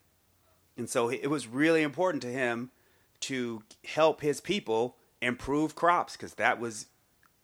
And 0.78 0.88
so 0.88 1.10
it 1.10 1.28
was 1.28 1.46
really 1.46 1.82
important 1.82 2.22
to 2.22 2.32
him 2.32 2.70
to 3.20 3.62
help 3.84 4.22
his 4.22 4.40
people 4.40 4.96
improve 5.24 5.74
crops 5.74 6.16
because 6.16 6.34
that 6.34 6.60
was 6.60 6.86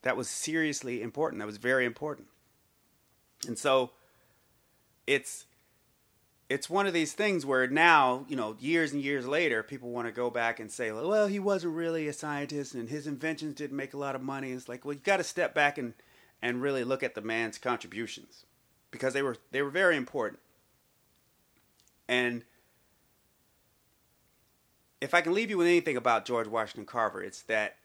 that 0.03 0.17
was 0.17 0.29
seriously 0.29 1.03
important. 1.03 1.41
That 1.41 1.47
was 1.47 1.59
very 1.59 1.85
important. 1.85 2.29
And 3.47 3.59
so 3.59 3.91
it's 5.07 5.47
it's 6.49 6.69
one 6.69 6.87
of 6.87 6.93
these 6.93 7.13
things 7.13 7.47
where 7.47 7.69
now, 7.69 8.27
you 8.29 8.35
know, 8.35 8.57
years 8.59 8.93
and 8.93 9.01
years 9.01 9.27
later, 9.27 9.63
people 9.63 9.91
want 9.91 10.09
to 10.09 10.13
go 10.13 10.31
back 10.31 10.59
and 10.59 10.71
say, 10.71 10.91
well, 10.91 11.29
he 11.29 11.39
wasn't 11.39 11.75
really 11.75 12.09
a 12.09 12.13
scientist 12.13 12.75
and 12.75 12.89
his 12.89 13.07
inventions 13.07 13.55
didn't 13.55 13.77
make 13.77 13.95
a 13.95 13.99
lot 13.99 14.17
of 14.17 14.23
money. 14.23 14.51
It's 14.51 14.69
like, 14.69 14.85
well, 14.85 14.93
you've 14.93 15.05
got 15.05 15.19
to 15.19 15.25
step 15.25 15.55
back 15.55 15.79
and, 15.79 15.95
and 16.43 16.61
really 16.61 16.83
look 16.83 17.05
at 17.05 17.15
the 17.15 17.21
man's 17.21 17.57
contributions 17.57 18.47
because 18.91 19.13
they 19.15 19.23
were 19.23 19.37
they 19.53 19.63
were 19.63 19.71
very 19.71 19.97
important. 19.97 20.41
And 22.09 22.43
if 25.01 25.15
I 25.15 25.21
can 25.21 25.33
leave 25.33 25.51
you 25.51 25.59
with 25.59 25.67
anything 25.67 25.97
about 25.97 26.27
George 26.27 26.47
Washington 26.47 26.85
Carver, 26.85 27.23
it's 27.23 27.43
that, 27.43 27.77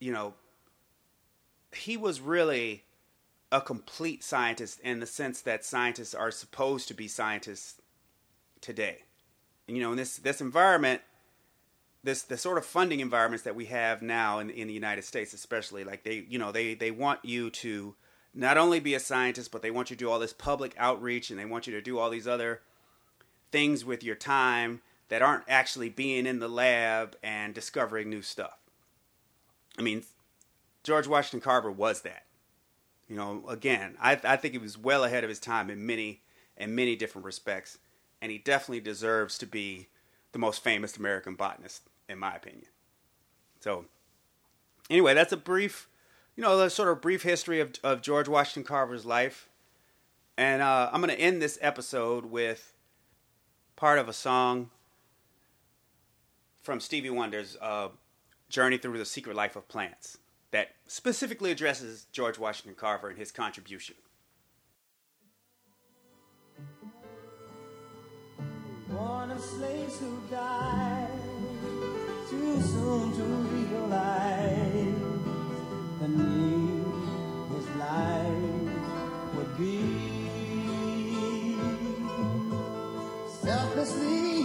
you 0.00 0.12
know, 0.12 0.34
he 1.74 1.96
was 1.96 2.20
really 2.20 2.84
a 3.52 3.60
complete 3.60 4.24
scientist 4.24 4.80
in 4.80 5.00
the 5.00 5.06
sense 5.06 5.42
that 5.42 5.64
scientists 5.64 6.14
are 6.14 6.30
supposed 6.30 6.88
to 6.88 6.94
be 6.94 7.08
scientists 7.08 7.80
today. 8.60 9.02
And, 9.66 9.76
you 9.76 9.82
know, 9.82 9.90
in 9.90 9.98
this 9.98 10.16
this 10.16 10.40
environment, 10.40 11.02
this 12.02 12.22
the 12.22 12.38
sort 12.38 12.56
of 12.56 12.64
funding 12.64 13.00
environments 13.00 13.44
that 13.44 13.54
we 13.54 13.66
have 13.66 14.00
now 14.00 14.38
in 14.38 14.48
in 14.48 14.68
the 14.68 14.74
United 14.74 15.04
States, 15.04 15.34
especially, 15.34 15.84
like 15.84 16.04
they, 16.04 16.24
you 16.28 16.38
know, 16.38 16.52
they 16.52 16.74
they 16.74 16.90
want 16.90 17.22
you 17.24 17.50
to 17.50 17.94
not 18.34 18.56
only 18.56 18.80
be 18.80 18.94
a 18.94 19.00
scientist, 19.00 19.52
but 19.52 19.60
they 19.60 19.70
want 19.70 19.90
you 19.90 19.96
to 19.96 20.04
do 20.04 20.10
all 20.10 20.18
this 20.18 20.32
public 20.32 20.74
outreach 20.78 21.28
and 21.28 21.38
they 21.38 21.44
want 21.44 21.66
you 21.66 21.72
to 21.74 21.82
do 21.82 21.98
all 21.98 22.08
these 22.08 22.28
other 22.28 22.62
things 23.50 23.84
with 23.84 24.02
your 24.02 24.14
time 24.14 24.80
that 25.08 25.22
aren't 25.22 25.44
actually 25.48 25.88
being 25.88 26.26
in 26.26 26.38
the 26.38 26.48
lab 26.48 27.16
and 27.22 27.54
discovering 27.54 28.10
new 28.10 28.22
stuff. 28.22 28.58
I 29.78 29.82
mean, 29.82 30.04
George 30.82 31.06
Washington 31.06 31.40
Carver 31.40 31.70
was 31.70 32.02
that. 32.02 32.24
You 33.08 33.16
know, 33.16 33.44
again, 33.48 33.96
I, 34.00 34.20
I 34.22 34.36
think 34.36 34.52
he 34.52 34.58
was 34.58 34.76
well 34.76 35.04
ahead 35.04 35.24
of 35.24 35.30
his 35.30 35.40
time 35.40 35.70
in 35.70 35.86
many 35.86 36.20
in 36.56 36.74
many 36.74 36.96
different 36.96 37.24
respects, 37.24 37.78
and 38.20 38.32
he 38.32 38.38
definitely 38.38 38.80
deserves 38.80 39.38
to 39.38 39.46
be 39.46 39.86
the 40.32 40.38
most 40.38 40.62
famous 40.62 40.96
American 40.96 41.36
botanist, 41.36 41.82
in 42.08 42.18
my 42.18 42.34
opinion. 42.34 42.66
So, 43.60 43.84
anyway, 44.90 45.14
that's 45.14 45.32
a 45.32 45.36
brief, 45.36 45.88
you 46.34 46.42
know, 46.42 46.60
a 46.60 46.68
sort 46.68 46.88
of 46.88 47.00
brief 47.00 47.22
history 47.22 47.60
of, 47.60 47.74
of 47.84 48.02
George 48.02 48.28
Washington 48.28 48.64
Carver's 48.64 49.06
life. 49.06 49.48
And 50.36 50.60
uh, 50.60 50.90
I'm 50.92 51.00
going 51.00 51.14
to 51.14 51.20
end 51.20 51.40
this 51.40 51.58
episode 51.60 52.26
with 52.26 52.74
part 53.76 53.98
of 53.98 54.08
a 54.08 54.12
song 54.12 54.70
from 56.68 56.80
Stevie 56.80 57.08
Wonder's 57.08 57.56
uh, 57.62 57.88
Journey 58.50 58.76
Through 58.76 58.98
the 58.98 59.06
Secret 59.06 59.34
Life 59.34 59.56
of 59.56 59.66
Plants 59.68 60.18
that 60.50 60.72
specifically 60.86 61.50
addresses 61.50 62.06
George 62.12 62.38
Washington 62.38 62.74
Carver 62.78 63.08
and 63.08 63.16
his 63.16 63.32
contribution. 63.32 63.94
Born 68.86 69.30
of 69.30 69.40
slaves 69.40 69.98
who 69.98 70.20
died 70.30 71.08
too 72.28 72.60
soon 72.60 73.16
to 73.16 73.24
realize 73.24 74.94
the 76.00 76.06
his 77.56 77.68
life 77.78 79.34
would 79.36 79.56
be. 79.56 80.18
Selflessly 83.40 84.37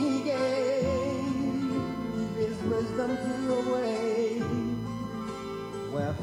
where 5.94 6.14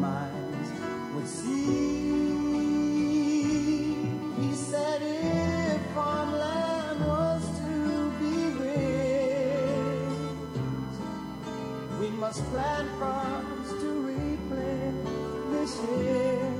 minds 0.00 0.70
would 1.14 1.28
see. 1.28 2.08
He 4.40 4.52
said 4.52 5.00
if 5.00 5.94
was 7.06 7.42
to 7.60 8.10
be 8.18 8.34
rich, 8.64 10.10
we 12.00 12.08
must 12.18 12.44
plant 12.50 12.88
farms 12.98 13.68
to 13.80 13.90
replenish 14.10 15.76
it. 16.00 16.52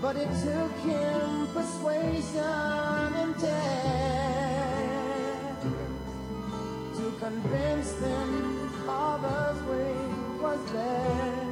But 0.00 0.14
it 0.14 0.30
took 0.44 0.72
him 0.86 1.48
persuasion 1.52 3.14
and 3.20 3.36
tact 3.40 4.03
to 7.24 7.30
convince 7.30 7.92
them 7.92 8.68
father's 8.86 9.62
way 9.62 9.94
was. 10.42 10.58
So 10.68 11.43